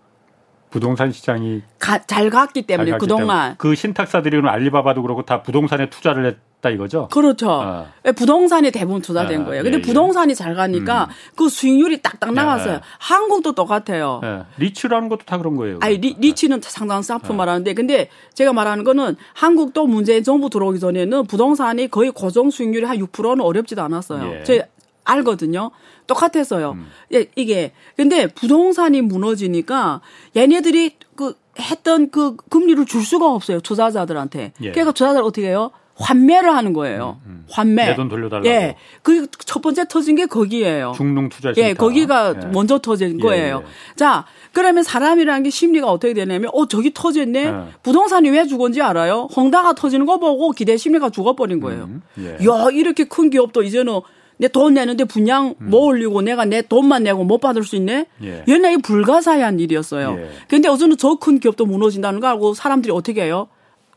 부동산 0.76 1.10
시장이 1.10 1.62
가, 1.80 2.00
잘 2.00 2.30
갔기 2.30 2.64
때문에 2.64 2.92
잘 2.92 3.00
그동안 3.00 3.56
그 3.58 3.76
신탁사들이는 3.76 4.46
알리바바도 4.46 5.04
그렇고 5.04 5.22
다 5.22 5.42
부동산에 5.42 5.90
투자를 5.90 6.26
했다 6.26 6.70
이거죠. 6.70 7.08
그렇죠. 7.14 7.50
어. 7.50 7.88
부동산에 8.14 8.72
대부분 8.72 9.02
투자된 9.02 9.44
아, 9.44 9.46
거예요. 9.46 9.64
근데 9.64 9.78
예, 9.78 9.80
예. 9.80 9.82
부동산이 9.82 10.32
예. 10.32 10.34
잘 10.34 10.54
가니까 10.54 11.06
음. 11.06 11.10
그 11.38 11.48
수익률이 11.48 12.02
딱딱 12.02 12.34
나왔어요. 12.34 12.74
예. 12.74 12.82
한국도 13.00 13.54
똑같아요. 13.54 14.20
예. 14.26 14.42
리츠라는 14.58 15.08
것도 15.08 15.22
다 15.26 15.38
그런 15.38 15.56
거예요. 15.56 15.80
아니 15.82 15.96
리, 15.96 16.14
리츠는 16.20 16.60
상당 16.62 17.02
사프 17.02 17.32
말하는데 17.32 17.74
근데 17.74 18.10
제가 18.34 18.52
말하는 18.52 18.84
거는 18.84 19.16
한국도 19.34 19.88
문재인 19.88 20.26
정부 20.26 20.50
들어오기 20.50 20.82
전에는 20.82 21.26
부동산이 21.26 21.88
거의 21.90 22.12
고정 22.12 22.50
수익률이 22.50 22.86
한 22.86 22.98
6%는 22.98 23.40
어렵지도 23.40 23.82
않았어요. 23.82 24.44
제 24.44 24.68
알거든요. 25.06 25.72
똑같았어요. 26.08 26.72
음. 26.72 26.88
예, 27.14 27.28
이게 27.36 27.72
근데 27.96 28.28
부동산이 28.28 29.02
무너지니까 29.02 30.02
얘네들이 30.36 30.98
그 31.16 31.36
했던 31.60 32.12
그 32.12 32.36
금리를 32.50 32.86
줄 32.86 33.02
수가 33.06 33.32
없어요 33.32 33.62
투자자들한테. 33.62 34.52
예. 34.62 34.72
그러니까 34.72 34.92
투자자들 34.92 35.22
어떻게 35.24 35.48
해요? 35.48 35.72
환매를 35.98 36.54
하는 36.54 36.74
거예요. 36.74 37.22
음, 37.26 37.30
음. 37.32 37.46
환매. 37.50 37.86
내 37.86 37.96
돈 37.96 38.10
돌려달라고. 38.10 38.46
예. 38.50 38.76
그 39.02 39.28
첫 39.46 39.62
번째 39.62 39.88
터진 39.88 40.16
게 40.16 40.26
거기에요. 40.26 40.92
중농 40.98 41.30
투자 41.30 41.54
예, 41.56 41.74
거기가 41.74 42.36
예. 42.36 42.48
먼저 42.48 42.80
터진 42.80 43.18
예, 43.18 43.24
거예요. 43.24 43.64
예. 43.64 43.96
자, 43.96 44.26
그러면 44.52 44.84
사람이라는 44.84 45.44
게 45.44 45.50
심리가 45.50 45.90
어떻게 45.90 46.14
되냐면, 46.14 46.50
어, 46.54 46.68
저기 46.68 46.94
터졌네? 46.94 47.46
예. 47.46 47.54
부동산이 47.84 48.30
왜 48.30 48.46
죽었는지 48.46 48.82
알아요? 48.82 49.30
헝다가 49.38 49.72
터지는 49.74 50.06
거 50.06 50.18
보고 50.20 50.52
기대 50.52 50.76
심리가 50.76 51.10
죽어버린 51.10 51.62
거예요. 51.62 51.86
음, 51.86 52.02
예. 52.20 52.34
야, 52.46 52.68
이렇게 52.74 53.06
큰 53.06 53.30
기업도 53.30 53.64
이제는 53.64 54.02
내 54.38 54.48
돈 54.48 54.74
내는데 54.74 55.04
분양 55.06 55.56
음. 55.62 55.70
뭐 55.70 55.82
올리고 55.86 56.22
내가 56.22 56.46
내 56.46 56.62
돈만 56.62 57.04
내고 57.04 57.24
못 57.24 57.40
받을 57.40 57.64
수 57.64 57.76
있네? 57.76 58.06
예. 58.24 58.44
옛날에 58.48 58.78
불가사의한 58.78 59.60
일이었어요. 59.60 60.18
예. 60.20 60.30
근데 60.48 60.68
어제는 60.70 60.98
저 60.98 61.16
큰 61.16 61.40
기업도 61.40 61.66
무너진다는 61.66 62.20
거 62.20 62.28
알고 62.28 62.54
사람들이 62.54 62.92
어떻게 62.94 63.24
해요? 63.24 63.48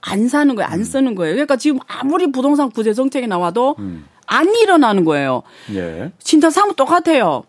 안 0.00 0.28
사는 0.28 0.54
거예요. 0.54 0.68
안 0.70 0.78
음. 0.80 0.84
쓰는 0.84 1.14
거예요. 1.16 1.34
그러니까 1.34 1.56
지금 1.56 1.80
아무리 1.88 2.30
부동산 2.30 2.70
구제 2.70 2.94
정책이 2.94 3.26
나와도 3.26 3.74
음. 3.80 4.06
안 4.26 4.54
일어나는 4.54 5.04
거예요. 5.04 5.42
예. 5.74 6.12
진짜 6.20 6.50
사무 6.50 6.74
똑같아요. 6.74 7.42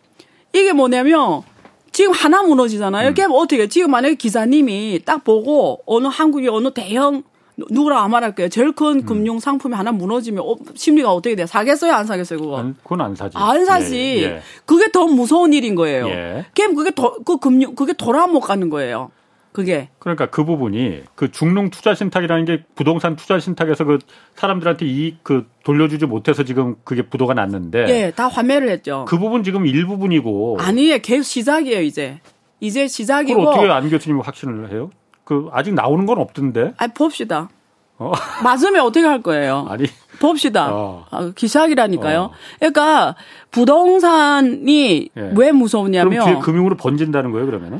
이게 0.53 0.73
뭐냐면 0.73 1.43
지금 1.91 2.11
하나 2.13 2.41
무너지잖아요. 2.41 3.09
음. 3.09 3.13
그럼 3.13 3.31
어떻게 3.35 3.67
지금 3.67 3.91
만약에 3.91 4.15
기사님이 4.15 5.01
딱 5.05 5.23
보고 5.23 5.81
어느 5.85 6.07
한국의 6.07 6.49
어느 6.49 6.71
대형 6.73 7.21
누구랑 7.69 7.99
아무 7.99 8.11
말할게요. 8.11 8.49
제일 8.49 8.71
큰 8.71 8.99
음. 8.99 9.05
금융 9.05 9.39
상품이 9.39 9.75
하나 9.75 9.91
무너지면 9.91 10.43
어, 10.43 10.55
심리가 10.75 11.11
어떻게 11.11 11.35
돼요? 11.35 11.45
사겠어요? 11.47 11.93
안 11.93 12.05
사겠어요? 12.05 12.39
그거? 12.39 12.57
안, 12.57 12.75
그건 12.83 13.01
안 13.01 13.15
사지. 13.15 13.37
안 13.37 13.65
사지. 13.65 13.95
예, 13.97 14.23
예. 14.23 14.41
그게 14.65 14.91
더 14.91 15.05
무서운 15.07 15.53
일인 15.53 15.75
거예요. 15.75 16.07
예. 16.07 16.45
그게 16.53 16.91
더, 16.91 17.15
그 17.25 17.37
금융, 17.37 17.75
그게 17.75 17.93
돌아 17.93 18.27
못 18.27 18.39
가는 18.41 18.69
거예요. 18.69 19.11
그게. 19.51 19.89
그러니까 19.99 20.27
그 20.27 20.45
부분이 20.45 21.01
그 21.15 21.31
중농 21.31 21.71
투자 21.71 21.95
신탁이라는 21.95 22.45
게 22.45 22.63
부동산 22.75 23.15
투자 23.15 23.39
신탁에서 23.39 23.83
그 23.83 23.97
사람들한테 24.35 24.85
이익 24.85 25.23
그 25.23 25.47
돌려주지 25.63 26.05
못해서 26.05 26.43
지금 26.43 26.75
그게 26.83 27.01
부도가 27.01 27.33
났는데. 27.33 27.85
예, 27.89 28.11
다 28.11 28.27
환매를 28.27 28.69
했죠. 28.69 29.05
그 29.07 29.17
부분 29.17 29.43
지금 29.43 29.65
일부분이고. 29.65 30.59
아니에요. 30.61 30.99
계속 31.01 31.23
시작이에요, 31.23 31.81
이제. 31.81 32.19
이제 32.59 32.87
시작이고. 32.87 33.39
그걸 33.39 33.53
어떻게 33.53 33.71
안 33.71 33.89
교수님 33.89 34.19
확신을 34.19 34.71
해요? 34.71 34.91
그 35.29 35.47
아직 35.51 35.75
나오는 35.75 36.07
건 36.07 36.17
없던데. 36.17 36.73
아, 36.77 36.87
봅시다. 36.87 37.49
어? 37.99 38.11
맞으면 38.43 38.81
어떻게 38.81 39.05
할 39.05 39.21
거예요? 39.21 39.67
아니. 39.69 39.85
봅시다. 40.19 40.69
어. 40.73 41.05
아, 41.11 41.31
기사학이라니까요. 41.35 42.19
어. 42.19 42.31
그러니까 42.57 43.15
부동산이 43.51 45.09
예. 45.15 45.31
왜 45.35 45.51
무서우냐면. 45.51 46.25
그럼 46.25 46.39
금융으로 46.39 46.77
번진다는 46.77 47.31
거예요, 47.31 47.45
그러면은? 47.45 47.77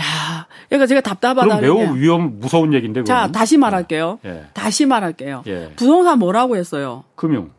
야, 0.00 0.48
그러니까 0.68 0.86
제가 0.88 1.00
답답하다. 1.00 1.44
그럼 1.44 1.60
매우 1.60 1.94
위험, 1.96 2.40
무서운 2.40 2.74
얘기인데. 2.74 3.04
자, 3.04 3.30
다시 3.30 3.56
말할게요. 3.56 4.18
예. 4.24 4.46
다시 4.52 4.84
말할게요. 4.84 5.44
예. 5.46 5.70
부동산 5.76 6.18
뭐라고 6.18 6.56
했어요? 6.56 7.04
금융. 7.14 7.50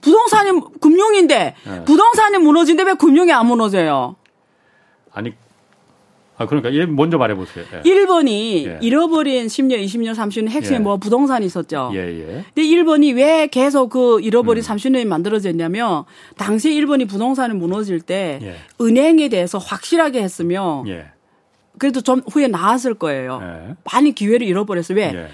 부동산이 0.00 0.58
금융인데 0.80 1.54
예. 1.66 1.84
부동산이 1.84 2.38
무너진데 2.38 2.82
왜 2.84 2.94
금융이 2.94 3.30
안 3.30 3.46
무너져요? 3.46 4.16
아니 5.12 5.34
아, 6.36 6.46
그러니까 6.46 6.74
얘 6.74 6.84
먼저 6.84 7.16
말해보세요. 7.16 7.64
예. 7.74 7.82
1번이 7.82 8.66
예. 8.66 8.78
잃어버린 8.82 9.46
10년, 9.46 9.84
20년, 9.84 10.14
30년 10.14 10.48
핵심이 10.48 10.76
예. 10.76 10.80
뭐 10.80 10.96
부동산이 10.96 11.46
있었죠. 11.46 11.90
예, 11.94 11.98
예. 11.98 12.44
근데 12.54 12.62
1번이 12.62 13.14
왜 13.16 13.46
계속 13.46 13.90
그 13.90 14.20
잃어버린 14.20 14.62
음. 14.62 14.66
30년이 14.66 15.06
만들어졌냐면 15.06 16.04
당시 16.36 16.70
1번이 16.70 17.08
부동산이 17.08 17.54
무너질 17.54 18.00
때 18.00 18.40
예. 18.42 18.56
은행에 18.84 19.28
대해서 19.28 19.58
확실하게 19.58 20.22
했으면 20.22 20.88
예. 20.88 21.06
그래도 21.78 22.00
좀 22.00 22.20
후에 22.30 22.48
나았을 22.48 22.94
거예요. 22.94 23.40
예. 23.42 23.74
많이 23.92 24.12
기회를 24.12 24.46
잃어버렸어요. 24.46 24.98
왜? 24.98 25.12
예. 25.14 25.28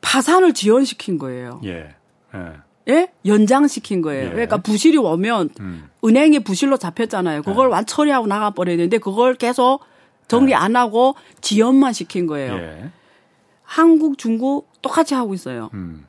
파산을 0.00 0.54
지연시킨 0.54 1.18
거예요. 1.18 1.60
예. 1.64 1.94
예? 2.88 3.08
연장시킨 3.26 4.02
거예요. 4.02 4.30
그러니까 4.30 4.56
부실이 4.56 4.96
오면 4.96 5.50
음. 5.60 5.88
은행이 6.04 6.40
부실로 6.40 6.76
잡혔잖아요. 6.78 7.42
그걸 7.42 7.68
완 7.68 7.86
처리하고 7.86 8.26
나가버려야 8.26 8.76
되는데 8.76 8.98
그걸 8.98 9.34
계속 9.34 9.80
정리 10.28 10.54
안 10.54 10.76
하고 10.76 11.14
지연만 11.40 11.92
시킨 11.92 12.26
거예요. 12.26 12.54
예. 12.54 12.90
한국, 13.62 14.18
중국 14.18 14.68
똑같이 14.82 15.14
하고 15.14 15.34
있어요. 15.34 15.70
음. 15.74 16.06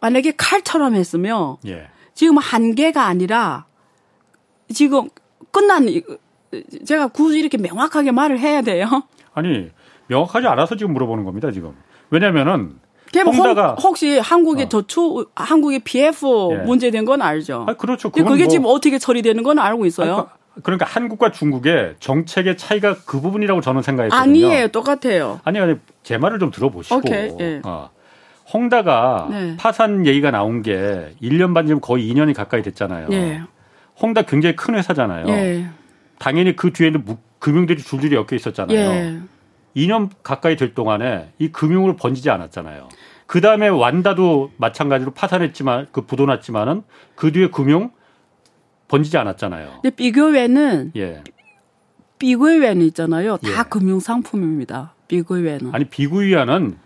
만약에 0.00 0.32
칼처럼 0.36 0.94
했으면 0.94 1.56
예. 1.66 1.88
지금 2.14 2.38
한 2.38 2.74
개가 2.74 3.06
아니라 3.06 3.66
지금 4.72 5.08
끝난 5.50 5.86
제가 6.86 7.08
굳이 7.08 7.38
이렇게 7.38 7.58
명확하게 7.58 8.12
말을 8.12 8.38
해야 8.38 8.62
돼요. 8.62 8.86
아니 9.32 9.70
명확하지 10.08 10.46
않아서 10.46 10.76
지금 10.76 10.92
물어보는 10.92 11.24
겁니다. 11.24 11.50
지금 11.50 11.74
왜냐면은 12.10 12.78
홍다가 13.14 13.74
혹 13.74 13.96
시 13.96 14.18
한국의 14.18 14.66
어. 14.66 14.68
저축 14.68 15.30
한국의 15.34 15.80
PF 15.80 16.26
예. 16.52 16.56
문제된 16.64 17.04
건 17.04 17.22
알죠? 17.22 17.64
아, 17.68 17.74
그렇죠. 17.74 18.10
그게 18.10 18.24
뭐... 18.24 18.48
지금 18.48 18.66
어떻게 18.66 18.98
처리되는 18.98 19.42
건 19.42 19.58
알고 19.58 19.86
있어요. 19.86 20.16
아, 20.16 20.36
그러니까 20.62 20.86
한국과 20.86 21.30
중국의 21.32 21.96
정책의 22.00 22.56
차이가 22.56 22.94
그 23.04 23.20
부분이라고 23.20 23.60
저는 23.60 23.82
생각했거든요. 23.82 24.22
아니에요, 24.22 24.68
똑같아요. 24.68 25.40
아니 25.44 25.58
아니 25.58 25.76
제 26.02 26.16
말을 26.18 26.38
좀 26.38 26.50
들어보시고. 26.50 26.96
오케이, 26.96 27.34
예. 27.40 27.60
어. 27.64 27.90
홍다가 28.52 29.28
네. 29.30 29.56
파산 29.56 30.06
얘기가 30.06 30.30
나온 30.30 30.62
게 30.62 31.14
1년 31.22 31.54
반 31.54 31.66
지금 31.66 31.80
거의 31.80 32.12
2년이 32.12 32.34
가까이 32.34 32.62
됐잖아요. 32.62 33.08
예. 33.12 33.42
홍다 34.00 34.22
굉장히 34.22 34.54
큰 34.54 34.74
회사잖아요. 34.74 35.28
예. 35.28 35.66
당연히 36.18 36.54
그 36.54 36.72
뒤에는 36.72 37.04
금융들이 37.38 37.82
줄줄이 37.82 38.14
엮여 38.14 38.26
있었잖아요. 38.32 38.78
예. 38.78 39.18
2년 39.76 40.10
가까이 40.22 40.56
될 40.56 40.74
동안에 40.74 41.30
이 41.38 41.48
금융을 41.50 41.96
번지지 41.96 42.30
않았잖아요. 42.30 42.88
그 43.26 43.40
다음에 43.40 43.68
완다도 43.68 44.52
마찬가지로 44.58 45.12
파산했지만 45.12 45.88
그 45.90 46.02
부도났지만은 46.02 46.82
그 47.14 47.32
뒤에 47.32 47.48
금융 47.48 47.90
번지지 48.94 49.18
않았잖아요. 49.18 49.80
근데 49.82 49.94
비교회는 49.94 50.92
예. 50.96 51.22
비교회는 52.18 52.86
있잖아요. 52.86 53.36
다 53.38 53.48
예. 53.50 53.68
금융 53.68 53.98
상품입니다. 53.98 54.94
비교회는 55.08 55.70
아니 55.74 55.84
비교회는 55.84 56.78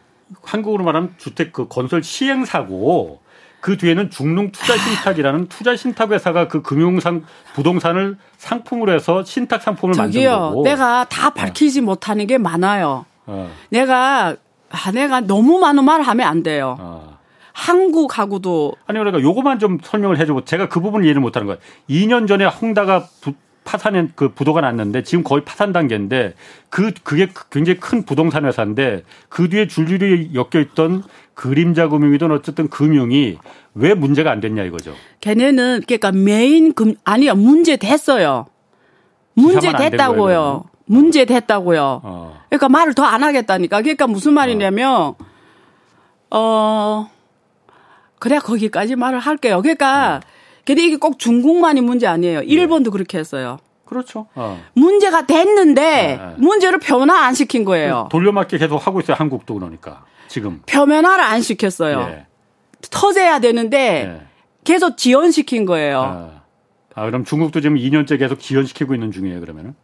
한국으로 0.42 0.84
말하면 0.84 1.14
주택 1.18 1.52
그 1.52 1.68
건설 1.68 2.02
시행사고 2.02 3.20
그 3.61 3.76
뒤에는 3.76 4.11
중농 4.11 4.52
투자 4.52 4.76
신탁이라는 4.76 5.48
투자 5.48 5.76
신탁 5.76 6.12
회사가 6.12 6.48
그 6.48 6.62
금융상 6.62 7.24
부동산을 7.54 8.16
상품으로 8.36 8.92
해서 8.92 9.24
신탁 9.24 9.62
상품을 9.62 9.94
저기요, 9.94 10.30
만든 10.30 10.48
거고. 10.48 10.62
내가 10.62 11.04
다 11.09 11.30
밝히지 11.30 11.80
어. 11.80 11.82
못하는 11.82 12.26
게 12.26 12.38
많아요. 12.38 13.04
어. 13.26 13.50
내가 13.70 14.36
아, 14.70 14.90
내가 14.92 15.20
너무 15.20 15.59
많은 15.59 15.84
말 15.84 16.02
하면 16.02 16.26
안 16.26 16.42
돼요. 16.42 16.76
어. 16.78 17.18
한국하고도 17.59 18.74
아니 18.86 18.98
그러니까 19.00 19.20
요거만 19.20 19.59
좀 19.59 19.78
설명을 19.82 20.18
해주고 20.20 20.44
제가 20.44 20.68
그 20.68 20.80
부분을 20.80 21.04
이해를 21.04 21.20
못하는 21.20 21.46
거예요. 21.46 21.59
2년 21.90 22.28
전에 22.28 22.44
홍다가 22.44 23.06
부, 23.20 23.32
파산한 23.64 24.12
그 24.14 24.28
부도가 24.28 24.61
났는데 24.61 25.02
지금 25.02 25.24
거의 25.24 25.44
파산 25.44 25.72
단계인데 25.72 26.34
그 26.70 26.92
그게 27.02 27.28
굉장히 27.50 27.80
큰 27.80 28.04
부동산 28.04 28.46
회사인데 28.46 29.02
그 29.28 29.48
뒤에 29.48 29.66
줄줄이 29.66 30.30
엮여 30.34 30.62
있던 30.62 31.02
그림자 31.34 31.88
금융이든 31.88 32.30
어쨌든 32.30 32.68
금융이 32.68 33.38
왜 33.74 33.94
문제가 33.94 34.30
안 34.30 34.40
됐냐 34.40 34.62
이거죠. 34.62 34.94
걔네는 35.20 35.82
그러니까 35.86 36.12
메인 36.12 36.72
금 36.74 36.94
아니요 37.04 37.34
문제 37.34 37.76
됐어요. 37.76 38.46
문제 39.34 39.72
됐다고요. 39.72 40.64
문제 40.86 41.24
됐다고요. 41.24 42.00
어. 42.04 42.40
그러니까 42.48 42.68
말을 42.68 42.94
더 42.94 43.04
안 43.04 43.24
하겠다니까. 43.24 43.82
그러니까 43.82 44.06
무슨 44.06 44.32
말이냐면 44.32 45.14
어 46.30 47.11
그래 48.19 48.39
거기까지 48.39 48.97
말을 48.97 49.19
할게요. 49.19 49.61
그러니까 49.62 50.16
어. 50.16 50.29
근데 50.64 50.85
이게 50.85 50.97
꼭 50.97 51.19
중국만이 51.19 51.81
문제 51.81 52.07
아니에요. 52.07 52.41
예. 52.41 52.45
일본도 52.45 52.91
그렇게 52.91 53.19
했어요. 53.19 53.59
그렇죠. 53.85 54.27
어. 54.35 54.62
문제가 54.75 55.27
됐는데 55.27 55.83
네, 55.83 56.16
네. 56.16 56.35
문제를 56.37 56.79
변화 56.79 57.25
안 57.25 57.33
시킨 57.35 57.64
거예요. 57.64 58.09
돌려막기 58.11 58.59
계속 58.59 58.87
하고 58.87 59.01
있어요. 59.01 59.16
한국도 59.19 59.55
그러니까 59.55 60.05
지금 60.29 60.61
표면화를 60.66 61.25
안 61.25 61.41
시켰어요. 61.41 62.01
예. 62.11 62.27
터져야 62.91 63.39
되는데 63.39 63.79
예. 64.21 64.27
계속 64.64 64.99
지연시킨 64.99 65.64
거예요. 65.64 66.03
아. 66.03 66.39
아, 66.95 67.05
그럼 67.07 67.25
중국도 67.25 67.61
지금 67.61 67.77
2년째 67.77 68.19
계속 68.19 68.41
지연시키고 68.41 68.93
있는 68.93 69.12
중이에요. 69.12 69.41
그러면은? 69.41 69.75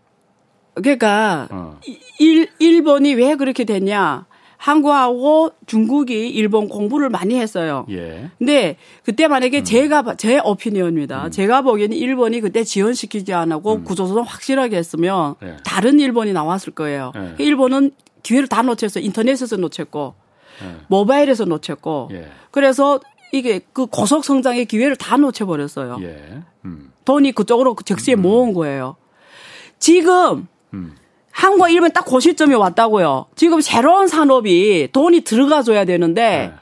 그러니까 0.75 1.49
어. 1.51 1.79
일, 2.19 2.49
일본이 2.59 3.15
왜 3.15 3.37
그렇게 3.37 3.65
됐냐? 3.65 4.27
한국하고 4.65 5.51
중국이 5.67 6.31
일본 6.31 6.69
공부를 6.69 7.11
많이 7.11 7.39
했어요. 7.39 7.85
예. 7.91 8.31
근데 8.39 8.77
그때 9.03 9.29
만약에 9.29 9.59
음. 9.59 9.65
제가 9.65 10.15
제 10.17 10.41
오피니언입니다. 10.43 11.27
음. 11.27 11.31
제가 11.31 11.61
보기에는 11.61 11.95
일본이 11.95 12.41
그때 12.41 12.65
지원시키지 12.65 13.35
않고 13.35 13.75
음. 13.75 13.85
구조조정 13.85 14.23
확실하게 14.23 14.79
했으면 14.79 15.35
예. 15.43 15.59
다른 15.67 16.01
일본이 16.01 16.33
나왔을 16.33 16.73
거예요. 16.73 17.13
예. 17.15 17.35
일본은 17.45 17.91
기회를 18.23 18.49
다 18.49 18.63
놓쳤어요. 18.63 19.05
인터넷에서 19.05 19.57
놓쳤고 19.57 20.15
예. 20.63 20.77
모바일에서 20.89 21.45
놓쳤고 21.45 22.09
예. 22.13 22.29
그래서 22.51 23.01
이게 23.33 23.61
그 23.75 23.85
고속 23.85 24.25
성장의 24.25 24.65
기회를 24.65 24.97
다 24.97 25.19
놓쳐버렸어요. 25.19 25.99
예. 26.01 26.43
음. 26.65 26.91
돈이 27.05 27.33
그쪽으로 27.33 27.77
즉시에 27.85 28.15
음. 28.15 28.23
모은 28.23 28.55
거예요. 28.55 28.97
지금 29.79 30.49
음. 30.73 30.95
한국과 31.35 31.69
일본 31.69 31.91
딱그 31.93 32.21
시점에 32.21 32.55
왔다고요. 32.55 33.27
지금 33.35 33.61
새로운 33.61 34.07
산업이 34.07 34.89
돈이 34.93 35.23
들어가줘야 35.23 35.85
되는데 35.85 36.23
네. 36.23 36.53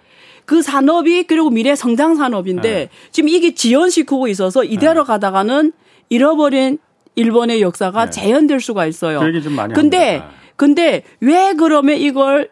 그 0.46 0.62
산업이 0.62 1.24
그리고 1.24 1.50
미래 1.50 1.76
성장 1.76 2.16
산업인데 2.16 2.72
네. 2.72 2.88
지금 3.10 3.28
이게 3.28 3.54
지연시키고 3.54 4.28
있어서 4.28 4.64
이대로 4.64 5.02
네. 5.02 5.06
가다가는 5.06 5.72
잃어버린 6.08 6.78
일본의 7.14 7.60
역사가 7.60 8.06
네. 8.06 8.10
재현될 8.10 8.60
수가 8.60 8.86
있어요. 8.86 9.20
그 9.20 9.26
얘기 9.28 9.42
좀 9.42 9.54
많이 9.54 9.74
근데 9.74 10.16
합니다. 10.16 10.30
근데 10.56 11.02
왜 11.20 11.52
그러면 11.52 11.98
이걸 11.98 12.48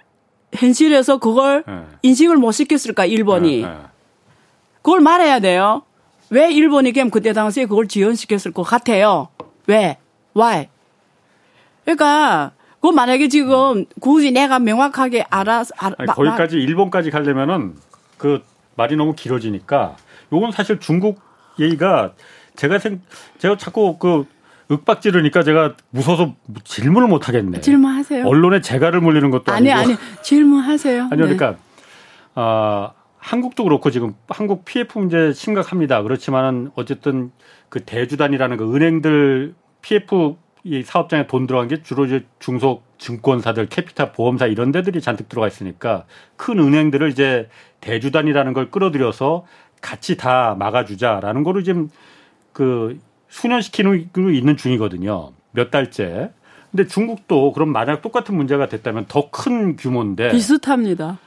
현실에서 0.53 1.19
그걸 1.19 1.65
네. 1.67 1.73
인식을 2.03 2.37
못 2.37 2.53
시켰을까 2.53 3.07
일본이 3.07 3.63
네, 3.63 3.69
그걸 4.83 5.01
말해야 5.01 5.41
돼요. 5.41 5.83
왜 6.29 6.53
일본이 6.53 6.93
그냥 6.93 7.09
그때 7.09 7.33
당시에 7.33 7.65
그걸 7.65 7.89
지연시켰을 7.89 8.53
것 8.53 8.63
같아요. 8.63 9.29
왜? 9.67 9.97
Why? 10.37 10.69
그러니까 11.95 12.53
그 12.81 12.89
만약에 12.89 13.29
지금 13.29 13.85
굳이 14.01 14.31
내가 14.31 14.59
명확하게 14.59 15.27
알아서 15.29 15.75
알아, 15.79 15.95
아니, 15.99 16.09
거기까지 16.09 16.57
마, 16.57 16.63
일본까지 16.63 17.11
가려면은 17.11 17.75
그 18.17 18.43
말이 18.77 18.97
너무 18.97 19.15
길어지니까 19.15 19.97
요건 20.33 20.53
사실 20.53 20.79
중국 20.79 21.21
얘기가 21.59 22.13
제가 22.57 22.79
생 22.79 23.03
제가 23.39 23.57
자꾸 23.57 23.99
그 23.99 24.25
윽박 24.71 25.03
지르니까 25.03 25.43
제가 25.43 25.75
무서워서 25.91 26.35
질문을 26.65 27.09
못 27.09 27.29
하겠네. 27.29 27.61
질문하세요. 27.61 28.25
언론에 28.25 28.61
재갈을 28.61 29.01
물리는 29.01 29.31
것도 29.31 29.53
아니, 29.53 29.73
아니고. 29.73 29.93
아니 29.93 29.93
아니 30.01 30.23
질문하세요. 30.23 31.03
아니 31.11 31.17
그러니까 31.17 31.51
네. 31.53 31.57
아 32.37 32.93
한국도 33.19 33.65
그렇고 33.65 33.91
지금 33.91 34.15
한국 34.29 34.65
PF 34.65 34.99
문제 34.99 35.33
심각합니다. 35.33 36.03
그렇지만은 36.03 36.71
어쨌든 36.77 37.33
그 37.69 37.85
대주단이라는 37.85 38.57
그 38.57 38.75
은행들 38.75 39.55
PF 39.83 40.37
이 40.65 40.83
사업장에 40.83 41.27
돈 41.27 41.47
들어간 41.47 41.69
게 41.69 41.83
주로 41.83 42.05
이제 42.05 42.27
중소 42.39 42.83
증권사들, 42.99 43.67
캐피탈 43.67 44.13
보험사 44.13 44.47
이런 44.47 44.73
데들이 44.73 45.01
잔뜩 45.01 45.29
들어가 45.29 45.47
있으니까 45.49 46.05
큰 46.37 46.59
은행들을 46.59 47.09
이제 47.11 47.49
대주단이라는 47.81 48.53
걸 48.53 48.71
끌어들여서 48.71 49.47
같이 49.81 50.17
다 50.17 50.55
막아주자라는 50.59 51.43
거를 51.43 51.65
지금 51.65 51.89
그 52.53 52.99
수년시키는 53.29 54.11
있는 54.35 54.57
중이거든요. 54.57 55.33
몇 55.53 55.71
달째. 55.71 56.31
근데 56.71 56.87
중국도 56.87 57.53
그럼 57.53 57.71
만약 57.71 58.03
똑같은 58.03 58.37
문제가 58.37 58.69
됐다면 58.69 59.07
더 59.09 59.31
큰 59.31 59.77
규모인데 59.77 60.31
비슷합니다. 60.31 61.19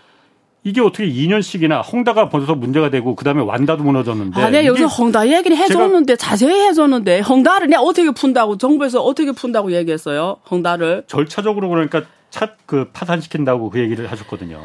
이게 0.66 0.80
어떻게 0.80 1.05
2년씩이나 1.07 1.82
홍다가 1.91 2.30
벌써 2.30 2.55
문제가 2.55 2.89
되고 2.89 3.16
그다음에 3.16 3.41
완다도 3.41 3.84
무너졌는데. 3.84 4.41
아, 4.41 4.49
네, 4.49 4.66
여기서 4.66 4.88
홍다 4.88 5.28
얘기를 5.28 5.57
해줬는데 5.57 6.16
자세히 6.16 6.68
해줬는데 6.68 7.20
홍다를 7.20 7.68
내가 7.68 7.82
어떻게 7.82 8.09
푼다고 8.11 8.57
정부에서 8.57 9.01
어떻게 9.01 9.32
푼다고 9.34 9.74
얘기했어요. 9.74 10.38
홍다를 10.49 11.03
절차적으로 11.07 11.70
그러니까 11.70 12.03
차그 12.30 12.91
파산시킨다고 12.93 13.70
그 13.70 13.80
얘기를 13.80 14.09
하셨거든요. 14.09 14.59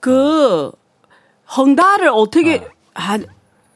그 0.00 0.72
홍다를 1.56 2.08
어떻게 2.08 2.60
아, 2.94 3.14
아 3.14 3.18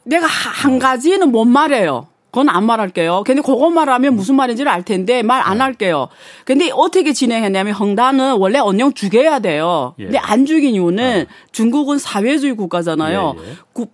내가 0.03 0.27
한 0.27 0.81
가지는 0.81 1.31
못 1.31 1.45
말해요. 1.45 2.09
그건 2.31 2.49
안 2.51 2.65
말할게요. 2.65 3.23
근데 3.27 3.41
그거 3.41 3.71
말하면 3.71 4.15
무슨 4.15 4.37
말인지를 4.37 4.71
알 4.71 4.83
텐데 4.83 5.23
말 5.23 5.43
안 5.49 5.61
할게요. 5.63 6.09
근데 6.45 6.71
어떻게 6.75 7.13
진행했냐면 7.15 7.73
헝다는 7.75 8.37
원래 8.39 8.59
언영 8.59 8.93
죽여야 8.93 9.39
돼요. 9.39 9.95
예. 9.99 10.05
근데 10.05 10.19
안 10.19 10.45
죽인 10.45 10.75
이유는 10.75 11.27
아. 11.29 11.33
중국은 11.53 11.99
사회주의 11.99 12.55
국가잖아요. 12.55 13.35
예, 13.39 13.43
예. 13.51 13.53
구, 13.73 13.87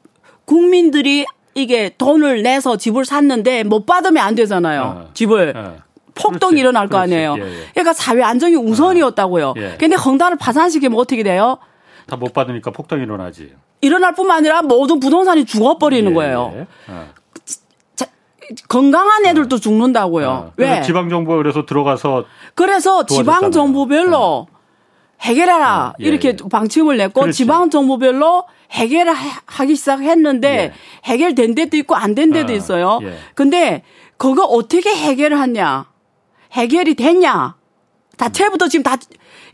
국민들이 0.46 1.26
이게 1.54 1.94
돈을 1.96 2.42
내서 2.42 2.76
집을 2.76 3.04
샀는데 3.04 3.62
못 3.62 3.86
받으면 3.86 4.22
안 4.24 4.34
되잖아요. 4.34 4.82
아. 4.82 5.04
집을. 5.14 5.56
아. 5.56 5.74
폭동이 6.16 6.60
일어날 6.60 6.88
거 6.88 6.98
아니에요. 6.98 7.34
그러니까 7.72 7.92
사회 7.92 8.22
안정이 8.22 8.54
우선이었다고요. 8.54 9.54
예. 9.56 9.76
근데 9.78 9.96
헝다를 9.96 10.36
파산시키면 10.38 10.98
어떻게 10.98 11.22
돼요? 11.24 11.58
다 12.06 12.16
못 12.16 12.32
받으니까 12.32 12.70
폭동이 12.70 13.02
일어나지. 13.02 13.52
일어날 13.80 14.14
뿐만 14.14 14.38
아니라 14.38 14.62
모든 14.62 15.00
부동산이 15.00 15.44
죽어버리는 15.44 16.08
예, 16.10 16.14
거예요. 16.14 16.66
어. 18.50 18.54
건강한 18.68 19.26
애들도 19.26 19.58
죽는다고요. 19.58 20.30
아, 20.30 20.50
왜? 20.56 20.82
지방 20.82 21.08
정부가 21.08 21.36
그래서 21.38 21.64
들어가서 21.66 22.24
그래서 22.54 23.06
지방 23.06 23.50
정부별로 23.50 24.46
네. 24.50 24.54
해결해라 25.22 25.94
예, 26.00 26.04
이렇게 26.04 26.28
예. 26.30 26.36
방침을 26.50 26.96
냈고 26.98 27.22
그렇지. 27.22 27.36
지방 27.38 27.70
정부별로 27.70 28.44
해결을 28.72 29.14
하기 29.46 29.74
시작했는데 29.76 30.48
예. 30.48 30.72
해결된 31.04 31.54
데도 31.54 31.76
있고 31.78 31.94
안 31.94 32.14
된 32.14 32.32
데도 32.32 32.52
아, 32.52 32.56
있어요. 32.56 32.98
예. 33.02 33.16
근데 33.34 33.82
그거 34.16 34.44
어떻게 34.44 34.90
해결을 34.94 35.40
했냐? 35.40 35.86
해결이 36.52 36.94
됐냐? 36.94 37.56
자체부터 38.16 38.68
지금 38.68 38.82
다 38.84 38.96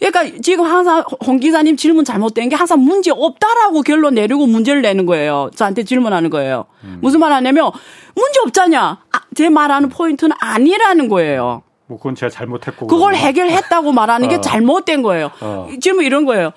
그러니까 0.01 0.39
지금 0.43 0.65
항상 0.65 1.05
홍 1.27 1.39
기자님 1.39 1.77
질문 1.77 2.05
잘못된 2.05 2.49
게 2.49 2.57
항상 2.57 2.81
문제 2.81 3.11
없다라고 3.11 3.83
결론 3.83 4.15
내리고 4.15 4.47
문제를 4.47 4.81
내는 4.83 5.05
거예요. 5.05 5.51
저한테 5.55 5.85
질문하는 5.85 6.31
거예요. 6.31 6.65
음. 6.85 6.99
무슨 7.03 7.21
말 7.21 7.33
하냐면 7.33 7.71
문제 8.15 8.41
없잖냐. 8.47 8.81
아, 8.81 9.21
제 9.35 9.51
말하는 9.51 9.91
포인트는 9.91 10.35
아니라는 10.41 11.09
거예요. 11.09 11.63
뭐 11.87 11.99
그건 11.99 12.15
제가 12.15 12.31
잘못했고 12.31 12.87
그걸. 12.87 13.15
해결했다고 13.15 13.93
말하는 13.93 14.29
게 14.29 14.37
어. 14.37 14.41
잘못된 14.41 15.03
거예요. 15.03 15.31
어. 15.43 15.69
질문 15.81 16.05
이런 16.05 16.25
거예요. 16.25 16.53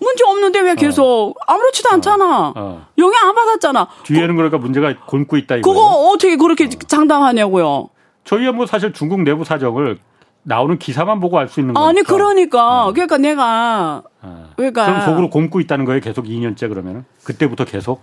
문제 0.00 0.24
없는데 0.24 0.60
왜 0.60 0.74
계속 0.76 1.04
어. 1.04 1.34
아무렇지도 1.46 1.90
않잖아. 1.90 2.52
어. 2.56 2.86
영향 2.96 3.28
안 3.28 3.34
받았잖아. 3.34 3.88
뒤에는 4.04 4.34
그 4.36 4.40
러니까 4.40 4.56
문제가 4.58 4.94
곪고 5.06 5.36
있다 5.36 5.56
이거. 5.56 5.68
그거 5.68 5.84
어떻게 5.86 6.36
그렇게 6.36 6.64
어. 6.64 6.68
장담하냐고요. 6.86 7.90
저희가 8.24 8.52
뭐 8.52 8.64
사실 8.66 8.92
중국 8.92 9.22
내부 9.22 9.44
사정을 9.44 9.98
나오는 10.42 10.78
기사만 10.78 11.20
보고 11.20 11.38
알 11.38 11.48
수 11.48 11.60
있는 11.60 11.74
거니까. 11.74 11.88
아니 11.88 12.02
그러니까 12.02 12.86
어. 12.86 12.92
그러니까 12.92 13.18
내가 13.18 14.02
어. 14.22 14.50
그러니까 14.56 14.86
그럼 14.86 15.00
속으로 15.02 15.30
곰고 15.30 15.60
있다는 15.60 15.84
거예요. 15.84 16.00
계속 16.00 16.26
2년째 16.26 16.68
그러면은 16.68 17.04
그때부터 17.24 17.64
계속 17.64 18.00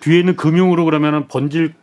뒤에 0.00 0.18
있는 0.20 0.36
금융으로 0.36 0.84
그러면은 0.84 1.26
번질 1.28 1.74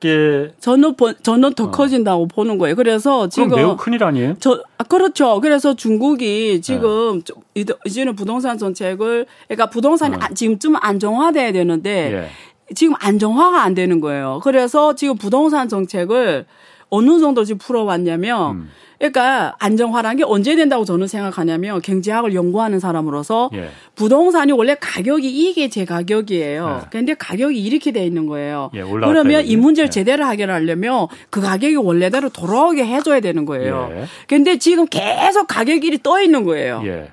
게 0.00 0.52
저는 0.60 0.96
저는 1.22 1.54
더 1.54 1.64
어. 1.64 1.70
커진다고 1.70 2.26
보는 2.26 2.58
거예요. 2.58 2.74
그래서 2.74 3.28
지금 3.28 3.50
매우 3.50 3.76
큰일 3.76 4.02
아니에요? 4.02 4.34
저 4.40 4.62
아, 4.76 4.84
그렇죠. 4.84 5.40
그래서 5.40 5.74
중국이 5.74 6.60
지금 6.60 7.22
네. 7.54 7.64
이제는 7.86 8.16
부동산 8.16 8.58
정책을 8.58 9.26
그러니까 9.46 9.70
부동산이 9.70 10.16
어. 10.16 10.18
지금 10.34 10.58
좀 10.58 10.74
안정화돼야 10.80 11.52
되는데 11.52 12.12
예. 12.12 12.74
지금 12.74 12.94
안정화가 12.98 13.62
안 13.62 13.74
되는 13.74 14.00
거예요. 14.00 14.40
그래서 14.42 14.94
지금 14.94 15.16
부동산 15.16 15.68
정책을 15.68 16.46
어느 16.90 17.20
정도 17.20 17.44
지금 17.44 17.58
풀어왔냐면 17.58 18.50
음. 18.56 18.70
그러니까 18.98 19.54
안정화라는 19.58 20.16
게 20.16 20.24
언제 20.24 20.56
된다고 20.56 20.84
저는 20.84 21.06
생각하냐면 21.06 21.82
경제학을 21.82 22.34
연구하는 22.34 22.80
사람으로서 22.80 23.50
예. 23.54 23.68
부동산이 23.96 24.52
원래 24.52 24.76
가격이 24.80 25.28
이게 25.28 25.68
제 25.68 25.84
가격이에요. 25.84 26.80
예. 26.82 26.88
근데 26.90 27.14
가격이 27.14 27.60
이렇게 27.60 27.92
돼 27.92 28.06
있는 28.06 28.26
거예요. 28.26 28.70
예, 28.74 28.82
그러면 28.82 29.44
이 29.44 29.56
문제를 29.56 29.88
예. 29.88 29.90
제대로 29.90 30.26
해결하려면 30.26 31.08
그 31.30 31.40
가격이 31.40 31.76
원래대로 31.76 32.30
돌아오게 32.30 32.86
해줘야 32.86 33.20
되는 33.20 33.44
거예요. 33.44 33.90
예. 33.92 34.04
근데 34.26 34.58
지금 34.58 34.86
계속 34.86 35.48
가격이 35.48 36.02
떠 36.02 36.22
있는 36.22 36.44
거예요. 36.44 36.82
예. 36.86 37.10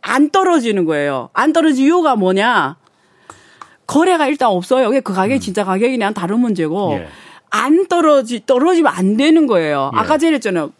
안 0.00 0.30
떨어지는 0.30 0.84
거예요. 0.84 1.30
안 1.32 1.52
떨어질 1.52 1.86
이유가 1.86 2.14
뭐냐? 2.16 2.76
거래가 3.86 4.26
일단 4.26 4.50
없어요. 4.50 4.90
그 4.90 5.14
가격이 5.14 5.38
음. 5.38 5.40
진짜 5.40 5.64
가격이냐 5.64 6.12
다른 6.12 6.40
문제고. 6.40 7.00
안 7.50 7.86
떨어지 7.86 8.44
떨어지면 8.44 8.92
안 8.94 9.16
되는 9.16 9.46
거예요. 9.46 9.90
예. 9.94 9.98
아까 9.98 10.18
전에 10.18 10.34
했잖아요. 10.34 10.72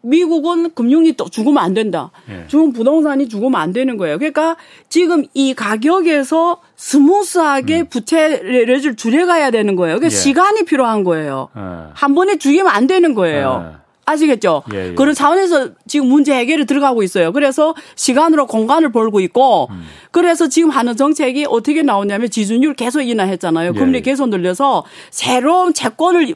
미국은 0.00 0.74
금융이 0.74 1.14
또 1.14 1.28
죽으면 1.28 1.62
안 1.62 1.74
된다. 1.74 2.10
예. 2.30 2.44
중국 2.46 2.74
부동산이 2.74 3.28
죽으면 3.28 3.60
안 3.60 3.72
되는 3.72 3.96
거예요. 3.96 4.18
그러니까 4.18 4.56
지금 4.88 5.24
이 5.34 5.54
가격에서 5.54 6.60
스무스하게 6.76 7.80
음. 7.80 7.86
부채를 7.86 8.96
줄여가야 8.96 9.50
되는 9.50 9.76
거예요. 9.76 9.96
그러니까 9.96 10.14
예. 10.14 10.16
시간이 10.16 10.64
필요한 10.64 11.04
거예요. 11.04 11.48
예. 11.56 11.60
한 11.94 12.14
번에 12.14 12.38
죽이면 12.38 12.68
안 12.68 12.86
되는 12.86 13.14
거예요. 13.14 13.72
예. 13.74 13.87
아시겠죠? 14.08 14.62
예, 14.72 14.90
예. 14.90 14.94
그런 14.94 15.14
차원에서 15.14 15.70
지금 15.86 16.08
문제 16.08 16.34
해결에 16.34 16.64
들어가고 16.64 17.02
있어요. 17.02 17.32
그래서 17.32 17.74
시간으로 17.94 18.46
공간을 18.46 18.92
벌고 18.92 19.20
있고, 19.20 19.68
음. 19.70 19.84
그래서 20.10 20.48
지금 20.48 20.70
하는 20.70 20.96
정책이 20.96 21.46
어떻게 21.48 21.82
나오냐면 21.82 22.30
지준율 22.30 22.74
계속 22.74 23.02
인하했잖아요. 23.02 23.72
예. 23.74 23.78
금리 23.78 24.02
계속 24.02 24.28
내려서 24.28 24.84
새로운 25.10 25.74
채권을 25.74 26.34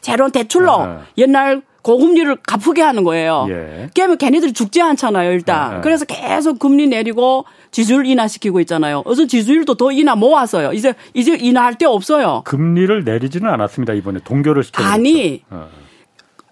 새로운 0.00 0.30
대출로 0.30 0.72
아 0.72 1.00
옛날 1.18 1.62
고금리를 1.82 2.36
갚게 2.46 2.82
하는 2.82 3.04
거예요. 3.04 3.46
예. 3.50 3.88
그러면 3.94 4.18
걔네들이 4.18 4.52
죽지 4.52 4.80
않잖아요, 4.82 5.32
일단. 5.32 5.74
아 5.74 5.80
그래서 5.80 6.04
계속 6.04 6.58
금리 6.58 6.86
내리고 6.86 7.44
지수율 7.70 8.06
인하시키고 8.06 8.60
있잖아요. 8.60 9.02
어서 9.06 9.26
지수율도 9.26 9.74
더 9.74 9.92
인하 9.92 10.14
모았어요. 10.16 10.72
이제 10.72 10.94
이제 11.14 11.36
인하할 11.40 11.78
데 11.78 11.86
없어요. 11.86 12.42
금리를 12.44 13.04
내리지는 13.04 13.48
않았습니다. 13.50 13.94
이번에 13.94 14.20
동결을 14.24 14.64
시켜 14.64 14.82
아니. 14.82 15.42
어. 15.50 15.68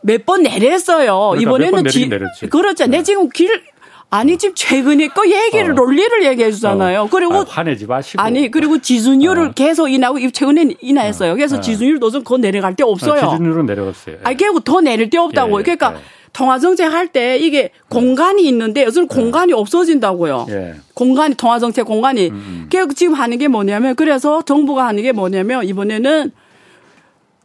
몇 0.09 0.24
번 0.26 0.42
내렸어요. 0.42 1.30
그러니까 1.34 1.40
이번에는 1.42 1.88
지. 1.90 2.09
그렇죠. 2.50 2.84
네. 2.86 2.98
내 2.98 3.02
지금 3.02 3.28
길 3.28 3.62
아니 4.11 4.38
지금 4.38 4.54
최근에 4.54 5.09
거 5.09 5.26
얘기를 5.28 5.72
어. 5.72 5.74
논리를 5.74 6.24
얘기해 6.24 6.50
주잖아요. 6.50 7.02
어. 7.02 7.09
그리고 7.11 7.34
아, 7.34 7.44
화내지 7.46 7.86
마시고 7.86 8.22
아니 8.22 8.50
그리고 8.50 8.78
지수율을 8.78 9.48
어. 9.48 9.52
계속 9.54 9.88
인하고 9.88 10.18
최근에 10.30 10.76
인하했어요. 10.80 11.34
그래서 11.34 11.56
어. 11.56 11.61
지수율도 11.61 12.11
좀 12.11 12.24
더 12.24 12.36
내려갈 12.38 12.74
데 12.74 12.84
없어요. 12.84 13.20
아, 13.22 13.30
지수율은 13.36 13.66
내려갔어요. 13.66 14.16
아니 14.24 14.36
결국 14.36 14.64
더 14.64 14.80
내릴 14.80 15.11
데 15.11 15.18
없다고. 15.18 15.59
예, 15.59 15.62
그러니까 15.62 15.94
예. 15.94 15.98
통화정책 16.32 16.92
할 16.92 17.09
때 17.09 17.36
이게 17.38 17.70
공간이 17.88 18.46
있는데 18.48 18.84
요즘 18.84 19.09
공간이 19.09 19.52
없어진다고요. 19.52 20.46
예. 20.50 20.74
공간이 20.94 21.34
통화정책 21.34 21.84
공간이. 21.84 22.28
음, 22.28 22.34
음. 22.34 22.66
결국 22.70 22.94
지금 22.96 23.14
하는 23.14 23.36
게 23.38 23.48
뭐냐면 23.48 23.94
그래서 23.94 24.42
정부가 24.42 24.86
하는 24.86 25.02
게 25.02 25.12
뭐냐면 25.12 25.64
이번에는 25.64 26.30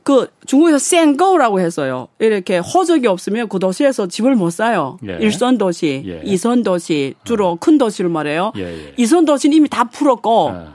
그 0.03 0.27
중국에서 0.45 0.77
센거라고 0.77 1.59
했어요. 1.59 2.09
이렇게 2.19 2.57
호적이 2.57 3.07
없으면 3.07 3.47
그 3.47 3.59
도시에서 3.59 4.07
집을 4.07 4.35
못 4.35 4.51
사요. 4.51 4.97
예. 5.07 5.17
일선 5.21 5.57
도시, 5.57 6.03
예. 6.05 6.21
이선 6.25 6.61
도시 6.63 7.15
주로 7.23 7.51
어. 7.51 7.55
큰 7.55 7.77
도시를 7.77 8.09
말해요. 8.09 8.51
예, 8.57 8.63
예. 8.63 8.93
이선 8.97 9.25
도시는 9.25 9.55
이미 9.55 9.69
다 9.69 9.85
풀었고 9.85 10.47
어. 10.49 10.73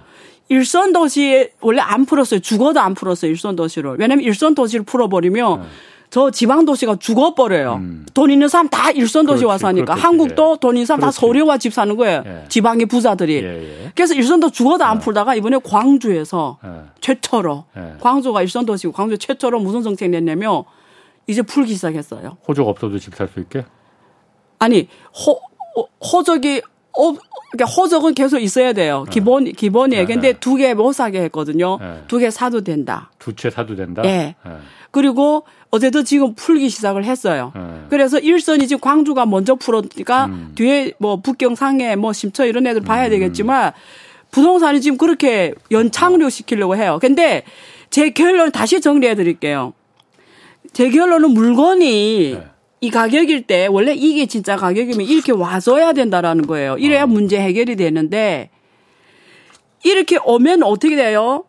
일선 0.48 0.94
도시 0.94 1.50
원래 1.60 1.80
안 1.82 2.06
풀었어요. 2.06 2.40
죽어도 2.40 2.80
안 2.80 2.94
풀었어요. 2.94 3.30
일선 3.30 3.54
도시를. 3.54 3.96
왜냐면 3.98 4.24
일선 4.24 4.54
도시를 4.54 4.84
풀어버리면 4.86 5.52
어. 5.52 5.66
저 6.10 6.30
지방 6.30 6.64
도시가 6.64 6.96
죽어버려요. 6.96 7.74
음. 7.74 8.06
돈 8.14 8.30
있는 8.30 8.48
사람 8.48 8.68
다 8.68 8.90
일선 8.90 9.26
도시 9.26 9.44
와서 9.44 9.66
하니까 9.68 9.94
한국도 9.94 10.56
돈 10.56 10.76
있는 10.76 10.86
사람 10.86 11.00
그렇지. 11.00 11.16
다 11.16 11.20
서울에 11.20 11.58
집 11.58 11.72
사는 11.74 11.94
거예요. 11.96 12.22
예. 12.26 12.44
지방의 12.48 12.86
부자들이. 12.86 13.34
예, 13.36 13.84
예. 13.84 13.92
그래서 13.94 14.14
일선도 14.14 14.50
죽어도 14.50 14.84
안 14.84 14.96
어. 14.96 15.00
풀다가 15.00 15.34
이번에 15.34 15.58
광주에서 15.62 16.58
예. 16.64 16.68
최초로 17.00 17.64
예. 17.76 17.94
광주가 18.00 18.40
일선 18.42 18.64
도시고 18.64 18.92
광주 18.92 19.18
최초로 19.18 19.60
무슨 19.60 19.82
정책 19.82 20.08
냈냐면 20.10 20.64
이제 21.26 21.42
풀기 21.42 21.74
시작했어요. 21.74 22.38
호적 22.48 22.66
없어도 22.66 22.98
집 22.98 23.14
살 23.14 23.28
수 23.28 23.40
있게? 23.40 23.64
아니 24.58 24.88
호 25.26 25.38
호적이 26.00 26.62
어, 26.96 27.12
그러니까 27.52 27.64
호적은 27.76 28.14
계속 28.14 28.38
있어야 28.40 28.72
돼요. 28.72 29.04
예. 29.06 29.10
기본 29.10 29.44
기본이에요. 29.44 30.06
근데 30.06 30.32
두개 30.32 30.74
못 30.74 30.92
사게 30.92 31.20
했거든요. 31.22 31.78
두 32.08 32.18
개 32.18 32.30
사도 32.30 32.62
된다. 32.62 33.10
두 33.18 33.34
채 33.34 33.50
사도 33.50 33.76
된다. 33.76 34.02
예. 34.04 34.34
그리고 34.90 35.44
어제도 35.70 36.02
지금 36.02 36.34
풀기 36.34 36.70
시작을 36.70 37.04
했어요. 37.04 37.52
네. 37.54 37.62
그래서 37.90 38.18
일선이 38.18 38.66
지금 38.66 38.80
광주가 38.80 39.26
먼저 39.26 39.54
풀었으니까 39.54 40.24
음. 40.26 40.52
뒤에 40.54 40.92
뭐 40.98 41.16
북경 41.20 41.54
상해 41.56 41.94
뭐 41.94 42.12
심처 42.14 42.46
이런 42.46 42.66
애들 42.66 42.80
봐야 42.82 43.04
음. 43.04 43.10
되겠지만 43.10 43.72
부동산이 44.30 44.80
지금 44.80 44.96
그렇게 44.96 45.52
연착륙 45.70 46.30
시키려고 46.30 46.74
해요. 46.76 46.98
근데 47.02 47.44
제 47.90 48.10
결론 48.10 48.50
다시 48.50 48.80
정리해 48.80 49.14
드릴게요. 49.14 49.74
제 50.72 50.88
결론은 50.90 51.30
물건이 51.32 52.32
네. 52.34 52.46
이 52.80 52.90
가격일 52.90 53.42
때 53.42 53.66
원래 53.66 53.92
이게 53.92 54.26
진짜 54.26 54.56
가격이면 54.56 55.00
이렇게 55.06 55.32
와줘야 55.32 55.92
된다라는 55.92 56.46
거예요. 56.46 56.76
이래야 56.78 57.04
어. 57.04 57.06
문제 57.06 57.40
해결이 57.40 57.76
되는데 57.76 58.50
이렇게 59.84 60.18
오면 60.24 60.62
어떻게 60.62 60.96
돼요? 60.96 61.44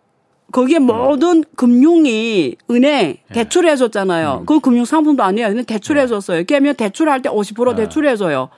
거기에 0.51 0.79
모든 0.79 1.43
금융이 1.55 2.55
은행 2.71 3.17
예. 3.29 3.33
대출해 3.33 3.75
줬잖아요. 3.75 4.39
음. 4.41 4.45
그 4.45 4.59
금융 4.59 4.85
상품도 4.85 5.21
아니에요. 5.23 5.49
근데 5.49 5.63
대출해 5.63 6.07
줬어요. 6.07 6.43
그러면 6.47 6.73
대출할 6.75 7.21
때 7.21 7.29
50% 7.29 7.75
대출해 7.75 8.15
줘요. 8.15 8.49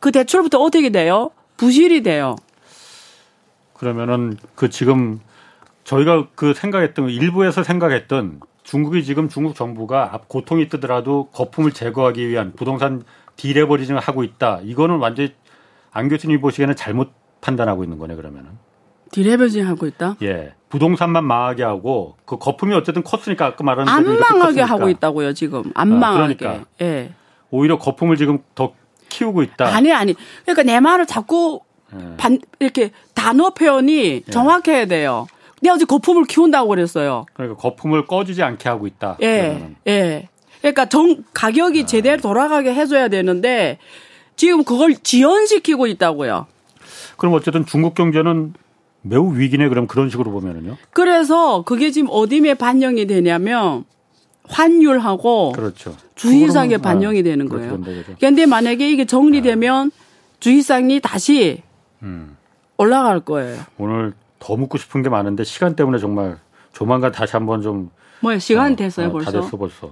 그 0.00 0.10
대출부터 0.10 0.58
어떻게 0.58 0.88
돼요? 0.88 1.30
부실이 1.58 2.02
돼요. 2.02 2.36
그러면은 3.74 4.38
그 4.54 4.70
지금 4.70 5.20
저희가 5.84 6.28
그 6.34 6.54
생각했던 6.54 7.10
일부에서 7.10 7.62
생각했던 7.62 8.40
중국이 8.64 9.04
지금 9.04 9.28
중국 9.28 9.54
정부가 9.54 10.20
고통이 10.26 10.68
뜨더라도 10.68 11.28
거품을 11.32 11.72
제거하기 11.72 12.26
위한 12.28 12.52
부동산 12.56 13.04
디레버리징을 13.36 14.00
하고 14.00 14.24
있다. 14.24 14.60
이거는 14.64 14.96
완전히 14.96 15.32
안 15.92 16.08
교수님이 16.08 16.40
보시기에는 16.40 16.74
잘못 16.74 17.12
판단하고 17.40 17.84
있는 17.84 17.98
거네 17.98 18.16
그러면은. 18.16 18.52
디레버리징 19.12 19.68
하고 19.68 19.86
있다? 19.86 20.16
예. 20.22 20.54
부동산만 20.70 21.24
망하게 21.24 21.62
하고 21.62 22.16
그 22.24 22.36
거품이 22.36 22.74
어쨌든 22.74 23.04
컸으니까 23.04 23.46
아까 23.46 23.62
말한 23.62 23.86
안 23.86 24.18
망하게 24.18 24.62
하고 24.62 24.88
있다고요 24.88 25.32
지금 25.34 25.62
안 25.74 25.92
아, 25.92 25.96
망하게. 25.96 26.34
그러니까. 26.34 26.64
예. 26.80 27.12
오히려 27.50 27.78
거품을 27.78 28.16
지금 28.16 28.38
더 28.56 28.72
키우고 29.08 29.42
있다. 29.42 29.66
아니 29.66 29.92
아니. 29.92 30.14
그러니까 30.42 30.64
내 30.64 30.80
말을 30.80 31.06
자꾸 31.06 31.60
예. 31.94 32.16
반 32.16 32.40
이렇게 32.58 32.90
단어 33.14 33.50
표현이 33.50 34.22
예. 34.26 34.30
정확해야 34.32 34.86
돼요. 34.86 35.26
내가 35.64 35.76
어제 35.76 35.86
거품을 35.86 36.24
키운다고 36.24 36.68
그랬어요. 36.68 37.24
그러니까 37.32 37.60
거품을 37.60 38.06
꺼지지 38.06 38.42
않게 38.42 38.68
하고 38.68 38.86
있다. 38.86 39.16
예. 39.22 39.40
그러면은. 39.40 39.76
예. 39.86 40.28
그러니까 40.60 40.86
정 40.86 41.24
가격이 41.32 41.82
아. 41.82 41.86
제대로 41.86 42.20
돌아가게 42.20 42.74
해줘야 42.74 43.08
되는데 43.08 43.78
지금 44.36 44.62
그걸 44.62 44.94
지연시키고 44.94 45.86
있다고요. 45.86 46.46
그럼 47.16 47.34
어쨌든 47.34 47.64
중국 47.64 47.94
경제는 47.94 48.54
매우 49.02 49.34
위기네 49.34 49.68
그럼 49.68 49.86
그런 49.86 50.10
식으로 50.10 50.30
보면은요. 50.32 50.76
그래서 50.90 51.62
그게 51.62 51.90
지금 51.90 52.08
어디에 52.10 52.54
반영이 52.54 53.06
되냐면 53.06 53.84
환율하고 54.48 55.52
그렇죠. 55.52 55.96
주의상에 56.14 56.76
반영이 56.76 57.22
되는 57.22 57.48
거예요. 57.48 57.80
그런데 58.18 58.46
만약에 58.46 58.90
이게 58.90 59.06
정리되면 59.06 59.90
주의상이 60.40 61.00
다시 61.00 61.62
음. 62.02 62.36
올라갈 62.76 63.20
거예요. 63.20 63.62
오늘 63.78 64.12
더 64.44 64.56
묻고 64.56 64.76
싶은 64.76 65.02
게 65.02 65.08
많은데 65.08 65.42
시간 65.42 65.74
때문에 65.74 65.96
정말 65.96 66.36
조만간 66.72 67.10
다시 67.12 67.32
한번 67.32 67.62
좀 67.62 67.90
뭐야 68.20 68.38
시간 68.38 68.74
어, 68.74 68.76
됐어요 68.76 69.08
어, 69.08 69.12
벌써. 69.12 69.32
다 69.32 69.40
됐어 69.40 69.56
벌써. 69.56 69.90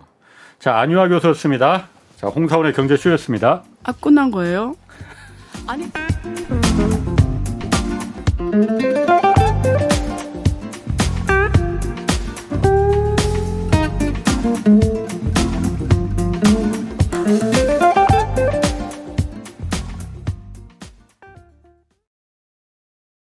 자 0.59 0.78
안유아 0.78 1.09
교수였습니다. 1.09 1.88
자 2.16 2.28
홍사원의 2.28 2.74
경제쇼였습니다. 2.74 3.62
아 3.82 3.92
끝난 3.92 4.30
거예요? 4.30 4.76
아니. 5.66 5.90